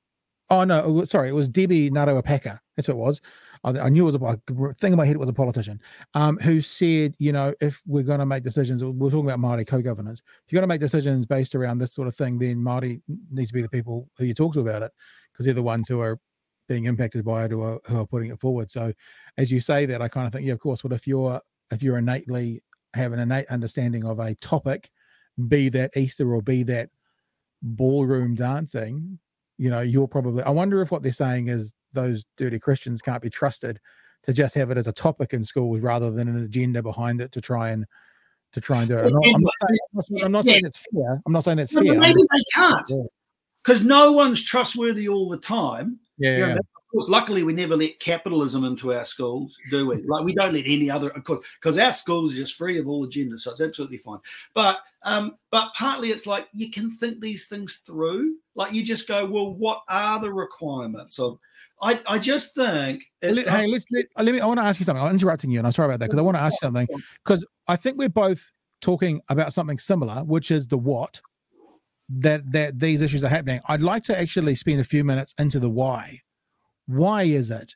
oh 0.50 0.64
no 0.64 1.04
sorry 1.04 1.28
it 1.28 1.34
was 1.34 1.48
debbie 1.48 1.90
Ngarewa-Packer 1.90 2.60
that's 2.76 2.88
what 2.88 2.94
it 2.94 2.98
was 2.98 3.20
I, 3.64 3.70
I, 3.78 3.88
knew 3.88 4.02
it 4.02 4.12
was 4.12 4.14
a 4.16 4.74
thing 4.74 4.92
in 4.92 4.96
my 4.96 5.06
head 5.06 5.16
it 5.16 5.18
was 5.18 5.28
a 5.28 5.34
politician 5.34 5.80
um, 6.14 6.38
who 6.38 6.60
said 6.60 7.14
you 7.18 7.32
know 7.32 7.54
if 7.60 7.82
we're 7.86 8.02
going 8.02 8.20
to 8.20 8.26
make 8.26 8.42
decisions 8.42 8.84
we're 8.84 9.10
talking 9.10 9.28
about 9.28 9.40
Māori 9.40 9.66
co-governance 9.66 10.22
if 10.44 10.52
you're 10.52 10.60
going 10.60 10.68
to 10.68 10.72
make 10.72 10.80
decisions 10.80 11.26
based 11.26 11.54
around 11.54 11.78
this 11.78 11.92
sort 11.92 12.08
of 12.08 12.14
thing 12.14 12.38
then 12.38 12.56
Māori 12.56 13.00
needs 13.30 13.48
to 13.48 13.54
be 13.54 13.62
the 13.62 13.68
people 13.68 14.08
who 14.18 14.24
you 14.24 14.34
talk 14.34 14.52
to 14.54 14.60
about 14.60 14.82
it 14.82 14.92
because 15.32 15.46
they're 15.46 15.54
the 15.54 15.62
ones 15.62 15.88
who 15.88 16.00
are 16.00 16.18
being 16.68 16.86
impacted 16.86 17.24
by 17.24 17.44
it 17.44 17.52
are, 17.52 17.78
who 17.86 18.00
are 18.00 18.06
putting 18.06 18.30
it 18.30 18.40
forward 18.40 18.70
so 18.70 18.92
as 19.38 19.52
you 19.52 19.60
say 19.60 19.86
that 19.86 20.02
i 20.02 20.08
kind 20.08 20.26
of 20.26 20.32
think 20.32 20.44
yeah 20.44 20.52
of 20.52 20.58
course 20.58 20.82
But 20.82 20.92
if 20.92 21.06
you're 21.06 21.40
if 21.70 21.82
you're 21.82 21.98
innately 21.98 22.62
have 22.96 23.12
an 23.12 23.20
innate 23.20 23.46
understanding 23.48 24.04
of 24.04 24.18
a 24.18 24.34
topic, 24.36 24.90
be 25.48 25.68
that 25.68 25.96
Easter 25.96 26.34
or 26.34 26.42
be 26.42 26.62
that 26.64 26.90
ballroom 27.62 28.34
dancing, 28.34 29.18
you 29.58 29.70
know, 29.70 29.80
you're 29.80 30.08
probably. 30.08 30.42
I 30.42 30.50
wonder 30.50 30.80
if 30.80 30.90
what 30.90 31.02
they're 31.02 31.12
saying 31.12 31.48
is 31.48 31.74
those 31.96 32.24
dirty 32.36 32.60
Christians 32.60 33.02
can't 33.02 33.22
be 33.22 33.30
trusted 33.30 33.80
to 34.22 34.32
just 34.32 34.54
have 34.54 34.70
it 34.70 34.78
as 34.78 34.86
a 34.86 34.92
topic 34.92 35.32
in 35.32 35.42
schools 35.42 35.80
rather 35.80 36.10
than 36.10 36.28
an 36.28 36.44
agenda 36.44 36.82
behind 36.82 37.20
it 37.20 37.32
to 37.32 37.40
try 37.40 37.70
and 37.70 37.84
to 38.52 38.60
try 38.60 38.78
and 38.78 38.88
do 38.88 38.96
it. 38.96 39.06
I'm 39.06 39.12
not, 39.12 39.24
I'm 39.34 39.42
not 39.42 40.04
saying, 40.04 40.24
I'm 40.24 40.32
not 40.32 40.44
saying 40.44 40.62
it's 40.64 40.84
fair. 40.92 41.20
I'm 41.26 41.32
not 41.32 41.44
saying 41.44 41.58
it's 41.58 41.72
fair. 41.72 41.82
maybe 41.82 42.20
they 42.20 42.42
can't 42.54 42.88
because 43.64 43.82
no 43.82 44.12
one's 44.12 44.42
trustworthy 44.42 45.08
all 45.08 45.28
the 45.28 45.38
time. 45.38 45.98
Yeah, 46.18 46.38
you 46.38 46.54
know, 46.54 46.60
course, 46.96 47.08
luckily 47.08 47.42
we 47.42 47.52
never 47.52 47.76
let 47.76 47.98
capitalism 48.00 48.64
into 48.64 48.92
our 48.92 49.04
schools, 49.04 49.58
do 49.70 49.86
we? 49.86 50.02
Like 50.02 50.24
we 50.24 50.34
don't 50.34 50.54
let 50.54 50.64
any 50.66 50.90
other, 50.90 51.10
of 51.10 51.24
course, 51.24 51.44
because 51.60 51.78
our 51.78 51.92
schools 51.92 52.32
are 52.32 52.36
just 52.36 52.56
free 52.56 52.78
of 52.78 52.88
all 52.88 53.06
agendas, 53.06 53.40
so 53.40 53.50
it's 53.50 53.60
absolutely 53.60 53.98
fine. 53.98 54.18
But 54.54 54.78
um, 55.02 55.36
but 55.50 55.72
partly 55.76 56.10
it's 56.10 56.26
like 56.26 56.48
you 56.52 56.70
can 56.70 56.96
think 56.96 57.20
these 57.20 57.46
things 57.46 57.82
through. 57.86 58.36
Like 58.54 58.72
you 58.72 58.82
just 58.82 59.06
go, 59.06 59.26
well, 59.26 59.52
what 59.52 59.82
are 59.88 60.20
the 60.20 60.32
requirements 60.32 61.18
of? 61.18 61.38
I, 61.82 62.00
I 62.06 62.18
just 62.18 62.54
think. 62.54 63.04
It, 63.20 63.46
hey, 63.48 63.66
let's 63.66 63.84
let, 63.90 64.06
let 64.24 64.34
me. 64.34 64.40
I 64.40 64.46
want 64.46 64.58
to 64.58 64.64
ask 64.64 64.80
you 64.80 64.84
something. 64.84 65.02
I'm 65.02 65.12
interrupting 65.12 65.50
you, 65.50 65.58
and 65.58 65.66
I'm 65.66 65.72
sorry 65.72 65.86
about 65.86 66.00
that 66.00 66.06
because 66.06 66.18
I 66.18 66.22
want 66.22 66.36
to 66.36 66.42
ask 66.42 66.54
you 66.54 66.66
something 66.66 66.88
because 67.24 67.44
I 67.68 67.76
think 67.76 67.98
we're 67.98 68.08
both 68.08 68.52
talking 68.80 69.20
about 69.28 69.52
something 69.52 69.78
similar, 69.78 70.24
which 70.24 70.50
is 70.50 70.68
the 70.68 70.78
what 70.78 71.20
that 72.08 72.50
that 72.52 72.78
these 72.78 73.02
issues 73.02 73.22
are 73.24 73.28
happening. 73.28 73.60
I'd 73.68 73.82
like 73.82 74.04
to 74.04 74.18
actually 74.18 74.54
spend 74.54 74.80
a 74.80 74.84
few 74.84 75.04
minutes 75.04 75.34
into 75.38 75.58
the 75.58 75.70
why 75.70 76.20
why 76.86 77.24
is 77.24 77.50
it 77.50 77.74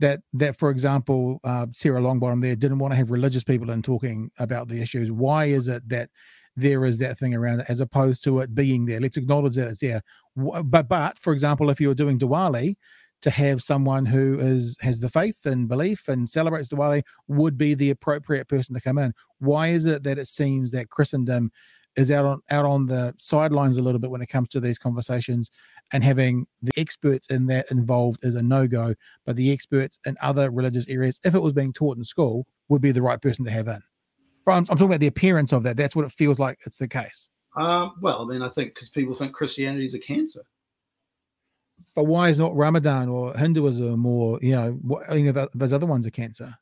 that 0.00 0.20
that 0.32 0.58
for 0.58 0.70
example 0.70 1.40
uh, 1.44 1.66
sarah 1.72 2.00
longbottom 2.00 2.42
there 2.42 2.56
didn't 2.56 2.78
want 2.78 2.92
to 2.92 2.96
have 2.96 3.10
religious 3.10 3.44
people 3.44 3.70
in 3.70 3.82
talking 3.82 4.30
about 4.38 4.68
the 4.68 4.82
issues 4.82 5.10
why 5.10 5.46
is 5.46 5.68
it 5.68 5.88
that 5.88 6.10
there 6.56 6.84
is 6.84 6.98
that 6.98 7.16
thing 7.18 7.34
around 7.34 7.60
it 7.60 7.66
as 7.68 7.80
opposed 7.80 8.22
to 8.24 8.40
it 8.40 8.54
being 8.54 8.84
there 8.86 9.00
let's 9.00 9.16
acknowledge 9.16 9.56
that 9.56 9.68
it's 9.68 9.80
there 9.80 10.02
but 10.36 10.88
but 10.88 11.18
for 11.18 11.32
example 11.32 11.70
if 11.70 11.80
you're 11.80 11.94
doing 11.94 12.18
diwali 12.18 12.76
to 13.22 13.30
have 13.30 13.62
someone 13.62 14.06
who 14.06 14.38
is 14.38 14.76
has 14.80 15.00
the 15.00 15.08
faith 15.08 15.44
and 15.44 15.68
belief 15.68 16.08
and 16.08 16.28
celebrates 16.28 16.68
Diwali 16.68 17.02
would 17.26 17.58
be 17.58 17.74
the 17.74 17.90
appropriate 17.90 18.48
person 18.48 18.74
to 18.74 18.80
come 18.80 18.98
in. 18.98 19.12
Why 19.38 19.68
is 19.68 19.86
it 19.86 20.02
that 20.04 20.18
it 20.18 20.28
seems 20.28 20.70
that 20.70 20.90
Christendom 20.90 21.50
is 21.96 22.10
out 22.10 22.24
on 22.24 22.40
out 22.50 22.64
on 22.64 22.86
the 22.86 23.14
sidelines 23.18 23.76
a 23.76 23.82
little 23.82 23.98
bit 23.98 24.10
when 24.10 24.22
it 24.22 24.28
comes 24.28 24.48
to 24.48 24.60
these 24.60 24.78
conversations 24.78 25.50
and 25.92 26.04
having 26.04 26.46
the 26.62 26.72
experts 26.76 27.26
in 27.28 27.46
that 27.46 27.70
involved 27.70 28.20
is 28.22 28.34
a 28.34 28.42
no-go 28.42 28.94
but 29.24 29.36
the 29.36 29.50
experts 29.50 29.98
in 30.06 30.16
other 30.20 30.50
religious 30.50 30.86
areas 30.88 31.18
if 31.24 31.34
it 31.34 31.40
was 31.40 31.52
being 31.52 31.72
taught 31.72 31.96
in 31.96 32.04
school 32.04 32.46
would 32.68 32.82
be 32.82 32.92
the 32.92 33.02
right 33.02 33.20
person 33.20 33.44
to 33.44 33.50
have 33.50 33.66
in? 33.66 33.82
But 34.44 34.52
I'm, 34.52 34.58
I'm 34.58 34.64
talking 34.64 34.86
about 34.86 35.00
the 35.00 35.06
appearance 35.06 35.52
of 35.52 35.62
that. 35.64 35.76
That's 35.76 35.96
what 35.96 36.04
it 36.04 36.12
feels 36.12 36.38
like 36.38 36.58
it's 36.64 36.76
the 36.76 36.88
case. 36.88 37.30
Um, 37.56 37.94
well 38.00 38.24
mean 38.26 38.42
I 38.42 38.48
think 38.48 38.74
because 38.74 38.90
people 38.90 39.14
think 39.14 39.32
Christianity 39.32 39.86
is 39.86 39.94
a 39.94 39.98
cancer 39.98 40.42
but 41.94 42.04
why 42.04 42.28
is 42.28 42.38
not 42.38 42.54
Ramadan 42.56 43.08
or 43.08 43.34
Hinduism 43.36 44.04
or 44.06 44.38
you 44.42 44.52
know 44.52 44.72
what, 44.82 45.16
you 45.16 45.32
know 45.32 45.48
those 45.54 45.72
other 45.72 45.86
ones 45.86 46.06
a 46.06 46.10
cancer 46.10 46.54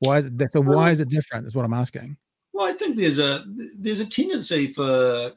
why 0.00 0.18
is 0.18 0.26
it 0.26 0.50
so 0.50 0.60
why 0.60 0.90
is 0.90 1.00
it 1.00 1.08
different 1.08 1.44
that's 1.44 1.54
what 1.54 1.64
I'm 1.64 1.74
asking 1.74 2.16
well, 2.58 2.66
I 2.66 2.72
think 2.72 2.96
there's 2.96 3.20
a 3.20 3.44
there's 3.46 4.00
a 4.00 4.04
tendency 4.04 4.72
for, 4.72 5.30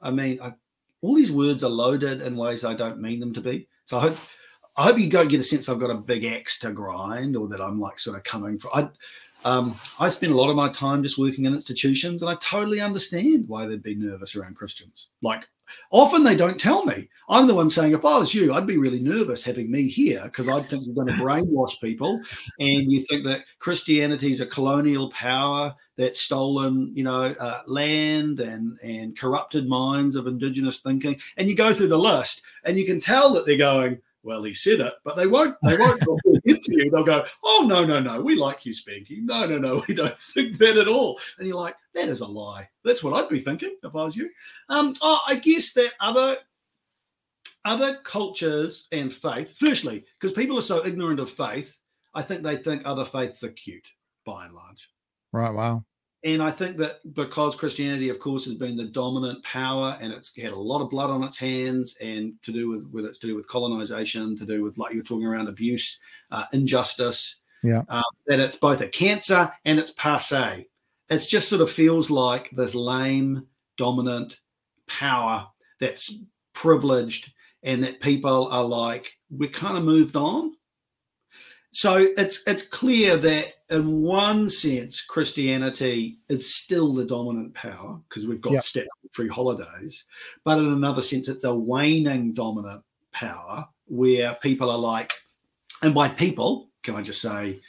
I 0.00 0.10
mean, 0.10 0.40
I, 0.40 0.54
all 1.02 1.14
these 1.14 1.30
words 1.30 1.62
are 1.62 1.68
loaded 1.68 2.22
in 2.22 2.34
ways 2.34 2.64
I 2.64 2.72
don't 2.72 2.98
mean 2.98 3.20
them 3.20 3.34
to 3.34 3.42
be. 3.42 3.68
So 3.84 3.98
I 3.98 4.00
hope 4.00 4.16
I 4.78 4.84
hope 4.84 4.98
you 4.98 5.10
don't 5.10 5.28
get 5.28 5.40
a 5.40 5.42
sense 5.42 5.68
I've 5.68 5.78
got 5.78 5.90
a 5.90 5.96
big 5.96 6.24
axe 6.24 6.58
to 6.60 6.72
grind 6.72 7.36
or 7.36 7.46
that 7.48 7.60
I'm 7.60 7.78
like 7.78 7.98
sort 7.98 8.16
of 8.16 8.24
coming 8.24 8.58
from. 8.58 8.70
I 8.72 8.88
um, 9.46 9.76
I 9.98 10.08
spend 10.08 10.32
a 10.32 10.36
lot 10.36 10.48
of 10.48 10.56
my 10.56 10.70
time 10.70 11.02
just 11.02 11.18
working 11.18 11.44
in 11.44 11.52
institutions, 11.52 12.22
and 12.22 12.30
I 12.30 12.36
totally 12.36 12.80
understand 12.80 13.46
why 13.46 13.66
they'd 13.66 13.82
be 13.82 13.94
nervous 13.94 14.34
around 14.34 14.56
Christians. 14.56 15.08
Like 15.20 15.46
Often 15.90 16.24
they 16.24 16.36
don't 16.36 16.60
tell 16.60 16.84
me. 16.84 17.08
I'm 17.28 17.46
the 17.46 17.54
one 17.54 17.70
saying, 17.70 17.92
if 17.92 18.04
I 18.04 18.18
was 18.18 18.34
you, 18.34 18.52
I'd 18.52 18.66
be 18.66 18.76
really 18.76 19.00
nervous 19.00 19.42
having 19.42 19.70
me 19.70 19.86
here 19.88 20.22
because 20.24 20.48
I'd 20.48 20.66
think 20.66 20.84
you're 20.84 20.94
going 20.94 21.06
to 21.06 21.22
brainwash 21.22 21.80
people 21.80 22.20
and 22.58 22.90
you 22.90 23.00
think 23.02 23.24
that 23.26 23.44
Christianity 23.60 24.32
is 24.32 24.40
a 24.40 24.46
colonial 24.46 25.10
power 25.10 25.74
that's 25.96 26.20
stolen, 26.20 26.92
you 26.94 27.04
know, 27.04 27.32
uh, 27.38 27.62
land 27.66 28.40
and 28.40 28.78
and 28.82 29.16
corrupted 29.16 29.68
minds 29.68 30.16
of 30.16 30.26
indigenous 30.26 30.80
thinking. 30.80 31.20
And 31.36 31.48
you 31.48 31.54
go 31.54 31.72
through 31.72 31.88
the 31.88 31.98
list 31.98 32.42
and 32.64 32.76
you 32.76 32.84
can 32.84 33.00
tell 33.00 33.32
that 33.34 33.46
they're 33.46 33.56
going, 33.56 34.00
well, 34.22 34.42
he 34.42 34.54
said 34.54 34.80
it, 34.80 34.94
but 35.04 35.16
they 35.16 35.26
won't. 35.26 35.56
They 35.62 35.78
won't 35.78 36.00
into 36.44 36.76
you. 36.76 36.90
They'll 36.90 37.04
go, 37.04 37.24
oh 37.44 37.64
no, 37.66 37.84
no, 37.84 38.00
no, 38.00 38.20
we 38.20 38.36
like 38.36 38.64
you, 38.66 38.72
Spanky. 38.72 39.22
No, 39.22 39.46
no, 39.46 39.58
no, 39.58 39.84
we 39.88 39.94
don't 39.94 40.18
think 40.34 40.58
that 40.58 40.78
at 40.78 40.88
all. 40.88 41.18
And 41.38 41.46
you're 41.46 41.56
like, 41.56 41.76
that 41.94 42.08
is 42.08 42.20
a 42.20 42.26
lie. 42.26 42.68
That's 42.84 43.02
what 43.02 43.14
I'd 43.14 43.28
be 43.28 43.40
thinking 43.40 43.76
if 43.82 43.94
I 43.94 44.04
was 44.04 44.16
you. 44.16 44.30
Um, 44.68 44.94
oh, 45.02 45.20
I 45.26 45.36
guess 45.36 45.72
that 45.74 45.92
other 46.00 46.36
other 47.64 47.98
cultures 48.04 48.88
and 48.92 49.12
faith. 49.12 49.54
Firstly, 49.58 50.04
because 50.18 50.34
people 50.34 50.58
are 50.58 50.62
so 50.62 50.84
ignorant 50.86 51.20
of 51.20 51.30
faith, 51.30 51.76
I 52.14 52.22
think 52.22 52.42
they 52.42 52.56
think 52.56 52.82
other 52.84 53.04
faiths 53.04 53.44
are 53.44 53.50
cute 53.50 53.86
by 54.24 54.46
and 54.46 54.54
large. 54.54 54.90
Right. 55.32 55.52
Wow. 55.52 55.84
And 56.22 56.42
I 56.42 56.50
think 56.50 56.76
that 56.76 57.00
because 57.14 57.56
Christianity, 57.56 58.10
of 58.10 58.18
course, 58.18 58.44
has 58.44 58.54
been 58.54 58.76
the 58.76 58.84
dominant 58.84 59.42
power 59.42 59.96
and 60.00 60.12
it's 60.12 60.36
had 60.36 60.52
a 60.52 60.56
lot 60.56 60.82
of 60.82 60.90
blood 60.90 61.08
on 61.08 61.24
its 61.24 61.38
hands 61.38 61.96
and 62.00 62.34
to 62.42 62.52
do 62.52 62.68
with 62.68 62.86
whether 62.90 63.08
it's 63.08 63.18
to 63.20 63.26
do 63.26 63.34
with 63.34 63.48
colonization, 63.48 64.36
to 64.36 64.44
do 64.44 64.62
with 64.62 64.76
like 64.76 64.92
you're 64.92 65.02
talking 65.02 65.26
around 65.26 65.48
abuse, 65.48 65.98
uh, 66.30 66.44
injustice, 66.52 67.36
yeah, 67.62 67.84
uh, 67.88 68.02
that 68.26 68.38
it's 68.38 68.56
both 68.56 68.82
a 68.82 68.88
cancer 68.88 69.50
and 69.64 69.78
it's 69.78 69.92
passe. 69.92 70.68
It 71.08 71.26
just 71.28 71.48
sort 71.48 71.62
of 71.62 71.70
feels 71.70 72.10
like 72.10 72.50
this 72.50 72.74
lame, 72.74 73.46
dominant 73.78 74.40
power 74.86 75.48
that's 75.80 76.24
privileged 76.52 77.32
and 77.62 77.82
that 77.84 78.00
people 78.00 78.48
are 78.48 78.64
like, 78.64 79.18
we're 79.30 79.48
kind 79.48 79.78
of 79.78 79.84
moved 79.84 80.16
on 80.16 80.52
so 81.72 82.06
it's 82.16 82.42
it's 82.46 82.62
clear 82.62 83.16
that 83.16 83.54
in 83.68 84.02
one 84.02 84.50
sense 84.50 85.00
Christianity 85.00 86.18
is 86.28 86.52
still 86.52 86.92
the 86.92 87.04
dominant 87.04 87.54
power 87.54 88.00
because 88.08 88.26
we've 88.26 88.40
got 88.40 88.54
yep. 88.54 88.64
statutory 88.64 89.28
holidays, 89.28 90.04
but 90.44 90.58
in 90.58 90.66
another 90.66 91.02
sense 91.02 91.28
it's 91.28 91.44
a 91.44 91.54
waning 91.54 92.32
dominant 92.32 92.82
power 93.12 93.68
where 93.86 94.34
people 94.42 94.70
are 94.70 94.78
like, 94.78 95.12
and 95.82 95.94
by 95.94 96.08
people 96.08 96.70
can 96.82 96.96
I 96.96 97.02
just 97.02 97.20
say, 97.20 97.60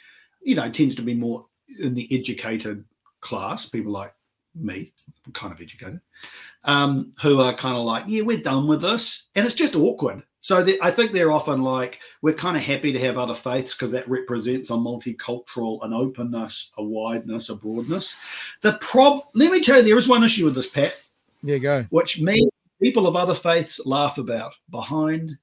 you 0.42 0.56
know, 0.56 0.68
tends 0.68 0.96
to 0.96 1.02
be 1.02 1.14
more 1.14 1.46
in 1.78 1.94
the 1.94 2.08
educated 2.10 2.84
class, 3.20 3.66
people 3.66 3.92
like 3.92 4.12
me, 4.54 4.92
kind 5.32 5.52
of 5.52 5.60
educated, 5.60 6.00
um, 6.64 7.12
who 7.22 7.40
are 7.40 7.54
kind 7.54 7.76
of 7.76 7.84
like, 7.84 8.04
yeah, 8.08 8.22
we're 8.22 8.38
done 8.38 8.66
with 8.66 8.82
this, 8.82 9.28
and 9.36 9.46
it's 9.46 9.54
just 9.54 9.76
awkward 9.76 10.22
so 10.42 10.66
I 10.82 10.90
think 10.90 11.12
they're 11.12 11.30
often 11.30 11.62
like, 11.62 12.00
we're 12.20 12.34
kind 12.34 12.56
of 12.56 12.64
happy 12.64 12.92
to 12.92 12.98
have 12.98 13.16
other 13.16 13.34
faiths 13.34 13.74
because 13.74 13.92
that 13.92 14.08
represents 14.08 14.70
a 14.70 14.72
multicultural, 14.72 15.84
an 15.84 15.92
openness, 15.92 16.72
a 16.78 16.82
wideness, 16.82 17.48
a 17.48 17.54
broadness. 17.54 18.16
The 18.60 18.72
prob, 18.80 19.22
let 19.34 19.52
me 19.52 19.62
tell 19.62 19.76
you, 19.76 19.84
there 19.84 19.96
is 19.96 20.08
one 20.08 20.24
issue 20.24 20.44
with 20.44 20.56
this, 20.56 20.68
Pat. 20.68 21.00
Yeah, 21.44 21.58
go. 21.58 21.86
Which 21.90 22.20
me, 22.20 22.48
people 22.82 23.06
of 23.06 23.14
other 23.14 23.36
faiths 23.36 23.80
laugh 23.86 24.18
about 24.18 24.52
behind 24.68 25.38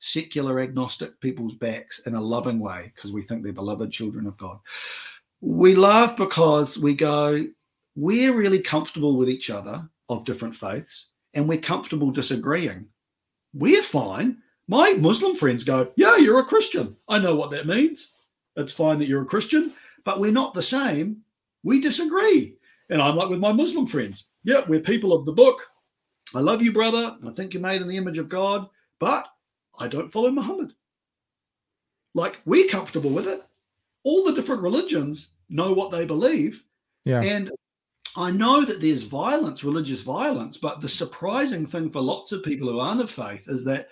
secular 0.00 0.58
agnostic 0.58 1.20
people's 1.20 1.54
backs 1.54 2.00
in 2.00 2.16
a 2.16 2.20
loving 2.20 2.58
way 2.58 2.90
because 2.92 3.12
we 3.12 3.22
think 3.22 3.44
they're 3.44 3.52
beloved 3.52 3.92
children 3.92 4.26
of 4.26 4.36
God. 4.36 4.58
We 5.42 5.76
laugh 5.76 6.16
because 6.16 6.76
we 6.76 6.96
go, 6.96 7.44
we're 7.94 8.34
really 8.34 8.60
comfortable 8.60 9.16
with 9.16 9.30
each 9.30 9.48
other 9.48 9.88
of 10.08 10.24
different 10.24 10.56
faiths 10.56 11.10
and 11.34 11.48
we're 11.48 11.58
comfortable 11.58 12.10
disagreeing 12.10 12.88
we're 13.54 13.82
fine. 13.82 14.38
My 14.68 14.92
Muslim 14.92 15.36
friends 15.36 15.64
go, 15.64 15.92
Yeah, 15.96 16.16
you're 16.16 16.40
a 16.40 16.44
Christian. 16.44 16.96
I 17.08 17.18
know 17.18 17.34
what 17.36 17.50
that 17.52 17.66
means. 17.66 18.12
It's 18.56 18.72
fine 18.72 18.98
that 18.98 19.08
you're 19.08 19.22
a 19.22 19.26
Christian, 19.26 19.72
but 20.04 20.20
we're 20.20 20.32
not 20.32 20.54
the 20.54 20.62
same. 20.62 21.22
We 21.62 21.80
disagree. 21.80 22.56
And 22.90 23.00
I'm 23.00 23.16
like 23.16 23.30
with 23.30 23.40
my 23.40 23.52
Muslim 23.52 23.86
friends. 23.86 24.26
Yeah, 24.44 24.62
we're 24.68 24.80
people 24.80 25.12
of 25.12 25.24
the 25.24 25.32
book. 25.32 25.66
I 26.34 26.40
love 26.40 26.62
you, 26.62 26.72
brother. 26.72 27.16
I 27.26 27.30
think 27.30 27.54
you're 27.54 27.62
made 27.62 27.80
in 27.80 27.88
the 27.88 27.96
image 27.96 28.18
of 28.18 28.28
God, 28.28 28.68
but 28.98 29.26
I 29.78 29.88
don't 29.88 30.12
follow 30.12 30.30
Muhammad. 30.30 30.72
Like, 32.14 32.40
we're 32.44 32.68
comfortable 32.68 33.10
with 33.10 33.26
it. 33.26 33.42
All 34.04 34.24
the 34.24 34.34
different 34.34 34.62
religions 34.62 35.30
know 35.48 35.72
what 35.72 35.90
they 35.90 36.04
believe. 36.04 36.62
Yeah. 37.04 37.22
And 37.22 37.50
I 38.16 38.30
know 38.30 38.64
that 38.64 38.80
there's 38.80 39.02
violence, 39.02 39.64
religious 39.64 40.02
violence, 40.02 40.56
but 40.56 40.80
the 40.80 40.88
surprising 40.88 41.66
thing 41.66 41.90
for 41.90 42.00
lots 42.00 42.32
of 42.32 42.42
people 42.42 42.68
who 42.68 42.78
aren't 42.78 43.00
of 43.00 43.10
faith 43.10 43.48
is 43.48 43.64
that 43.64 43.88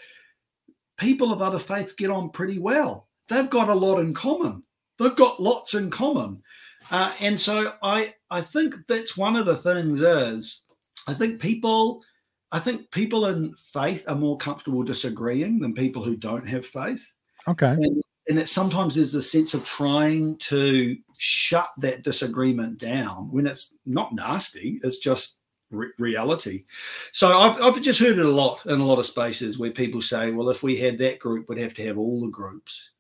people 0.97 1.33
of 1.33 1.43
other 1.43 1.59
faiths 1.59 1.93
get 1.93 2.11
on 2.11 2.31
pretty 2.31 2.59
well. 2.59 3.09
They've 3.29 3.51
got 3.51 3.69
a 3.69 3.75
lot 3.75 3.99
in 3.99 4.15
common. 4.15 4.63
They've 4.99 5.17
got 5.17 5.43
lots 5.43 5.75
in 5.75 5.91
common. 5.91 6.43
Uh, 6.91 7.13
and 7.21 7.39
so 7.41 7.75
I 7.83 8.15
I 8.31 8.41
think 8.41 8.75
that's 8.89 9.17
one 9.17 9.37
of 9.37 9.47
the 9.47 9.57
things 9.57 10.01
is 10.01 10.63
I 11.07 11.15
think 11.15 11.41
people 11.41 12.03
I 12.51 12.59
think 12.59 12.91
people 12.91 13.27
in 13.27 13.55
faith 13.73 14.05
are 14.09 14.15
more 14.15 14.37
comfortable 14.37 14.83
disagreeing 14.83 15.61
than 15.61 15.75
people 15.75 16.03
who 16.03 16.17
don't 16.17 16.47
have 16.47 16.67
faith. 16.67 17.05
Okay. 17.49 17.73
And, 17.73 18.03
and 18.29 18.39
that 18.39 18.49
sometimes 18.49 18.95
there's 18.95 19.15
a 19.15 19.23
sense 19.23 19.55
of 19.55 19.65
trying 19.65 20.37
to 20.39 20.97
shut 21.19 21.69
that 21.79 22.03
disagreement 22.03 22.79
down 22.79 23.31
when 23.33 23.47
it's 23.47 23.73
not 23.85 24.15
nasty, 24.15 24.81
it's 24.85 24.99
just 24.99 25.39
re- 25.71 25.91
reality. 25.99 26.65
So 27.13 27.37
I've, 27.37 27.61
I've 27.61 27.83
just 27.83 27.99
heard 27.99 28.19
it 28.19 28.25
a 28.25 28.31
lot 28.31 28.65
in 28.67 28.81
a 28.81 28.87
lot 28.87 29.01
of 29.01 29.07
spaces 29.07 29.59
where 29.59 29.73
people 29.73 30.01
say, 30.01 30.31
well, 30.31 30.51
if 30.51 30.63
we 30.63 30.77
had 30.77 30.99
that 30.99 31.19
group, 31.19 31.49
we'd 31.49 31.59
have 31.59 31.75
to 31.75 31.87
have 31.87 31.99
all 31.99 32.21
the 32.21 32.29
groups. 32.29 32.91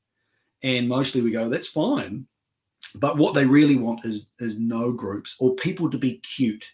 And 0.62 0.88
mostly 0.88 1.20
we 1.20 1.30
go, 1.30 1.48
that's 1.48 1.68
fine. 1.68 2.26
But 2.94 3.16
what 3.16 3.34
they 3.34 3.46
really 3.46 3.76
want 3.76 4.04
is, 4.04 4.26
is 4.38 4.56
no 4.56 4.92
groups 4.92 5.36
or 5.38 5.54
people 5.54 5.90
to 5.90 5.98
be 5.98 6.18
cute. 6.18 6.68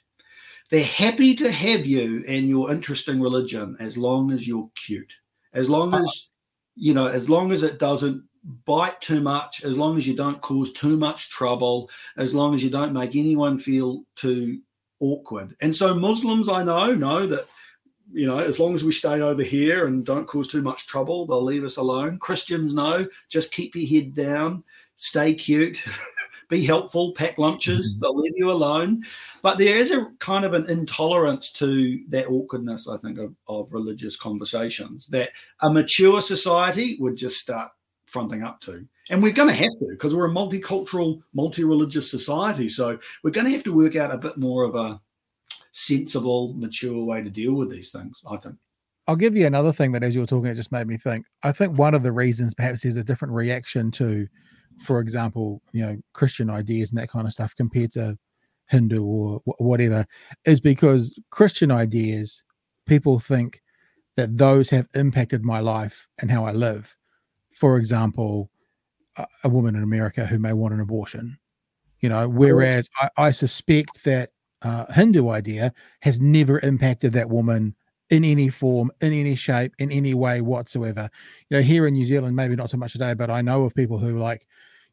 They're 0.71 0.85
happy 0.85 1.35
to 1.37 1.51
have 1.51 1.87
you 1.87 2.25
and 2.27 2.49
your 2.49 2.71
interesting 2.71 3.21
religion 3.21 3.77
as 3.81 3.97
long 3.97 4.33
as 4.33 4.47
you're 4.47 4.71
cute, 4.75 5.15
as 5.55 5.71
long 5.71 5.95
uh-huh. 5.95 6.03
as, 6.03 6.29
you 6.75 6.93
know, 6.93 7.07
as 7.07 7.31
long 7.31 7.53
as 7.53 7.63
it 7.63 7.79
doesn't 7.79 8.23
bite 8.65 9.01
too 9.01 9.21
much, 9.21 9.65
as 9.65 9.77
long 9.77 9.97
as 9.97 10.07
you 10.07 10.15
don't 10.15 10.41
cause 10.41 10.73
too 10.73 10.97
much 10.97 11.31
trouble, 11.31 11.91
as 12.17 12.35
long 12.35 12.55
as 12.55 12.63
you 12.63 12.71
don't 12.71 12.93
make 12.93 13.17
anyone 13.17 13.59
feel 13.59 14.05
too 14.15 14.61
awkward. 15.01 15.55
And 15.61 15.75
so 15.75 15.95
Muslims, 15.95 16.49
I 16.49 16.63
know, 16.63 16.95
know 16.95 17.27
that, 17.27 17.47
you 18.13 18.27
know, 18.27 18.39
as 18.39 18.59
long 18.59 18.75
as 18.75 18.85
we 18.85 18.93
stay 18.93 19.21
over 19.21 19.43
here 19.43 19.87
and 19.87 20.05
don't 20.05 20.27
cause 20.27 20.49
too 20.49 20.63
much 20.63 20.87
trouble, 20.87 21.27
they'll 21.27 21.43
leave 21.43 21.65
us 21.65 21.77
alone. 21.77 22.19
Christians 22.19 22.75
know, 22.75 23.07
just 23.29 23.53
keep 23.53 23.75
your 23.75 23.89
head 23.89 24.15
down, 24.15 24.65
stay 24.97 25.35
cute. 25.35 25.83
be 26.49 26.65
helpful, 26.65 27.13
pack 27.13 27.39
lunches, 27.39 27.81
mm-hmm. 27.81 28.01
they'll 28.01 28.19
leave 28.19 28.37
you 28.37 28.51
alone. 28.51 29.05
But 29.43 29.59
there 29.59 29.77
is 29.77 29.91
a 29.91 30.07
kind 30.19 30.45
of 30.45 30.55
an 30.55 30.69
intolerance 30.69 31.53
to 31.53 32.03
that 32.09 32.27
awkwardness, 32.29 32.89
I 32.89 32.97
think, 32.97 33.19
of, 33.19 33.35
of 33.47 33.73
religious 33.73 34.17
conversations 34.17 35.07
that 35.09 35.31
a 35.61 35.71
mature 35.71 36.23
society 36.23 36.97
would 37.01 37.17
just 37.17 37.39
start 37.39 37.71
fronting 38.09 38.43
up 38.43 38.61
to. 38.63 38.87
And 39.11 39.23
we're 39.23 39.33
going 39.33 39.49
to 39.49 39.55
have 39.55 39.79
to 39.81 39.87
because 39.91 40.15
we're 40.15 40.27
a 40.27 40.31
multicultural, 40.31 41.21
multi 41.33 41.65
religious 41.65 42.11
society. 42.11 42.69
So 42.69 42.99
we're 43.23 43.31
going 43.31 43.47
to 43.47 43.53
have 43.53 43.65
to 43.65 43.75
work 43.75 43.97
out 43.97 44.13
a 44.13 44.19
bit 44.19 44.37
more 44.37 44.65
of 44.65 44.75
a 44.75 45.01
sensible, 45.73 46.55
mature 46.55 47.05
way 47.05 47.23
to 47.23 47.31
deal 47.31 47.55
with 47.55 47.71
these 47.71 47.91
things, 47.91 48.21
I 48.29 48.37
think. 48.37 48.57
I'll 49.07 49.17
give 49.17 49.37
you 49.37 49.47
another 49.47 49.73
thing 49.73 49.93
that 49.93 50.03
as 50.03 50.15
you 50.15 50.21
were 50.21 50.27
talking, 50.27 50.51
it 50.51 50.55
just 50.55 50.73
made 50.73 50.87
me 50.87 50.99
think. 50.99 51.25
I 51.43 51.53
think 51.53 51.79
one 51.79 51.95
of 51.95 52.03
the 52.03 52.13
reasons 52.13 52.55
perhaps 52.55 52.83
there's 52.83 52.97
a 52.97 53.05
different 53.05 53.33
reaction 53.33 53.91
to, 53.93 54.29
for 54.85 55.01
example, 55.01 55.63
you 55.73 55.87
know, 55.87 55.97
Christian 56.13 56.51
ideas 56.51 56.91
and 56.91 56.99
that 56.99 57.09
kind 57.09 57.27
of 57.27 57.33
stuff 57.33 57.55
compared 57.55 57.93
to 57.93 58.19
Hindu 58.67 59.03
or 59.03 59.41
whatever, 59.59 60.05
is 60.45 60.61
because 60.61 61.19
Christian 61.31 61.71
ideas, 61.71 62.45
people 62.87 63.19
think 63.19 63.63
that 64.17 64.37
those 64.37 64.69
have 64.71 64.89
impacted 64.95 65.43
my 65.43 65.61
life 65.61 66.07
and 66.21 66.31
how 66.31 66.45
I 66.45 66.53
live 66.53 66.98
for 67.59 67.77
example, 67.77 68.51
a, 69.17 69.27
a 69.45 69.49
woman 69.49 69.75
in 69.77 69.83
America 69.83 70.27
who 70.27 70.39
may 70.39 70.53
want 70.53 70.75
an 70.75 70.81
abortion. 70.81 71.39
You 72.01 72.09
know, 72.09 72.29
whereas 72.29 72.89
I, 73.01 73.11
I 73.17 73.31
suspect 73.33 74.05
that 74.05 74.31
uh, 74.63 74.87
Hindu 74.93 75.29
idea 75.31 75.73
has 76.03 76.21
never 76.21 76.61
impacted 76.61 77.13
that 77.15 77.29
woman 77.29 77.75
in 78.11 78.25
any 78.25 78.49
form, 78.49 78.91
in 79.01 79.13
any 79.13 79.35
shape, 79.35 79.75
in 79.79 79.91
any 79.91 80.15
way 80.15 80.41
whatsoever. 80.41 81.11
You 81.51 81.59
know, 81.59 81.63
here 81.63 81.87
in 81.87 81.95
New 81.95 82.05
Zealand, 82.05 82.37
maybe 82.37 82.57
not 82.57 82.71
so 82.71 82.77
much 82.77 82.93
today, 82.93 83.15
but 83.15 83.31
I 83.31 83.43
know 83.43 83.65
of 83.65 83.75
people 83.75 83.99
who 83.99 84.19
like, 84.19 84.47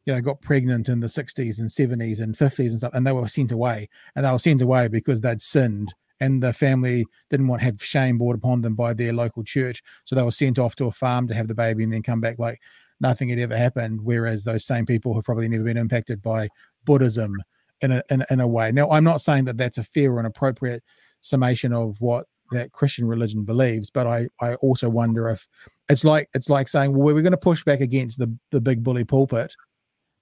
you 0.04 0.12
know, 0.12 0.20
got 0.20 0.40
pregnant 0.40 0.88
in 0.88 1.00
the 1.00 1.06
60s 1.06 1.58
and 1.58 1.68
70s 1.68 2.20
and 2.20 2.34
50s 2.34 2.70
and 2.70 2.78
stuff, 2.78 2.94
and 2.94 3.06
they 3.06 3.12
were 3.12 3.28
sent 3.28 3.52
away. 3.52 3.88
And 4.14 4.24
they 4.24 4.30
were 4.30 4.38
sent 4.38 4.62
away 4.62 4.88
because 4.88 5.20
they'd 5.20 5.40
sinned 5.40 5.94
and 6.20 6.42
the 6.42 6.52
family 6.52 7.04
didn't 7.30 7.48
want 7.48 7.60
to 7.60 7.66
have 7.66 7.82
shame 7.82 8.18
brought 8.18 8.36
upon 8.36 8.62
them 8.62 8.74
by 8.74 8.94
their 8.94 9.12
local 9.12 9.44
church. 9.44 9.82
So 10.04 10.14
they 10.16 10.22
were 10.22 10.30
sent 10.30 10.58
off 10.58 10.76
to 10.76 10.86
a 10.86 10.92
farm 10.92 11.28
to 11.28 11.34
have 11.34 11.48
the 11.48 11.54
baby 11.54 11.84
and 11.84 11.92
then 11.92 12.02
come 12.02 12.20
back 12.20 12.38
like 12.38 12.60
nothing 13.00 13.28
had 13.28 13.38
ever 13.38 13.56
happened. 13.56 14.00
Whereas 14.02 14.44
those 14.44 14.64
same 14.64 14.86
people 14.86 15.14
have 15.14 15.24
probably 15.24 15.48
never 15.48 15.64
been 15.64 15.76
impacted 15.76 16.22
by 16.22 16.48
Buddhism 16.84 17.34
in 17.80 17.92
a, 17.92 18.02
in, 18.10 18.24
in 18.30 18.40
a 18.40 18.46
way. 18.46 18.72
Now, 18.72 18.90
I'm 18.90 19.04
not 19.04 19.20
saying 19.20 19.44
that 19.44 19.58
that's 19.58 19.78
a 19.78 19.82
fair 19.82 20.12
or 20.12 20.20
an 20.20 20.26
appropriate 20.26 20.82
summation 21.20 21.72
of 21.72 22.00
what 22.00 22.26
that 22.52 22.72
Christian 22.72 23.06
religion 23.06 23.44
believes, 23.44 23.90
but 23.90 24.06
I, 24.06 24.28
I 24.40 24.54
also 24.56 24.88
wonder 24.88 25.28
if 25.28 25.46
it's 25.88 26.04
like 26.04 26.28
it's 26.34 26.48
like 26.48 26.68
saying, 26.68 26.92
well, 26.94 27.14
we're 27.14 27.22
going 27.22 27.32
to 27.32 27.36
push 27.36 27.64
back 27.64 27.80
against 27.80 28.18
the 28.18 28.32
the 28.50 28.60
big 28.60 28.82
bully 28.82 29.04
pulpit 29.04 29.54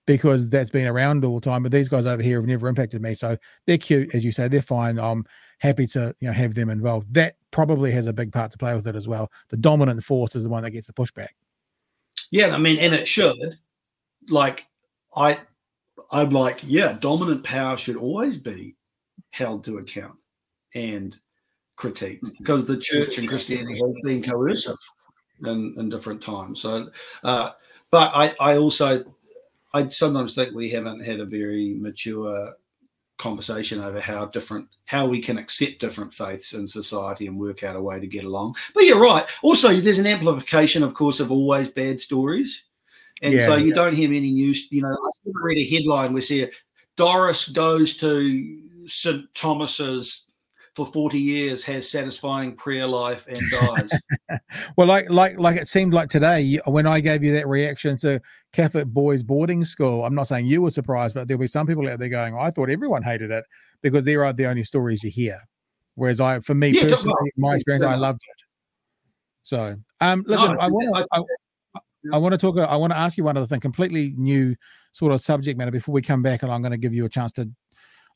because 0.07 0.51
that's 0.51 0.71
been 0.71 0.87
around 0.87 1.25
all 1.25 1.37
the 1.37 1.45
time. 1.45 1.63
But 1.63 1.73
these 1.73 1.89
guys 1.89 2.07
over 2.07 2.23
here 2.23 2.39
have 2.39 2.47
never 2.47 2.69
impacted 2.69 3.03
me, 3.03 3.15
so 3.15 3.37
they're 3.67 3.79
cute, 3.79 4.15
as 4.15 4.25
you 4.25 4.33
say, 4.33 4.49
they're 4.49 4.63
fine. 4.63 4.99
I'm 4.99 5.25
happy 5.59 5.87
to 5.89 6.15
you 6.21 6.29
know 6.29 6.35
have 6.35 6.55
them 6.55 6.71
involved. 6.71 7.13
That 7.15 7.37
probably 7.51 7.91
has 7.93 8.07
a 8.07 8.13
big 8.13 8.33
part 8.33 8.51
to 8.53 8.59
play 8.59 8.75
with 8.75 8.87
it 8.87 8.97
as 8.97 9.09
well. 9.09 9.31
The 9.49 9.57
dominant 9.57 10.03
force 10.03 10.35
is 10.35 10.45
the 10.45 10.51
one 10.51 10.63
that 10.65 10.71
gets 10.71 10.87
the 10.87 10.93
pushback. 10.93 11.29
Yeah, 12.31 12.55
I 12.55 12.59
mean, 12.59 12.79
and 12.79 12.95
it 12.95 13.07
should. 13.07 13.59
Like, 14.29 14.67
I, 15.15 15.39
I'm 16.11 16.31
like, 16.31 16.61
yeah, 16.63 16.97
dominant 17.01 17.45
power 17.45 17.77
should 17.77 17.97
always 17.97 18.37
be 18.37 18.77
held 19.31 19.65
to 19.65 19.79
account 19.79 20.19
and 20.75 21.17
critiqued 21.77 22.21
mm-hmm. 22.21 22.31
because 22.39 22.67
the 22.67 22.77
church 22.77 23.19
and 23.19 23.29
Christianity 23.29 23.75
has 23.75 23.99
been 24.03 24.23
coercive 24.23 24.77
in, 25.45 25.75
in 25.79 25.89
different 25.89 26.23
times. 26.23 26.61
So, 26.61 26.89
uh, 27.23 27.51
but 27.91 28.13
I, 28.15 28.35
I 28.41 28.57
also 28.57 29.14
I 29.75 29.89
sometimes 29.89 30.35
think 30.35 30.55
we 30.55 30.71
haven't 30.71 31.05
had 31.05 31.21
a 31.21 31.27
very 31.27 31.75
mature 31.75 32.55
conversation 33.19 33.81
over 33.81 34.01
how 34.01 34.27
different 34.27 34.69
how 34.87 35.07
we 35.07 35.21
can 35.21 35.39
accept 35.39 35.81
different 35.81 36.13
faiths 36.13 36.53
in 36.53 36.67
society 36.67 37.27
and 37.27 37.39
work 37.39 37.63
out 37.63 37.77
a 37.77 37.83
way 37.83 38.01
to 38.01 38.07
get 38.07 38.25
along. 38.25 38.55
But 38.75 38.85
you're 38.85 39.01
right. 39.01 39.27
Also, 39.43 39.75
there's 39.75 39.99
an 39.99 40.07
amplification, 40.07 40.83
of 40.83 40.95
course, 40.95 41.21
of 41.21 41.31
always 41.31 41.69
bad 41.69 42.01
stories. 42.01 42.65
And 43.23 43.35
yeah, 43.35 43.47
so 43.47 43.57
you 43.57 43.69
yeah. 43.69 43.75
don't 43.75 43.95
hear 43.95 44.09
many 44.09 44.31
news. 44.33 44.69
You 44.71 44.83
know, 44.83 44.89
I 44.89 45.31
read 45.43 45.59
a 45.59 45.69
headline 45.69 46.13
we 46.13 46.23
see 46.23 46.49
Doris 46.97 47.49
goes 47.49 47.97
to 47.99 48.61
St. 48.87 49.35
Thomas's 49.35 50.25
for 50.75 50.85
40 50.85 51.19
years 51.19 51.63
has 51.65 51.89
satisfying 51.89 52.57
prayer 52.57 52.87
life 52.87 53.27
and 53.29 53.39
dies. 53.51 54.41
well, 54.77 54.89
like 54.89 55.09
like 55.09 55.39
like 55.39 55.57
it 55.57 55.69
seemed 55.69 55.95
like 55.95 56.09
today 56.09 56.59
when 56.67 56.87
I 56.87 57.01
gave 57.01 57.23
you 57.23 57.33
that 57.35 57.47
reaction 57.47 57.97
to 57.99 58.21
Catholic 58.53 58.87
boys 58.87 59.23
boarding 59.23 59.65
school. 59.65 60.05
I'm 60.05 60.15
not 60.15 60.27
saying 60.27 60.47
you 60.47 60.63
were 60.63 60.71
surprised, 60.71 61.15
but 61.15 61.29
there'll 61.29 61.41
be 61.41 61.47
some 61.47 61.67
people 61.67 61.89
out 61.89 62.01
there 62.01 62.09
going, 62.09 62.37
"I 62.37 62.51
thought 62.51 62.71
everyone 62.71 63.03
hated 63.03 63.31
it," 63.31 63.45
because 63.83 64.05
there 64.05 64.25
are 64.25 64.33
the 64.33 64.47
only 64.47 64.65
stories 64.65 65.03
you 65.05 65.11
hear. 65.11 65.39
Whereas 65.95 66.21
I, 66.21 66.41
for 66.41 66.55
me 66.55 66.71
yeah, 66.71 66.83
personally, 66.83 67.31
my 67.37 67.55
experience, 67.55 67.85
I 67.85 67.95
loved 67.95 68.23
it. 68.23 68.43
So, 69.45 69.77
um, 70.01 70.25
listen, 70.27 70.55
no, 70.55 70.61
I 70.61 70.69
want 70.69 70.97
to. 70.97 71.07
I, 71.13 71.81
I 72.13 72.19
want 72.19 72.33
to 72.33 72.39
talk. 72.39 72.59
I 72.59 72.77
want 72.77 72.93
to 72.93 72.99
ask 72.99 73.17
you 73.17 73.25
one 73.25 73.37
other 73.37 73.47
thing, 73.47 73.61
completely 73.61 74.13
new 74.17 74.57
sort 74.93 75.13
of 75.13 75.21
subject 75.21 75.57
matter. 75.57 75.71
Before 75.71 75.93
we 75.93 76.03
come 76.03 76.23
back, 76.23 76.43
and 76.43 76.51
I'm 76.51 76.63
going 76.63 76.73
to 76.73 76.79
give 76.79 76.95
you 76.95 77.05
a 77.05 77.09
chance 77.09 77.31
to 77.33 77.49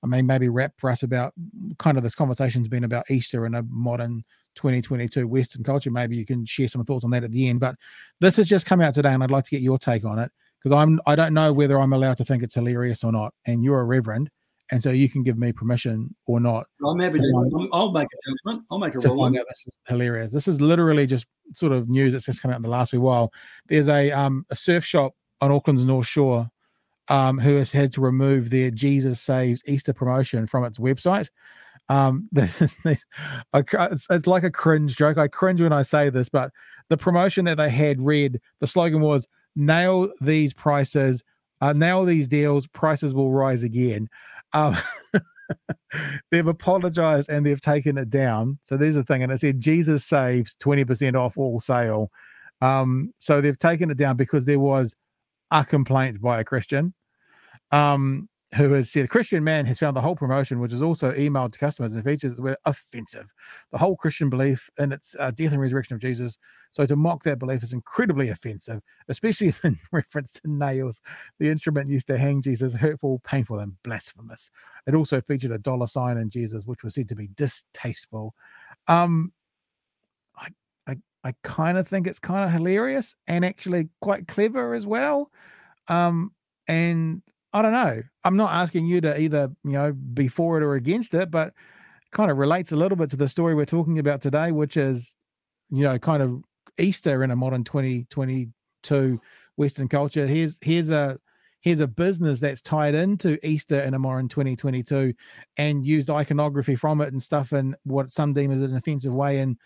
I 0.03 0.07
mean, 0.07 0.27
maybe 0.27 0.49
wrap 0.49 0.75
for 0.79 0.91
us 0.91 1.03
about 1.03 1.33
kind 1.79 1.97
of 1.97 2.03
this 2.03 2.15
conversation's 2.15 2.69
been 2.69 2.85
about 2.85 3.11
Easter 3.11 3.45
and 3.47 3.57
a 3.57 3.65
modern 3.69 4.25
2022 4.55 5.27
Western 5.27 5.65
culture. 5.65 5.91
Maybe 5.91 6.17
you 6.17 6.25
can 6.25 6.45
share 6.45 6.69
some 6.69 6.85
thoughts 6.85 7.05
on 7.05 7.11
that 7.11 7.25
at 7.25 7.33
the 7.33 7.49
end. 7.49 7.61
But 7.61 7.77
this 8.21 8.37
has 8.37 8.49
just 8.49 8.67
come 8.67 8.81
out 8.81 8.95
today, 8.95 9.13
and 9.13 9.23
I'd 9.23 9.31
like 9.31 9.45
to 9.45 9.51
get 9.51 9.61
your 9.61 9.79
take 9.79 10.05
on 10.05 10.19
it 10.19 10.31
because 10.59 10.73
I'm 10.73 11.01
I 11.07 11.17
don't 11.17 11.35
know 11.35 11.53
whether 11.53 11.79
I'm 11.79 11.93
allowed 11.93 12.19
to 12.19 12.25
think 12.25 12.43
it's 12.43 12.55
hilarious 12.55 13.03
or 13.03 13.13
not. 13.13 13.35
And 13.47 13.65
you're 13.65 13.81
a 13.81 13.85
reverend, 13.85 14.31
and 14.71 14.83
so 14.83 14.91
you 14.91 15.09
can 15.09 15.23
give 15.23 15.39
me 15.39 15.53
permission 15.53 16.15
or 16.27 16.41
not. 16.41 16.67
I'm 16.87 16.99
happy 16.99 17.19
to. 17.19 17.69
I'll 17.73 17.93
make 17.93 18.07
a 18.07 18.31
judgment. 18.31 18.67
I'll 18.71 18.79
make 18.79 18.95
a 18.95 18.99
to 18.99 19.17
find 19.17 19.37
out 19.37 19.47
this 19.49 19.65
is 19.67 19.79
hilarious. 19.89 20.33
This 20.33 20.47
is 20.47 20.61
literally 20.61 21.07
just 21.07 21.27
sort 21.55 21.73
of 21.73 21.89
news 21.89 22.13
that's 22.13 22.27
just 22.27 22.43
come 22.43 22.51
out 22.51 22.57
in 22.57 22.63
the 22.63 22.71
last 22.71 22.93
wee 22.93 22.99
while. 22.99 23.33
There's 23.67 23.89
a 23.89 24.13
um 24.13 24.45
a 24.51 24.55
surf 24.55 24.85
shop 24.85 25.15
on 25.41 25.51
Auckland's 25.51 25.85
North 25.85 26.07
Shore 26.07 26.51
um, 27.09 27.39
who 27.39 27.57
has 27.57 27.73
had 27.73 27.93
to 27.93 28.01
remove 28.01 28.51
their 28.51 28.71
Jesus 28.71 29.21
Saves 29.21 29.63
Easter 29.67 29.93
promotion 29.93 30.47
from 30.47 30.65
its 30.65 30.79
website. 30.79 31.29
Um, 31.89 32.29
this 32.33 32.61
is 32.63 32.77
this, 32.85 33.05
it's, 33.55 34.07
it's 34.11 34.27
like 34.27 34.45
a 34.45 34.51
cringe 34.51 34.97
joke. 34.97 35.19
I 35.19 35.29
cringe 35.29 35.61
when 35.63 35.73
I 35.73 35.83
say 35.83 36.11
this, 36.11 36.29
but 36.29 36.53
the 36.89 36.97
promotion 36.97 37.45
that 37.47 37.57
they 37.57 37.71
had 37.71 38.01
read, 38.03 38.41
the 38.61 38.67
slogan 38.67 39.01
was 39.01 39.27
"Nail 39.57 40.11
these 40.21 40.53
prices, 40.55 41.25
Uh, 41.61 41.73
now 41.73 42.05
these 42.05 42.29
deals, 42.29 42.67
prices 42.69 43.15
will 43.15 43.33
rise 43.33 43.63
again. 43.63 44.09
Um, 44.53 44.77
they've 46.31 46.47
apologized 46.47 47.29
and 47.31 47.45
they've 47.47 47.61
taken 47.61 47.99
it 47.99 48.11
down. 48.11 48.59
So 48.63 48.77
there's 48.77 48.95
the 48.95 49.05
thing. 49.05 49.23
And 49.23 49.33
it 49.33 49.41
said 49.41 49.61
Jesus 49.61 50.05
saves 50.05 50.55
20% 50.57 51.15
off 51.17 51.37
all 51.39 51.61
sale. 51.61 52.11
Um, 52.61 53.13
so 53.19 53.41
they've 53.41 53.59
taken 53.59 53.91
it 53.91 53.97
down 53.97 54.17
because 54.17 54.45
there 54.45 54.61
was 54.61 54.95
a 55.51 55.65
complaint 55.65 56.21
by 56.21 56.41
a 56.41 56.45
Christian. 56.45 56.95
Um, 57.71 58.29
who 58.55 58.73
has 58.73 58.91
said 58.91 59.05
a 59.05 59.09
Christian 59.09 59.45
man 59.45 59.67
has 59.67 59.79
found 59.79 59.95
the 59.97 60.01
whole 60.01 60.17
promotion, 60.17 60.59
which 60.59 60.73
is 60.73 60.81
also 60.81 61.13
emailed 61.13 61.53
to 61.53 61.59
customers 61.59 61.93
and 61.93 62.03
features 62.03 62.35
that 62.35 62.43
were 62.43 62.57
offensive. 62.65 63.35
The 63.73 63.79
whole 63.79 63.95
Christian 63.95 64.31
belief 64.31 64.71
in 64.79 64.93
its 64.93 65.15
uh, 65.19 65.31
death 65.31 65.53
and 65.53 65.61
resurrection 65.61 65.95
of 65.95 66.01
Jesus. 66.01 66.39
So 66.71 66.87
to 66.87 66.97
mock 66.97 67.25
that 67.25 67.39
belief 67.39 67.63
is 67.63 67.75
incredibly 67.75 68.31
offensive, 68.31 68.81
especially 69.09 69.53
in 69.65 69.79
reference 69.93 70.33
to 70.33 70.41
nails. 70.51 71.03
The 71.39 71.51
instrument 71.51 71.91
used 71.91 72.07
to 72.07 72.17
hang 72.17 72.41
Jesus, 72.41 72.73
hurtful, 72.73 73.21
painful, 73.23 73.59
and 73.59 73.75
blasphemous. 73.83 74.51
It 74.87 74.95
also 74.95 75.21
featured 75.21 75.53
a 75.53 75.59
dollar 75.59 75.87
sign 75.87 76.17
in 76.17 76.31
Jesus, 76.31 76.65
which 76.65 76.83
was 76.83 76.95
said 76.95 77.09
to 77.11 77.17
be 77.17 77.29
distasteful. 77.37 78.35
Um, 78.87 79.33
I, 80.37 80.49
I, 80.87 80.97
I 81.23 81.35
kind 81.43 81.77
of 81.77 81.87
think 81.87 82.07
it's 82.07 82.19
kind 82.19 82.45
of 82.45 82.51
hilarious 82.51 83.15
and 83.27 83.45
actually 83.45 83.91
quite 84.01 84.27
clever 84.27 84.73
as 84.73 84.87
well. 84.87 85.31
Um, 85.89 86.33
and 86.67 87.23
I 87.59 87.63
don't 87.63 87.73
know. 87.73 88.03
I'm 88.23 88.37
not 88.37 88.53
asking 88.53 88.87
you 88.87 89.01
to 89.01 89.21
either, 89.21 89.51
you 89.65 89.73
know, 89.73 89.93
be 89.93 90.29
for 90.29 90.57
it 90.59 90.63
or 90.63 90.75
against 90.75 91.13
it, 91.13 91.29
but 91.29 91.53
kind 92.13 92.31
of 92.31 92.39
relates 92.39 92.71
a 92.71 92.77
little 92.77 92.95
bit 92.95 93.11
to 93.11 93.17
the 93.17 93.29
story 93.29 93.55
we're 93.57 93.65
talking 93.65 93.99
about 93.99 94.21
today, 94.21 94.53
which 94.53 94.77
is, 94.77 95.17
you 95.71 95.83
know, 95.83 95.99
kind 95.99 96.23
of 96.23 96.41
Easter 96.79 97.25
in 97.25 97.33
a 97.33 97.37
modern 97.37 97.65
2022 97.65 99.21
Western 99.57 99.89
culture. 99.89 100.25
Here's 100.25 100.57
here's 100.63 100.89
a 100.91 101.19
here's 101.61 101.81
a 101.81 101.89
business 101.89 102.39
that's 102.39 102.63
tied 102.63 102.95
into 102.95 103.45
Easter 103.45 103.81
in 103.81 103.93
a 103.93 103.99
modern 103.99 104.29
2022 104.29 105.13
and 105.57 105.85
used 105.85 106.11
iconography 106.11 106.77
from 106.77 107.01
it 107.01 107.13
and 107.13 107.21
stuff 107.21 107.53
in 107.53 107.75
what 107.83 108.13
some 108.13 108.35
deem 108.35 108.53
as 108.53 108.63
an 108.63 108.77
offensive 108.77 109.13
way. 109.13 109.39
And 109.39 109.59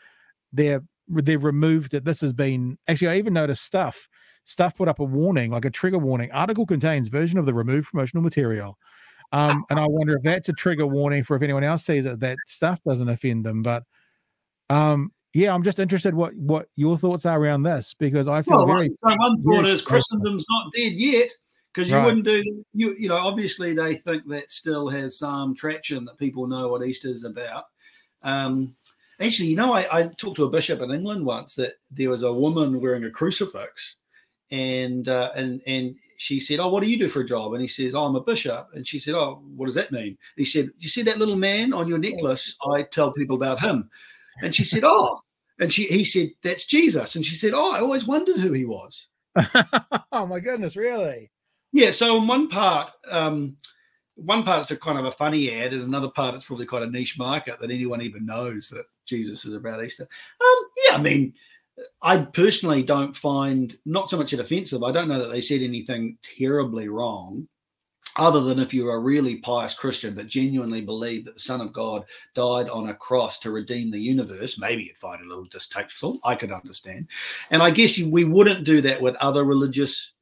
they're 0.51 0.83
they've 1.09 1.45
removed 1.45 1.93
it. 1.93 2.07
This 2.07 2.23
has 2.23 2.33
been 2.33 2.79
actually 2.89 3.09
I 3.09 3.19
even 3.19 3.35
noticed 3.35 3.65
stuff 3.65 4.09
Stuff 4.45 4.77
put 4.77 4.89
up 4.89 4.99
a 4.99 5.05
warning, 5.05 5.51
like 5.51 5.65
a 5.65 5.71
trigger 5.71 5.99
warning. 5.99 6.31
Article 6.33 6.67
contains 6.67 7.09
version 7.09 7.39
of 7.39 7.47
the 7.47 7.55
removed 7.55 7.89
promotional 7.91 8.23
material. 8.23 8.77
Um, 9.33 9.65
and 9.71 9.81
I 9.81 9.87
wonder 9.87 10.17
if 10.17 10.23
that's 10.23 10.51
a 10.51 10.53
trigger 10.53 10.87
warning 10.87 11.23
for 11.23 11.37
if 11.37 11.43
anyone 11.43 11.65
else 11.65 11.85
sees 11.85 12.05
it 12.05 12.21
that 12.21 12.37
stuff 12.47 12.81
doesn't 12.87 13.09
offend 13.09 13.47
them. 13.47 13.63
But 13.63 13.85
um, 14.69 15.13
yeah, 15.33 15.55
I'm 15.55 15.63
just 15.63 15.79
interested 15.79 16.15
what 16.15 16.35
what 16.37 16.67
your 16.77 16.99
thoughts 16.99 17.25
are 17.25 17.41
around 17.41 17.63
this 17.63 17.95
because 17.95 18.29
I 18.29 18.43
feel 18.43 18.59
well, 18.59 18.77
very. 18.77 18.89
So 18.89 19.17
one 19.17 19.43
thought 19.43 19.67
is 19.67 19.81
Christendom's 19.81 20.45
not 20.51 20.73
dead 20.75 20.93
yet 20.93 21.31
because 21.73 21.89
you 21.89 21.97
right. 21.97 22.05
wouldn't 22.05 22.25
do 22.25 22.43
you 22.75 22.95
you 22.99 23.09
know 23.09 23.17
obviously 23.17 23.75
they 23.75 23.97
think 23.97 24.29
that 24.29 24.53
still 24.53 24.91
has 24.91 25.19
some 25.19 25.55
traction 25.55 26.05
that 26.05 26.19
people 26.19 26.47
know 26.47 26.69
what 26.69 26.85
Easter 26.87 27.09
is 27.09 27.25
about. 27.25 27.65
Um, 28.23 28.77
actually, 29.19 29.49
you 29.49 29.57
know, 29.57 29.73
I, 29.73 29.87
I 29.91 30.03
talked 30.09 30.37
to 30.37 30.45
a 30.45 30.51
bishop 30.51 30.83
in 30.83 30.91
England 30.91 31.25
once 31.25 31.55
that 31.55 31.75
there 31.91 32.11
was 32.11 32.23
a 32.23 32.33
woman 32.33 32.81
wearing 32.81 33.05
a 33.05 33.11
crucifix 33.11 33.97
and 34.53 35.09
uh, 35.09 35.33
and 35.35 35.63
and 35.67 35.97
she 36.19 36.39
said, 36.39 36.61
"Oh, 36.61 36.69
what 36.69 36.83
do 36.83 36.87
you 36.87 36.99
do 36.99 37.09
for 37.09 37.21
a 37.21 37.27
job?" 37.27 37.55
And 37.55 37.63
he 37.63 37.67
says, 37.67 37.95
"Oh, 37.95 38.05
I'm 38.05 38.15
a 38.15 38.21
bishop." 38.21 38.69
And 38.75 38.87
she 38.87 38.99
said, 38.99 39.15
"Oh, 39.15 39.43
what 39.57 39.67
does 39.67 39.75
that 39.75 39.91
mean?" 39.91 40.09
And 40.09 40.17
he 40.37 40.45
said, 40.45 40.71
"You 40.79 40.89
see 40.89 41.03
that 41.03 41.19
little 41.19 41.37
man 41.37 41.73
on 41.73 41.89
your 41.89 41.99
necklace? 41.99 42.57
I 42.65 42.83
tell 42.83 43.13
people 43.13 43.35
about 43.35 43.61
him." 43.61 43.91
And 44.43 44.55
she 44.55 44.65
said, 44.65 44.85
"Oh," 44.85 45.23
and 45.59 45.73
she 45.73 45.85
he 45.85 46.05
said, 46.05 46.31
"That's 46.43 46.67
Jesus." 46.67 47.17
And 47.17 47.25
she 47.25 47.35
said, 47.35 47.53
"Oh, 47.55 47.73
I 47.73 47.81
always 47.81 48.07
wondered 48.07 48.39
who 48.39 48.53
he 48.53 48.67
was." 48.67 49.09
oh 50.13 50.27
my 50.27 50.39
goodness, 50.39 50.77
really? 50.77 51.31
Yeah. 51.73 51.91
So 51.91 52.19
in 52.19 52.27
one 52.27 52.49
part, 52.49 52.93
um, 53.11 53.57
one 54.15 54.43
part 54.43 54.61
it's 54.61 54.71
a 54.71 54.77
kind 54.77 54.99
of 54.99 55.07
a 55.07 55.13
funny 55.13 55.51
ad, 55.51 55.73
and 55.73 55.83
another 55.83 56.11
part 56.11 56.35
it's 56.35 56.45
probably 56.45 56.67
quite 56.67 56.83
a 56.83 56.91
niche 56.91 57.19
market 57.19 57.59
that 57.59 57.71
anyone 57.71 58.03
even 58.03 58.27
knows 58.27 58.69
that 58.69 58.85
Jesus 59.07 59.47
is 59.47 59.55
about 59.55 59.83
Easter. 59.83 60.07
Um, 60.41 60.65
yeah, 60.85 60.97
I 60.97 61.01
mean 61.01 61.33
I 62.03 62.19
personally 62.19 62.83
don't 62.83 63.17
find 63.17 63.77
not 63.85 64.11
so 64.11 64.17
much 64.17 64.33
it 64.33 64.41
offensive. 64.41 64.83
I 64.83 64.93
don't 64.93 65.09
know 65.09 65.19
that 65.19 65.33
they 65.33 65.41
said 65.41 65.63
anything 65.63 66.19
terribly 66.39 66.89
wrong, 66.89 67.49
other 68.19 68.43
than 68.43 68.59
if 68.59 68.75
you're 68.75 68.95
a 68.95 69.01
really 69.01 69.37
pious 69.37 69.73
Christian 69.73 70.15
that 70.17 70.27
genuinely 70.27 70.83
believe 70.83 71.25
that 71.25 71.35
the 71.35 71.41
Son 71.41 71.63
of 71.63 71.73
God 71.73 72.05
died 72.35 72.69
on 72.69 72.91
a 72.91 72.95
cross 72.95 73.39
to 73.39 73.51
redeem 73.51 73.91
the 73.91 73.99
universe. 73.99 74.59
Maybe 74.59 74.83
you'd 74.83 74.99
find 74.99 75.21
it 75.21 75.27
a 75.27 75.29
little 75.29 75.47
distasteful. 75.47 76.21
I 76.25 76.35
could 76.35 76.53
understand, 76.53 77.09
and 77.51 77.63
I 77.63 77.71
guess 77.71 77.99
we 77.99 78.25
wouldn't 78.25 78.65
do 78.65 78.83
that 78.83 79.01
with 79.01 79.17
other 79.17 79.45
religious 79.45 80.13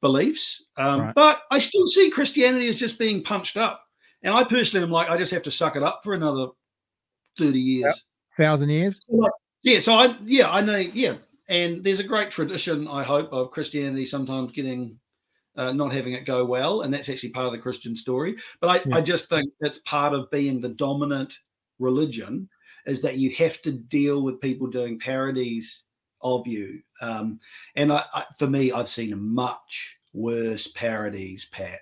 beliefs. 0.00 0.64
Um, 0.76 1.00
right. 1.00 1.14
But 1.14 1.42
I 1.50 1.60
still 1.60 1.86
see 1.86 2.10
Christianity 2.10 2.68
as 2.68 2.78
just 2.78 2.98
being 2.98 3.22
punched 3.22 3.56
up, 3.56 3.84
and 4.24 4.34
I 4.34 4.42
personally 4.42 4.84
am 4.84 4.90
like, 4.90 5.08
I 5.08 5.16
just 5.16 5.32
have 5.32 5.42
to 5.44 5.50
suck 5.52 5.76
it 5.76 5.82
up 5.84 6.00
for 6.02 6.14
another 6.14 6.48
thirty 7.38 7.60
years, 7.60 7.84
yep. 7.84 7.94
thousand 8.36 8.70
years. 8.70 8.98
So 9.02 9.14
like, 9.14 9.32
yeah, 9.62 9.80
so 9.80 9.94
I 9.94 10.16
yeah 10.24 10.50
I 10.50 10.60
know 10.60 10.76
yeah, 10.76 11.14
and 11.48 11.82
there's 11.82 12.00
a 12.00 12.04
great 12.04 12.30
tradition 12.30 12.88
I 12.88 13.02
hope 13.02 13.32
of 13.32 13.50
Christianity 13.50 14.06
sometimes 14.06 14.52
getting 14.52 14.98
uh, 15.56 15.72
not 15.72 15.92
having 15.92 16.12
it 16.12 16.24
go 16.24 16.44
well, 16.44 16.82
and 16.82 16.94
that's 16.94 17.08
actually 17.08 17.30
part 17.30 17.46
of 17.46 17.52
the 17.52 17.58
Christian 17.58 17.96
story. 17.96 18.36
But 18.60 18.68
I, 18.68 18.88
yeah. 18.88 18.96
I 18.96 19.00
just 19.00 19.28
think 19.28 19.50
that's 19.60 19.78
part 19.78 20.14
of 20.14 20.30
being 20.30 20.60
the 20.60 20.68
dominant 20.68 21.34
religion 21.80 22.48
is 22.86 23.02
that 23.02 23.18
you 23.18 23.34
have 23.34 23.60
to 23.62 23.72
deal 23.72 24.22
with 24.22 24.40
people 24.40 24.68
doing 24.68 24.98
parodies 24.98 25.82
of 26.22 26.46
you. 26.46 26.80
Um, 27.02 27.40
and 27.76 27.92
I, 27.92 28.04
I, 28.14 28.24
for 28.38 28.46
me, 28.46 28.72
I've 28.72 28.88
seen 28.88 29.20
much 29.20 29.98
worse 30.12 30.68
parodies, 30.68 31.46
Pat. 31.52 31.80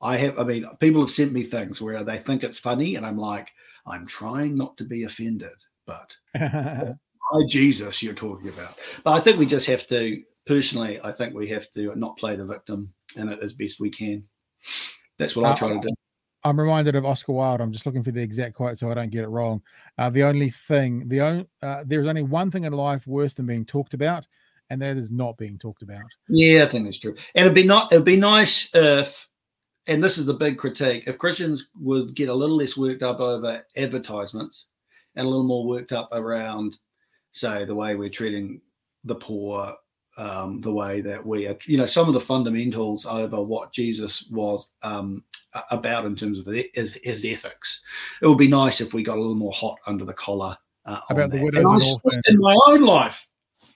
I 0.00 0.16
have, 0.18 0.38
I 0.38 0.44
mean, 0.44 0.66
people 0.78 1.00
have 1.00 1.10
sent 1.10 1.32
me 1.32 1.42
things 1.42 1.80
where 1.80 2.04
they 2.04 2.18
think 2.18 2.44
it's 2.44 2.58
funny, 2.58 2.94
and 2.94 3.04
I'm 3.04 3.18
like, 3.18 3.50
I'm 3.86 4.06
trying 4.06 4.56
not 4.56 4.76
to 4.76 4.84
be 4.84 5.04
offended 5.04 5.48
but 5.88 6.16
by 6.34 7.40
Jesus 7.48 8.02
you're 8.02 8.14
talking 8.14 8.50
about. 8.50 8.78
But 9.02 9.12
I 9.14 9.20
think 9.20 9.38
we 9.38 9.46
just 9.46 9.66
have 9.66 9.86
to, 9.88 10.22
personally, 10.46 11.00
I 11.02 11.10
think 11.10 11.34
we 11.34 11.48
have 11.48 11.70
to 11.72 11.96
not 11.96 12.16
play 12.16 12.36
the 12.36 12.46
victim 12.46 12.92
in 13.16 13.28
it 13.28 13.40
as 13.42 13.54
best 13.54 13.80
we 13.80 13.90
can. 13.90 14.22
That's 15.18 15.34
what 15.34 15.46
uh, 15.46 15.52
I 15.52 15.54
try 15.54 15.68
to 15.70 15.80
do. 15.80 15.88
I'm 16.44 16.60
reminded 16.60 16.94
of 16.94 17.04
Oscar 17.04 17.32
Wilde. 17.32 17.60
I'm 17.60 17.72
just 17.72 17.84
looking 17.84 18.04
for 18.04 18.12
the 18.12 18.22
exact 18.22 18.54
quote 18.54 18.78
so 18.78 18.90
I 18.90 18.94
don't 18.94 19.10
get 19.10 19.24
it 19.24 19.28
wrong. 19.28 19.60
Uh, 19.96 20.10
the 20.10 20.22
only 20.22 20.50
thing, 20.50 21.08
the 21.08 21.20
only, 21.20 21.48
uh, 21.62 21.82
there's 21.84 22.06
only 22.06 22.22
one 22.22 22.50
thing 22.50 22.64
in 22.64 22.72
life 22.72 23.06
worse 23.06 23.34
than 23.34 23.46
being 23.46 23.64
talked 23.64 23.94
about, 23.94 24.28
and 24.70 24.80
that 24.80 24.96
is 24.96 25.10
not 25.10 25.36
being 25.36 25.58
talked 25.58 25.82
about. 25.82 26.04
Yeah, 26.28 26.64
I 26.64 26.66
think 26.66 26.84
that's 26.84 26.98
true. 26.98 27.16
And 27.34 27.46
it'd 27.46 27.54
be 27.54 27.64
not, 27.64 27.92
it'd 27.92 28.04
be 28.04 28.16
nice 28.16 28.72
if, 28.72 29.26
and 29.88 30.04
this 30.04 30.18
is 30.18 30.26
the 30.26 30.34
big 30.34 30.58
critique, 30.58 31.04
if 31.06 31.18
Christians 31.18 31.68
would 31.80 32.14
get 32.14 32.28
a 32.28 32.34
little 32.34 32.56
less 32.56 32.76
worked 32.76 33.02
up 33.02 33.18
over 33.18 33.64
advertisements 33.76 34.66
and 35.16 35.26
a 35.26 35.28
little 35.28 35.44
more 35.44 35.66
worked 35.66 35.92
up 35.92 36.10
around, 36.12 36.76
say, 37.30 37.64
the 37.64 37.74
way 37.74 37.96
we're 37.96 38.08
treating 38.08 38.60
the 39.04 39.14
poor, 39.14 39.74
um, 40.16 40.60
the 40.60 40.72
way 40.72 41.00
that 41.00 41.24
we 41.24 41.46
are, 41.46 41.56
you 41.66 41.78
know, 41.78 41.86
some 41.86 42.08
of 42.08 42.14
the 42.14 42.20
fundamentals 42.20 43.06
over 43.06 43.42
what 43.42 43.72
Jesus 43.72 44.28
was 44.30 44.72
um, 44.82 45.24
about 45.70 46.04
in 46.04 46.16
terms 46.16 46.38
of 46.38 46.46
his, 46.46 46.98
his, 47.02 47.24
ethics. 47.24 47.82
It 48.20 48.26
would 48.26 48.38
be 48.38 48.48
nice 48.48 48.80
if 48.80 48.92
we 48.92 49.02
got 49.02 49.16
a 49.16 49.20
little 49.20 49.36
more 49.36 49.52
hot 49.52 49.78
under 49.86 50.04
the 50.04 50.14
collar 50.14 50.56
uh, 50.84 51.00
about 51.10 51.30
the 51.30 51.42
widows 51.42 51.96
in 52.26 52.38
my 52.38 52.58
own 52.66 52.82
life. 52.82 53.26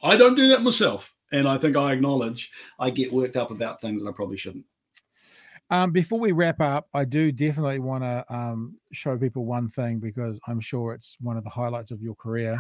I 0.03 0.17
don't 0.17 0.35
do 0.35 0.49
that 0.49 0.63
myself, 0.63 1.15
and 1.31 1.47
I 1.47 1.59
think 1.59 1.77
I 1.77 1.93
acknowledge 1.93 2.51
I 2.79 2.91
get 2.91 3.13
worked 3.13 3.37
up 3.37 3.51
about 3.51 3.81
things 3.81 4.03
that 4.03 4.09
I 4.09 4.13
probably 4.13 4.37
shouldn't. 4.37 4.65
Um, 5.73 5.91
before 5.91 6.21
we 6.21 6.33
wrap 6.33 6.61
up, 6.61 6.87
I 6.93 7.07
do 7.07 7.33
definitely 7.33 7.79
want 7.79 8.05
to 8.05 8.27
um, 8.29 8.77
show 8.93 9.17
people 9.17 9.47
one 9.47 9.71
thing 9.71 10.01
because 10.01 10.39
I'm 10.47 10.61
sure 10.61 10.93
it's 10.93 11.17
one 11.19 11.39
of 11.39 11.45
the 11.45 11.49
highlights 11.49 11.91
of 11.91 12.03
your 12.03 12.15
career. 12.15 12.59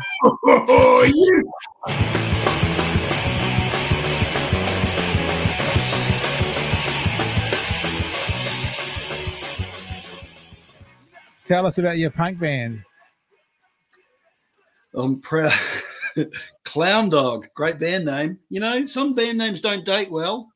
Tell 11.44 11.66
us 11.66 11.76
about 11.76 11.98
your 11.98 12.10
punk 12.12 12.38
band. 12.38 12.82
I'm 14.94 15.20
proud. 15.20 15.52
Clown 16.64 17.10
Dog, 17.10 17.46
great 17.54 17.78
band 17.78 18.06
name. 18.06 18.38
You 18.48 18.60
know, 18.60 18.86
some 18.86 19.14
band 19.14 19.36
names 19.36 19.60
don't 19.60 19.84
date 19.84 20.10
well. 20.10 20.51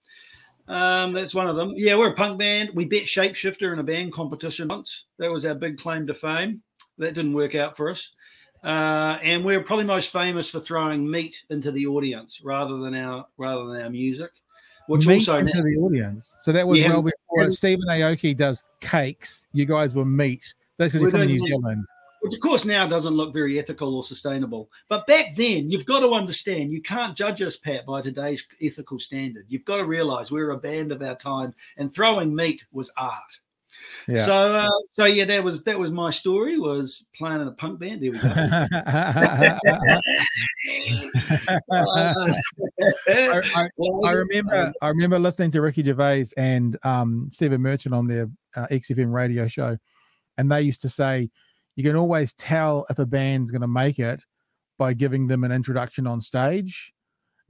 Um, 0.69 1.13
that's 1.13 1.35
one 1.35 1.47
of 1.47 1.57
them. 1.57 1.73
Yeah, 1.77 1.97
we're 1.97 2.11
a 2.11 2.15
punk 2.15 2.39
band. 2.39 2.71
We 2.75 2.85
bet 2.85 3.03
Shapeshifter 3.03 3.73
in 3.73 3.79
a 3.79 3.85
band 3.85 4.13
competition 4.13 4.69
once. 4.69 5.05
That 5.19 5.31
was 5.31 5.45
our 5.45 5.55
big 5.55 5.79
claim 5.79 6.07
to 6.09 6.15
fame. 6.15 6.63
That 6.99 7.15
didn't 7.15 7.35
work 7.35 7.55
out 7.55 7.77
for 7.77 7.91
us. 7.91 8.13
Uh, 8.65 9.19
and 9.23 9.45
we're 9.45 9.63
probably 9.63 9.85
most 9.85 10.13
famous 10.13 10.51
for 10.51 10.59
throwing 10.59 11.09
meat 11.09 11.45
into 11.51 11.71
the 11.71 11.87
audience 11.87 12.41
rather 12.43 12.79
than 12.79 12.95
our 12.95 13.27
rather 13.37 13.67
than 13.67 13.83
our 13.83 13.91
music. 13.91 14.31
Which 14.89 15.07
meat 15.07 15.29
also 15.29 15.39
into 15.39 15.53
now, 15.55 15.63
the 15.63 15.77
audience. 15.77 16.37
So 16.41 16.53
that 16.53 16.67
was 16.67 16.81
yeah, 16.81 16.89
well 16.89 17.03
before 17.03 17.51
Stephen 17.51 17.85
Aoki 17.89 18.37
does 18.37 18.65
cakes. 18.81 19.47
You 19.53 19.67
guys 19.67 19.95
were 19.95 20.05
meat. 20.05 20.55
That's 20.79 20.93
because 20.93 21.03
you're 21.03 21.11
from 21.11 21.27
New 21.27 21.39
Zealand. 21.39 21.85
Which 22.27 22.35
of 22.35 22.41
course 22.41 22.65
now 22.65 22.87
doesn't 22.89 23.15
look 23.15 23.33
very 23.33 23.57
ethical 23.59 23.95
or 23.95 24.03
sustainable. 24.03 24.69
But 24.89 25.07
back 25.07 25.37
then, 25.37 25.71
you've 25.71 25.87
got 25.87 26.01
to 26.01 26.13
understand 26.13 26.73
you 26.73 26.83
can't 26.83 27.17
judge 27.17 27.41
us, 27.41 27.57
Pat, 27.57 27.87
by 27.87 28.03
today's 28.03 28.45
ethical 28.61 28.99
standard. 28.99 29.47
You've 29.49 29.65
got 29.65 29.77
to 29.77 29.85
realize 29.85 30.33
we're 30.33 30.51
a 30.51 30.59
band 30.59 30.91
of 30.91 31.03
our 31.03 31.15
time, 31.15 31.55
and 31.77 31.95
throwing 31.95 32.35
meat 32.35 32.65
was 32.73 32.91
art. 32.97 33.39
Yeah. 34.09 34.25
So, 34.25 34.55
uh, 34.55 34.71
so 34.95 35.05
yeah, 35.05 35.25
that 35.27 35.45
was 35.45 35.63
that 35.65 35.79
was 35.79 35.93
my 35.93 36.11
story. 36.11 36.59
Was 36.59 37.07
playing 37.15 37.43
in 37.43 37.49
a 37.49 37.53
punk 37.53 37.79
band. 37.79 38.03
There 38.03 38.11
we 38.11 38.19
go. 38.19 38.29
I, 41.73 42.15
I, 43.55 43.69
I, 44.05 44.13
remember, 44.13 44.73
I 44.83 44.89
remember 44.89 45.19
listening 45.19 45.53
to 45.53 45.61
Ricky 45.61 45.85
Gervais 45.85 46.27
and 46.37 46.77
um, 46.83 47.29
Stephen 47.31 47.63
Merchant 47.63 47.95
on 47.95 48.09
their 48.09 48.29
uh, 48.57 48.67
XFM 48.71 49.13
radio 49.13 49.47
show, 49.47 49.77
and 50.39 50.51
they 50.51 50.63
used 50.63 50.83
to 50.83 50.89
say, 50.89 51.31
"You 51.77 51.85
can 51.85 51.97
always 51.97 52.35
tell 52.35 52.87
if 52.91 52.99
a 52.99 53.07
band's 53.07 53.51
going 53.51 53.63
to 53.63 53.69
make 53.69 53.99
it 53.99 54.21
by 54.79 54.93
giving 54.93 55.29
them 55.29 55.45
an 55.45 55.53
introduction 55.53 56.07
on 56.07 56.21
stage." 56.21 56.93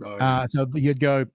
Oh, 0.04 0.16
yeah. 0.16 0.40
uh, 0.40 0.46
so 0.46 0.66
you'd 0.74 1.00
go, 1.00 1.26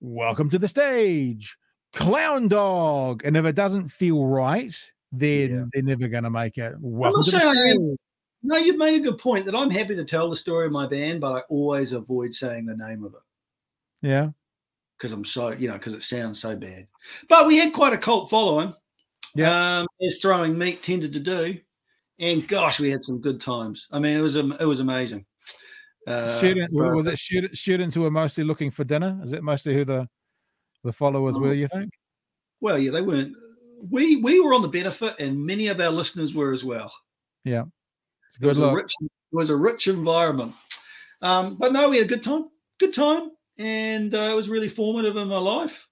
"Welcome 0.00 0.50
to 0.50 0.58
the 0.58 0.68
stage." 0.68 1.56
clown 1.92 2.48
dog. 2.48 3.22
And 3.24 3.36
if 3.36 3.44
it 3.44 3.54
doesn't 3.54 3.88
feel 3.88 4.24
right, 4.24 4.74
then 5.10 5.50
yeah. 5.50 5.64
they're 5.72 5.82
never 5.82 6.08
going 6.08 6.24
to 6.24 6.30
make 6.30 6.58
it. 6.58 6.74
Welcome 6.80 7.22
to 7.22 7.96
no, 8.44 8.56
you've 8.56 8.76
made 8.76 9.00
a 9.00 9.04
good 9.04 9.18
point 9.18 9.44
that 9.46 9.54
I'm 9.54 9.70
happy 9.70 9.94
to 9.94 10.04
tell 10.04 10.28
the 10.28 10.36
story 10.36 10.66
of 10.66 10.72
my 10.72 10.88
band, 10.88 11.20
but 11.20 11.32
I 11.32 11.40
always 11.48 11.92
avoid 11.92 12.34
saying 12.34 12.66
the 12.66 12.76
name 12.76 13.04
of 13.04 13.14
it. 13.14 13.20
Yeah. 14.04 14.30
Because 14.98 15.12
I'm 15.12 15.24
so, 15.24 15.50
you 15.50 15.68
know, 15.68 15.74
because 15.74 15.94
it 15.94 16.02
sounds 16.02 16.40
so 16.40 16.56
bad. 16.56 16.88
But 17.28 17.46
we 17.46 17.58
had 17.58 17.72
quite 17.72 17.92
a 17.92 17.98
cult 17.98 18.30
following. 18.30 18.74
Yeah. 19.36 19.78
Um, 19.78 19.86
as 20.04 20.18
throwing 20.18 20.58
meat 20.58 20.82
tended 20.82 21.12
to 21.12 21.20
do. 21.20 21.60
And 22.22 22.46
gosh, 22.46 22.78
we 22.78 22.88
had 22.88 23.04
some 23.04 23.20
good 23.20 23.40
times. 23.40 23.88
I 23.90 23.98
mean, 23.98 24.16
it 24.16 24.20
was 24.20 24.36
it 24.36 24.64
was 24.64 24.78
amazing. 24.78 25.26
Uh, 26.06 26.28
Student, 26.28 26.72
was 26.72 27.06
it 27.08 27.18
students 27.56 27.94
who 27.94 28.02
were 28.02 28.10
mostly 28.12 28.44
looking 28.44 28.70
for 28.70 28.84
dinner? 28.84 29.20
Is 29.24 29.32
it 29.32 29.42
mostly 29.42 29.74
who 29.74 29.84
the 29.84 30.08
the 30.84 30.92
followers 30.92 31.36
were, 31.36 31.52
you 31.52 31.66
think? 31.66 31.90
Well, 32.60 32.78
yeah, 32.78 32.92
they 32.92 33.02
weren't. 33.02 33.36
We 33.90 34.16
we 34.16 34.38
were 34.38 34.54
on 34.54 34.62
the 34.62 34.68
benefit, 34.68 35.18
and 35.18 35.44
many 35.44 35.66
of 35.66 35.80
our 35.80 35.90
listeners 35.90 36.32
were 36.32 36.52
as 36.52 36.64
well. 36.64 36.92
Yeah, 37.44 37.64
it's 38.28 38.36
good 38.38 38.46
it 38.46 38.48
was 38.50 38.58
luck. 38.60 38.72
a 38.72 38.76
rich 38.76 38.92
it 39.02 39.10
was 39.32 39.50
a 39.50 39.56
rich 39.56 39.88
environment. 39.88 40.54
Um, 41.22 41.56
but 41.56 41.72
no, 41.72 41.88
we 41.88 41.96
had 41.96 42.06
a 42.06 42.08
good 42.08 42.22
time, 42.22 42.44
good 42.78 42.94
time, 42.94 43.30
and 43.58 44.14
uh, 44.14 44.30
it 44.30 44.36
was 44.36 44.48
really 44.48 44.68
formative 44.68 45.16
in 45.16 45.26
my 45.26 45.38
life. 45.38 45.88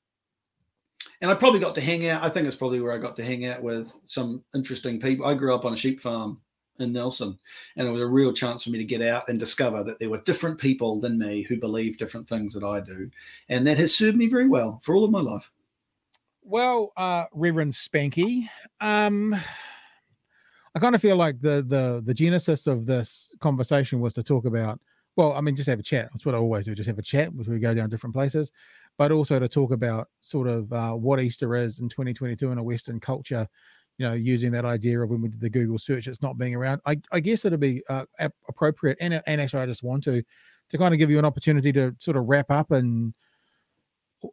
And 1.20 1.30
I 1.30 1.34
probably 1.34 1.60
got 1.60 1.74
to 1.74 1.80
hang 1.80 2.06
out. 2.08 2.22
I 2.22 2.30
think 2.30 2.46
it's 2.46 2.56
probably 2.56 2.80
where 2.80 2.92
I 2.92 2.98
got 2.98 3.16
to 3.16 3.24
hang 3.24 3.44
out 3.46 3.62
with 3.62 3.94
some 4.06 4.42
interesting 4.54 5.00
people. 5.00 5.26
I 5.26 5.34
grew 5.34 5.54
up 5.54 5.64
on 5.64 5.74
a 5.74 5.76
sheep 5.76 6.00
farm 6.00 6.40
in 6.80 6.92
Nelson. 6.92 7.38
And 7.76 7.86
it 7.86 7.90
was 7.90 8.02
a 8.02 8.06
real 8.06 8.32
chance 8.32 8.64
for 8.64 8.70
me 8.70 8.78
to 8.78 8.84
get 8.84 9.02
out 9.02 9.28
and 9.28 9.38
discover 9.38 9.84
that 9.84 9.98
there 9.98 10.10
were 10.10 10.22
different 10.22 10.58
people 10.58 10.98
than 10.98 11.18
me 11.18 11.42
who 11.42 11.58
believe 11.58 11.98
different 11.98 12.28
things 12.28 12.54
that 12.54 12.64
I 12.64 12.80
do. 12.80 13.10
And 13.48 13.66
that 13.66 13.78
has 13.78 13.94
served 13.94 14.16
me 14.16 14.28
very 14.28 14.48
well 14.48 14.80
for 14.82 14.94
all 14.94 15.04
of 15.04 15.10
my 15.10 15.20
life. 15.20 15.50
Well, 16.42 16.92
uh, 16.96 17.26
Reverend 17.32 17.72
Spanky, 17.72 18.48
um, 18.80 19.36
I 20.74 20.78
kind 20.78 20.94
of 20.94 21.02
feel 21.02 21.16
like 21.16 21.38
the 21.38 21.62
the 21.66 22.00
the 22.04 22.14
genesis 22.14 22.66
of 22.66 22.86
this 22.86 23.34
conversation 23.40 24.00
was 24.00 24.14
to 24.14 24.22
talk 24.22 24.46
about. 24.46 24.80
Well, 25.16 25.32
I 25.32 25.42
mean, 25.42 25.54
just 25.54 25.68
have 25.68 25.78
a 25.78 25.82
chat. 25.82 26.08
That's 26.12 26.24
what 26.24 26.34
I 26.34 26.38
always 26.38 26.64
do. 26.64 26.74
Just 26.74 26.88
have 26.88 26.98
a 26.98 27.02
chat, 27.02 27.32
which 27.34 27.46
we 27.46 27.58
go 27.58 27.74
down 27.74 27.90
different 27.90 28.14
places, 28.14 28.52
but 29.00 29.12
also 29.12 29.38
to 29.38 29.48
talk 29.48 29.72
about 29.72 30.08
sort 30.20 30.46
of 30.46 30.70
uh, 30.74 30.92
what 30.92 31.22
Easter 31.22 31.54
is 31.54 31.80
in 31.80 31.88
2022 31.88 32.52
in 32.52 32.58
a 32.58 32.62
Western 32.62 33.00
culture 33.00 33.48
you 33.96 34.06
know, 34.06 34.12
using 34.12 34.52
that 34.52 34.66
idea 34.66 35.00
of 35.00 35.08
when 35.08 35.22
we 35.22 35.30
did 35.30 35.40
the 35.40 35.48
Google 35.48 35.78
search, 35.78 36.06
it's 36.06 36.20
not 36.20 36.36
being 36.36 36.54
around. 36.54 36.82
I, 36.84 37.00
I 37.10 37.20
guess 37.20 37.46
it'll 37.46 37.58
be 37.58 37.82
uh, 37.88 38.04
appropriate, 38.46 38.98
and 39.00 39.22
and 39.26 39.40
actually, 39.40 39.62
I 39.62 39.66
just 39.66 39.82
want 39.82 40.04
to 40.04 40.22
to 40.68 40.78
kind 40.78 40.92
of 40.92 40.98
give 40.98 41.10
you 41.10 41.18
an 41.18 41.24
opportunity 41.24 41.72
to 41.72 41.94
sort 41.98 42.18
of 42.18 42.26
wrap 42.26 42.50
up 42.50 42.72
and 42.72 43.14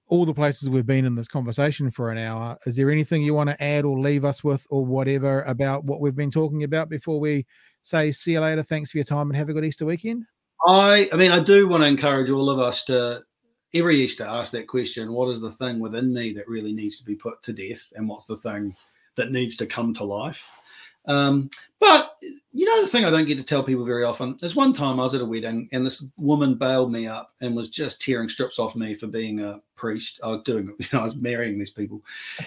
all 0.07 0.26
the 0.26 0.34
places 0.34 0.70
we've 0.70 0.86
been 0.86 1.05
in 1.05 1.15
this 1.15 1.30
conversation 1.30 1.89
for 1.89 2.11
an 2.11 2.18
hour. 2.18 2.57
Is 2.65 2.76
there 2.76 2.91
anything 2.91 3.22
you 3.24 3.34
want 3.34 3.49
to 3.49 3.63
add 3.63 3.86
or 3.86 3.97
leave 3.97 4.26
us 4.26 4.43
with, 4.43 4.68
or 4.70 4.86
whatever 4.86 5.43
about 5.43 5.86
what 5.86 6.01
we've 6.01 6.15
been 6.15 6.32
talking 6.32 6.63
about 6.63 6.89
before 6.89 7.22
we 7.22 7.45
say 7.82 8.11
see 8.11 8.34
you 8.34 8.41
later? 8.41 8.63
Thanks 8.63 8.91
for 8.91 8.97
your 8.97 9.05
time 9.05 9.30
and 9.30 9.38
have 9.38 9.47
a 9.47 9.53
good 9.53 9.65
Easter 9.65 9.86
weekend. 9.86 10.26
I, 10.65 11.09
I 11.13 11.15
mean, 11.15 11.32
I 11.32 11.39
do 11.39 11.68
want 11.68 11.84
to 11.84 11.88
encourage 11.88 12.30
all 12.30 12.49
of 12.49 12.59
us 12.59 12.84
to 12.86 13.24
every 13.74 13.97
Easter 13.97 14.26
ask 14.26 14.51
that 14.51 14.68
question: 14.68 15.13
What 15.13 15.30
is 15.30 15.41
the 15.41 15.51
thing 15.51 15.80
within 15.80 16.13
me 16.13 16.34
that 16.34 16.47
really 16.47 16.74
needs 16.74 16.97
to 16.97 17.05
be 17.05 17.15
put 17.15 17.41
to 17.43 17.53
death, 17.53 17.93
and 17.95 18.07
what's 18.07 18.26
the 18.26 18.38
thing 18.38 18.76
that 19.18 19.32
needs 19.32 19.57
to 19.57 19.65
come 19.65 19.93
to 19.95 20.05
life. 20.05 20.61
Um, 21.07 21.49
but 21.79 22.15
you 22.51 22.65
know, 22.65 22.81
the 22.81 22.87
thing 22.87 23.05
I 23.05 23.11
don't 23.11 23.25
get 23.25 23.37
to 23.37 23.43
tell 23.43 23.61
people 23.61 23.85
very 23.85 24.03
often 24.03 24.35
is 24.41 24.55
one 24.55 24.73
time 24.73 24.99
I 24.99 25.03
was 25.03 25.13
at 25.13 25.21
a 25.21 25.25
wedding 25.25 25.69
and 25.71 25.85
this 25.85 26.03
woman 26.17 26.55
bailed 26.55 26.91
me 26.91 27.05
up 27.05 27.33
and 27.39 27.55
was 27.55 27.69
just 27.69 28.01
tearing 28.01 28.29
strips 28.29 28.57
off 28.57 28.75
me 28.75 28.95
for 28.95 29.05
being 29.05 29.41
a 29.41 29.61
priest. 29.75 30.19
I 30.23 30.29
was 30.29 30.41
doing, 30.41 30.73
you 30.79 30.87
know, 30.91 31.01
I 31.01 31.03
was 31.03 31.15
marrying 31.15 31.59
these 31.59 31.69
people, 31.69 32.01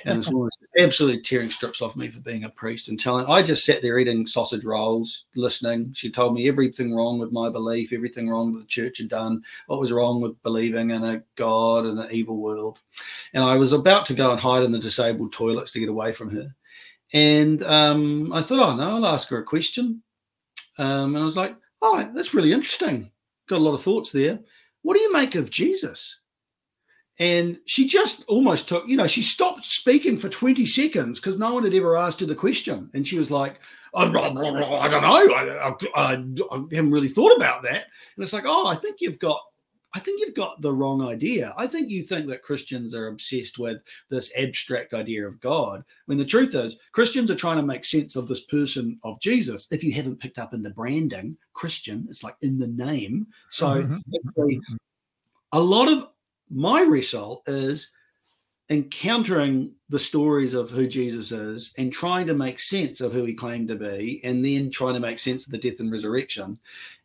and 0.04 0.18
this 0.18 0.26
woman 0.26 0.42
was 0.42 0.84
absolutely 0.84 1.22
tearing 1.22 1.48
strips 1.48 1.80
off 1.80 1.94
me 1.94 2.08
for 2.08 2.18
being 2.18 2.42
a 2.42 2.50
priest 2.50 2.88
and 2.88 2.98
telling. 2.98 3.24
I 3.26 3.42
just 3.42 3.64
sat 3.64 3.82
there 3.82 3.98
eating 3.98 4.26
sausage 4.26 4.64
rolls, 4.64 5.26
listening. 5.36 5.92
She 5.94 6.10
told 6.10 6.34
me 6.34 6.48
everything 6.48 6.92
wrong 6.92 7.20
with 7.20 7.30
my 7.30 7.48
belief, 7.48 7.92
everything 7.92 8.28
wrong 8.28 8.52
with 8.52 8.62
the 8.62 8.68
church 8.68 8.98
had 8.98 9.08
done, 9.08 9.44
what 9.68 9.80
was 9.80 9.92
wrong 9.92 10.20
with 10.20 10.42
believing 10.42 10.90
in 10.90 11.04
a 11.04 11.22
God 11.36 11.86
and 11.86 12.00
an 12.00 12.08
evil 12.10 12.36
world, 12.36 12.80
and 13.32 13.44
I 13.44 13.56
was 13.56 13.72
about 13.72 14.06
to 14.06 14.14
go 14.14 14.32
and 14.32 14.40
hide 14.40 14.64
in 14.64 14.72
the 14.72 14.78
disabled 14.80 15.32
toilets 15.32 15.70
to 15.70 15.80
get 15.80 15.88
away 15.88 16.12
from 16.12 16.30
her 16.30 16.52
and 17.12 17.62
um, 17.64 18.32
I 18.32 18.42
thought, 18.42 18.60
oh 18.60 18.76
no, 18.76 18.96
I'll 18.96 19.06
ask 19.06 19.28
her 19.28 19.38
a 19.38 19.44
question. 19.44 20.02
Um, 20.78 21.14
and 21.14 21.18
I 21.18 21.24
was 21.24 21.36
like, 21.36 21.56
oh, 21.82 22.10
that's 22.14 22.34
really 22.34 22.52
interesting. 22.52 23.10
Got 23.48 23.58
a 23.58 23.64
lot 23.64 23.74
of 23.74 23.82
thoughts 23.82 24.12
there. 24.12 24.40
What 24.82 24.96
do 24.96 25.02
you 25.02 25.12
make 25.12 25.34
of 25.34 25.50
Jesus? 25.50 26.18
And 27.18 27.58
she 27.66 27.86
just 27.86 28.24
almost 28.28 28.68
took, 28.68 28.88
you 28.88 28.96
know, 28.96 29.06
she 29.06 29.20
stopped 29.20 29.64
speaking 29.66 30.16
for 30.16 30.30
20 30.30 30.64
seconds 30.64 31.20
because 31.20 31.36
no 31.36 31.52
one 31.52 31.64
had 31.64 31.74
ever 31.74 31.96
asked 31.96 32.20
her 32.20 32.26
the 32.26 32.34
question. 32.34 32.90
And 32.94 33.06
she 33.06 33.18
was 33.18 33.30
like, 33.30 33.60
I, 33.94 34.04
don't 34.08 34.34
know. 34.34 35.34
I, 35.34 35.68
I, 35.68 35.74
I, 35.96 36.10
haven't 36.12 36.90
really 36.90 37.08
thought 37.08 37.36
about 37.36 37.62
that. 37.64 37.86
And 38.16 38.22
it's 38.22 38.32
like, 38.32 38.44
oh, 38.46 38.66
I 38.66 38.76
think 38.76 38.98
you've 39.00 39.18
got 39.18 39.40
I 39.92 39.98
think 39.98 40.20
you've 40.20 40.34
got 40.34 40.60
the 40.60 40.72
wrong 40.72 41.02
idea. 41.02 41.52
I 41.56 41.66
think 41.66 41.90
you 41.90 42.02
think 42.02 42.28
that 42.28 42.42
Christians 42.42 42.94
are 42.94 43.08
obsessed 43.08 43.58
with 43.58 43.82
this 44.08 44.30
abstract 44.36 44.94
idea 44.94 45.26
of 45.26 45.40
God. 45.40 45.84
When 46.06 46.18
the 46.18 46.24
truth 46.24 46.54
is, 46.54 46.76
Christians 46.92 47.30
are 47.30 47.36
trying 47.36 47.56
to 47.56 47.62
make 47.62 47.84
sense 47.84 48.14
of 48.14 48.28
this 48.28 48.42
person 48.42 48.98
of 49.02 49.20
Jesus. 49.20 49.66
If 49.70 49.82
you 49.82 49.92
haven't 49.92 50.20
picked 50.20 50.38
up 50.38 50.54
in 50.54 50.62
the 50.62 50.70
branding, 50.70 51.36
Christian, 51.54 52.06
it's 52.08 52.22
like 52.22 52.36
in 52.40 52.58
the 52.58 52.68
name. 52.68 53.26
So 53.50 53.66
mm-hmm. 53.66 53.94
mm-hmm. 54.38 54.76
a 55.52 55.60
lot 55.60 55.88
of 55.88 56.08
my 56.50 56.82
wrestle 56.82 57.42
is 57.46 57.90
encountering 58.70 59.72
the 59.88 59.98
stories 59.98 60.54
of 60.54 60.70
who 60.70 60.86
Jesus 60.86 61.32
is 61.32 61.72
and 61.76 61.92
trying 61.92 62.28
to 62.28 62.34
make 62.34 62.60
sense 62.60 63.00
of 63.00 63.12
who 63.12 63.24
he 63.24 63.34
claimed 63.34 63.66
to 63.68 63.74
be, 63.74 64.20
and 64.22 64.44
then 64.44 64.70
trying 64.70 64.94
to 64.94 65.00
make 65.00 65.18
sense 65.18 65.44
of 65.44 65.50
the 65.50 65.58
death 65.58 65.80
and 65.80 65.90
resurrection. 65.90 66.58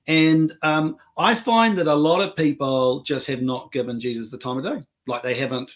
And 0.08 0.54
um, 0.62 0.98
I 1.18 1.34
find 1.36 1.78
that 1.78 1.88
a 1.88 1.94
lot 1.94 2.22
of 2.22 2.36
people 2.36 3.02
just 3.02 3.28
have 3.28 3.42
not 3.42 3.72
given 3.72 4.00
Jesus 4.00 4.30
the 4.30 4.38
time 4.38 4.58
of 4.58 4.64
day. 4.64 4.86
Like 5.08 5.24
they 5.24 5.36
haven't, 5.36 5.72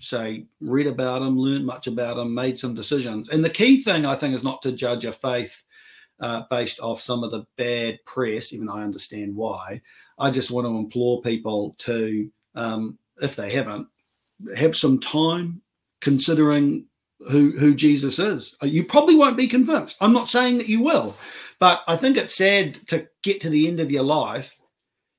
say, 0.00 0.46
read 0.60 0.86
about 0.86 1.22
him, 1.22 1.38
learned 1.38 1.66
much 1.66 1.86
about 1.86 2.18
him, 2.18 2.32
made 2.32 2.58
some 2.58 2.74
decisions. 2.74 3.28
And 3.28 3.44
the 3.44 3.50
key 3.50 3.82
thing, 3.82 4.06
I 4.06 4.14
think, 4.14 4.34
is 4.34 4.44
not 4.44 4.62
to 4.62 4.72
judge 4.72 5.04
a 5.04 5.12
faith 5.12 5.64
uh, 6.20 6.42
based 6.50 6.80
off 6.80 7.00
some 7.00 7.22
of 7.24 7.30
the 7.30 7.44
bad 7.56 7.98
press, 8.04 8.52
even 8.52 8.66
though 8.66 8.74
I 8.74 8.82
understand 8.82 9.36
why. 9.36 9.80
I 10.18 10.30
just 10.30 10.50
want 10.50 10.66
to 10.66 10.76
implore 10.76 11.22
people 11.22 11.76
to, 11.78 12.30
um, 12.54 12.98
if 13.20 13.36
they 13.36 13.50
haven't, 13.50 13.88
have 14.56 14.76
some 14.76 15.00
time 15.00 15.60
considering 16.00 16.86
who 17.28 17.50
who 17.58 17.74
Jesus 17.74 18.18
is. 18.18 18.56
You 18.62 18.84
probably 18.84 19.16
won't 19.16 19.36
be 19.36 19.48
convinced. 19.48 19.96
I'm 20.00 20.12
not 20.12 20.28
saying 20.28 20.58
that 20.58 20.68
you 20.68 20.80
will, 20.80 21.16
but 21.60 21.82
I 21.86 21.96
think 21.96 22.16
it's 22.16 22.36
sad 22.36 22.86
to 22.88 23.08
get 23.22 23.40
to 23.42 23.50
the 23.50 23.68
end 23.68 23.80
of 23.80 23.90
your 23.90 24.02
life 24.02 24.56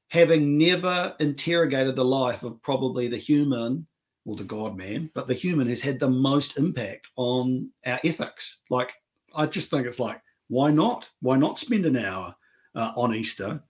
having 0.09 0.57
never 0.57 1.15
interrogated 1.19 1.95
the 1.95 2.05
life 2.05 2.43
of 2.43 2.61
probably 2.61 3.07
the 3.07 3.17
human 3.17 3.85
or 4.25 4.35
the 4.35 4.43
God 4.43 4.75
man, 4.75 5.09
but 5.13 5.27
the 5.27 5.33
human 5.33 5.67
has 5.69 5.81
had 5.81 5.99
the 5.99 6.09
most 6.09 6.57
impact 6.57 7.07
on 7.15 7.69
our 7.85 7.99
ethics. 8.03 8.57
Like, 8.69 8.93
I 9.35 9.45
just 9.45 9.69
think 9.69 9.85
it's 9.85 9.99
like, 9.99 10.21
why 10.47 10.71
not? 10.71 11.09
Why 11.21 11.37
not 11.37 11.59
spend 11.59 11.85
an 11.85 11.97
hour 11.97 12.35
uh, 12.75 12.91
on 12.95 13.13
Easter 13.13 13.61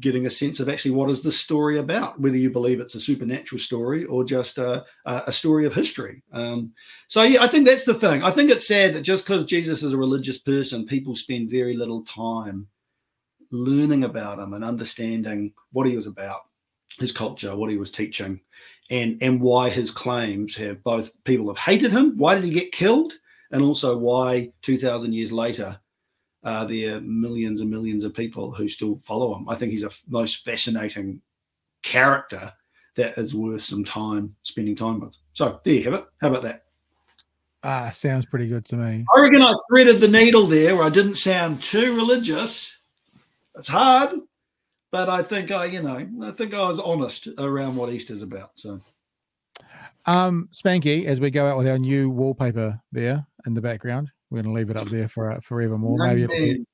getting 0.00 0.26
a 0.26 0.30
sense 0.30 0.60
of 0.60 0.68
actually 0.68 0.90
what 0.90 1.10
is 1.10 1.22
this 1.22 1.38
story 1.38 1.78
about, 1.78 2.20
whether 2.20 2.36
you 2.36 2.50
believe 2.50 2.80
it's 2.80 2.94
a 2.94 3.00
supernatural 3.00 3.58
story 3.58 4.04
or 4.04 4.22
just 4.24 4.58
a, 4.58 4.84
a 5.06 5.32
story 5.32 5.64
of 5.64 5.74
history. 5.74 6.22
Um, 6.32 6.72
so 7.06 7.22
yeah, 7.22 7.42
I 7.42 7.48
think 7.48 7.66
that's 7.66 7.84
the 7.84 7.94
thing. 7.94 8.22
I 8.22 8.30
think 8.30 8.50
it's 8.50 8.68
sad 8.68 8.92
that 8.94 9.02
just 9.02 9.24
because 9.24 9.44
Jesus 9.44 9.82
is 9.82 9.92
a 9.92 9.98
religious 9.98 10.38
person, 10.38 10.86
people 10.86 11.16
spend 11.16 11.50
very 11.50 11.76
little 11.76 12.02
time 12.02 12.68
learning 13.50 14.04
about 14.04 14.38
him 14.38 14.52
and 14.52 14.62
understanding 14.62 15.52
what 15.72 15.86
he 15.86 15.96
was 15.96 16.06
about, 16.06 16.40
his 16.98 17.12
culture, 17.12 17.56
what 17.56 17.70
he 17.70 17.78
was 17.78 17.90
teaching, 17.90 18.40
and 18.90 19.16
and 19.22 19.40
why 19.40 19.70
his 19.70 19.90
claims 19.90 20.54
have 20.56 20.84
both 20.84 21.10
people 21.24 21.48
have 21.48 21.58
hated 21.58 21.92
him. 21.92 22.16
Why 22.18 22.34
did 22.34 22.44
he 22.44 22.50
get 22.50 22.72
killed? 22.72 23.14
And 23.50 23.62
also 23.62 23.96
why 23.96 24.52
two 24.60 24.76
thousand 24.76 25.14
years 25.14 25.32
later 25.32 25.80
uh, 26.44 26.64
there 26.64 26.96
are 26.96 27.00
millions 27.00 27.60
and 27.60 27.70
millions 27.70 28.04
of 28.04 28.14
people 28.14 28.52
who 28.52 28.68
still 28.68 29.00
follow 29.04 29.34
him. 29.36 29.48
I 29.48 29.54
think 29.54 29.72
he's 29.72 29.82
a 29.82 29.86
f- 29.86 30.02
most 30.08 30.44
fascinating 30.44 31.20
character 31.82 32.52
that 32.96 33.18
is 33.18 33.34
worth 33.34 33.62
some 33.62 33.84
time 33.84 34.34
spending 34.42 34.76
time 34.76 35.00
with. 35.00 35.16
So 35.32 35.60
there 35.64 35.74
you 35.74 35.84
have 35.84 35.94
it. 35.94 36.04
How 36.20 36.28
about 36.28 36.42
that? 36.42 36.64
Ah, 37.64 37.90
sounds 37.90 38.24
pretty 38.24 38.46
good 38.46 38.64
to 38.66 38.76
me. 38.76 39.04
I 39.14 39.20
reckon 39.20 39.42
I 39.42 39.52
threaded 39.68 40.00
the 40.00 40.08
needle 40.08 40.46
there 40.46 40.76
where 40.76 40.86
I 40.86 40.90
didn't 40.90 41.16
sound 41.16 41.62
too 41.62 41.96
religious. 41.96 42.78
It's 43.56 43.68
hard, 43.68 44.10
but 44.92 45.08
I 45.08 45.22
think 45.22 45.50
I, 45.50 45.64
you 45.66 45.82
know, 45.82 46.08
I 46.22 46.30
think 46.30 46.54
I 46.54 46.66
was 46.68 46.78
honest 46.78 47.28
around 47.38 47.74
what 47.74 47.92
Easter's 47.92 48.22
about. 48.22 48.50
So, 48.54 48.80
um, 50.06 50.48
Spanky, 50.52 51.06
as 51.06 51.20
we 51.20 51.30
go 51.30 51.46
out 51.46 51.58
with 51.58 51.66
our 51.66 51.78
new 51.78 52.08
wallpaper 52.10 52.80
there 52.92 53.26
in 53.44 53.54
the 53.54 53.60
background, 53.60 54.10
we're 54.30 54.42
going 54.42 54.54
to 54.54 54.58
leave 54.58 54.70
it 54.70 54.76
up 54.76 54.88
there 54.88 55.08
for 55.08 55.30
uh, 55.30 55.40
forevermore. 55.40 55.98
Maybe, 55.98 56.26
maybe 56.26 56.64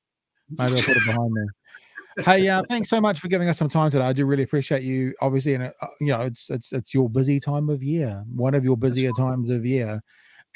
I'll 0.58 0.68
put 0.68 0.96
it 0.96 1.06
behind 1.06 1.30
there. 1.36 2.24
hey, 2.24 2.48
uh, 2.48 2.62
thanks 2.68 2.88
so 2.88 3.00
much 3.00 3.18
for 3.18 3.28
giving 3.28 3.48
us 3.48 3.58
some 3.58 3.68
time 3.68 3.90
today. 3.90 4.04
I 4.04 4.12
do 4.12 4.26
really 4.26 4.42
appreciate 4.42 4.82
you. 4.82 5.14
Obviously, 5.20 5.54
and 5.54 5.64
uh, 5.64 5.86
you 6.00 6.08
know, 6.08 6.20
it's 6.22 6.50
it's 6.50 6.72
it's 6.72 6.94
your 6.94 7.08
busy 7.08 7.40
time 7.40 7.68
of 7.68 7.82
year, 7.82 8.24
one 8.34 8.54
of 8.54 8.64
your 8.64 8.76
busier 8.76 9.12
times 9.12 9.50
of 9.50 9.66
year, 9.66 10.00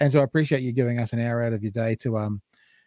and 0.01 0.12
so 0.12 0.20
I 0.20 0.24
appreciate 0.24 0.62
you 0.62 0.72
giving 0.72 0.99
us 0.99 1.12
an 1.12 1.20
hour 1.20 1.42
out 1.42 1.53
of 1.53 1.62
your 1.62 1.72
day 1.72 1.96
to 1.96 2.16
um 2.16 2.42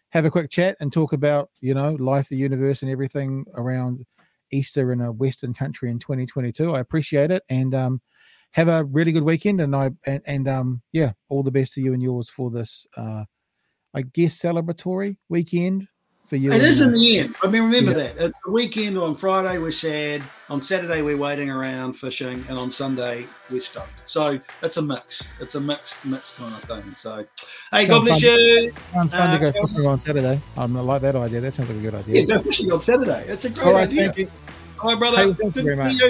have 0.09 0.26
a 0.26 0.32
quick 0.32 0.49
chat 0.49 0.78
and 0.80 0.91
talk 0.91 1.14
about 1.14 1.49
you 1.59 1.74
know 1.74 1.93
life, 1.93 2.30
the 2.30 2.38
universe, 2.38 2.82
and 2.82 2.91
everything 2.91 3.45
around 3.55 4.05
Easter 4.51 4.91
in 4.91 5.01
a 5.01 5.12
Western 5.12 5.53
country 5.53 5.89
in 5.89 5.99
2022. 5.99 6.74
I 6.74 6.80
appreciate 6.80 7.32
it, 7.32 7.43
and 7.49 7.74
um, 7.74 8.01
have 8.51 8.68
a 8.68 8.84
really 8.86 9.12
good 9.12 9.24
weekend. 9.24 9.59
And 9.62 9.76
I 9.76 9.91
and, 10.05 10.22
and 10.26 10.47
um, 10.47 10.82
yeah, 10.91 11.14
all 11.30 11.43
the 11.43 11.51
best 11.51 11.74
to 11.74 11.82
you 11.82 11.93
and 11.93 12.01
yours 12.01 12.30
for 12.30 12.51
this. 12.51 12.86
Uh, 12.95 13.26
I 13.94 14.04
guess 14.04 14.39
celebratory 14.42 15.18
weekend 15.30 15.88
for 16.32 16.38
you. 16.38 16.52
It 16.52 16.64
is 16.64 16.80
in 16.80 16.94
the 16.94 17.20
end. 17.20 17.36
I 17.44 17.48
mean, 17.48 17.64
remember 17.64 17.92
yeah. 17.92 18.14
that 18.14 18.18
it's 18.18 18.39
the 18.46 18.52
weekend. 18.52 18.98
On 18.98 19.16
Friday 19.16 19.58
we're 19.58 19.72
sad. 19.72 20.24
On 20.50 20.62
Saturday 20.62 21.02
we're 21.02 21.18
waiting 21.18 21.50
around 21.50 21.94
fishing, 21.94 22.46
and 22.48 22.58
on 22.58 22.72
Sunday 22.72 23.28
we're 23.50 23.60
stoked. 23.60 23.89
So 24.06 24.39
it's 24.64 24.78
a 24.78 24.82
mix. 24.82 25.24
It's 25.42 25.56
a 25.56 25.60
mixed, 25.60 26.04
mixed 26.06 26.38
kind 26.38 26.54
of 26.54 26.64
thing. 26.64 26.96
So, 26.96 27.26
hey, 27.72 27.86
sounds 27.86 27.89
God 27.89 28.04
bless 28.06 28.22
you. 28.22 28.74
Sounds 28.94 29.14
fun 29.14 29.30
uh, 29.30 29.38
to 29.38 29.52
go 29.52 29.68
fishing 29.68 29.86
on 29.86 29.98
Saturday. 29.98 30.42
I 30.56 30.66
like 30.66 31.02
that 31.02 31.18
idea. 31.18 31.42
That 31.42 31.54
sounds 31.54 31.70
like 31.70 31.80
a 31.80 31.82
good 31.82 31.96
idea. 31.96 32.22
Yeah, 32.22 32.36
go 32.36 32.42
fishing 32.42 32.72
on 32.72 32.80
Saturday. 32.80 33.26
That's 33.28 33.44
a 33.44 33.50
great 33.50 33.68
All 33.68 33.74
right, 33.74 33.84
idea. 33.84 34.04
Thank 34.06 34.18
you. 34.18 34.32
All 34.80 34.89
right, 34.92 35.00
brother. 35.00 35.18
Hey, 35.18 35.34
thank 35.34 35.56
you 35.58 35.64
very 35.64 35.76
much. 35.76 36.02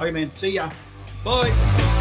Okay, 0.00 0.10
man. 0.10 0.34
See 0.34 0.50
ya. 0.50 0.70
Bye. 1.24 1.96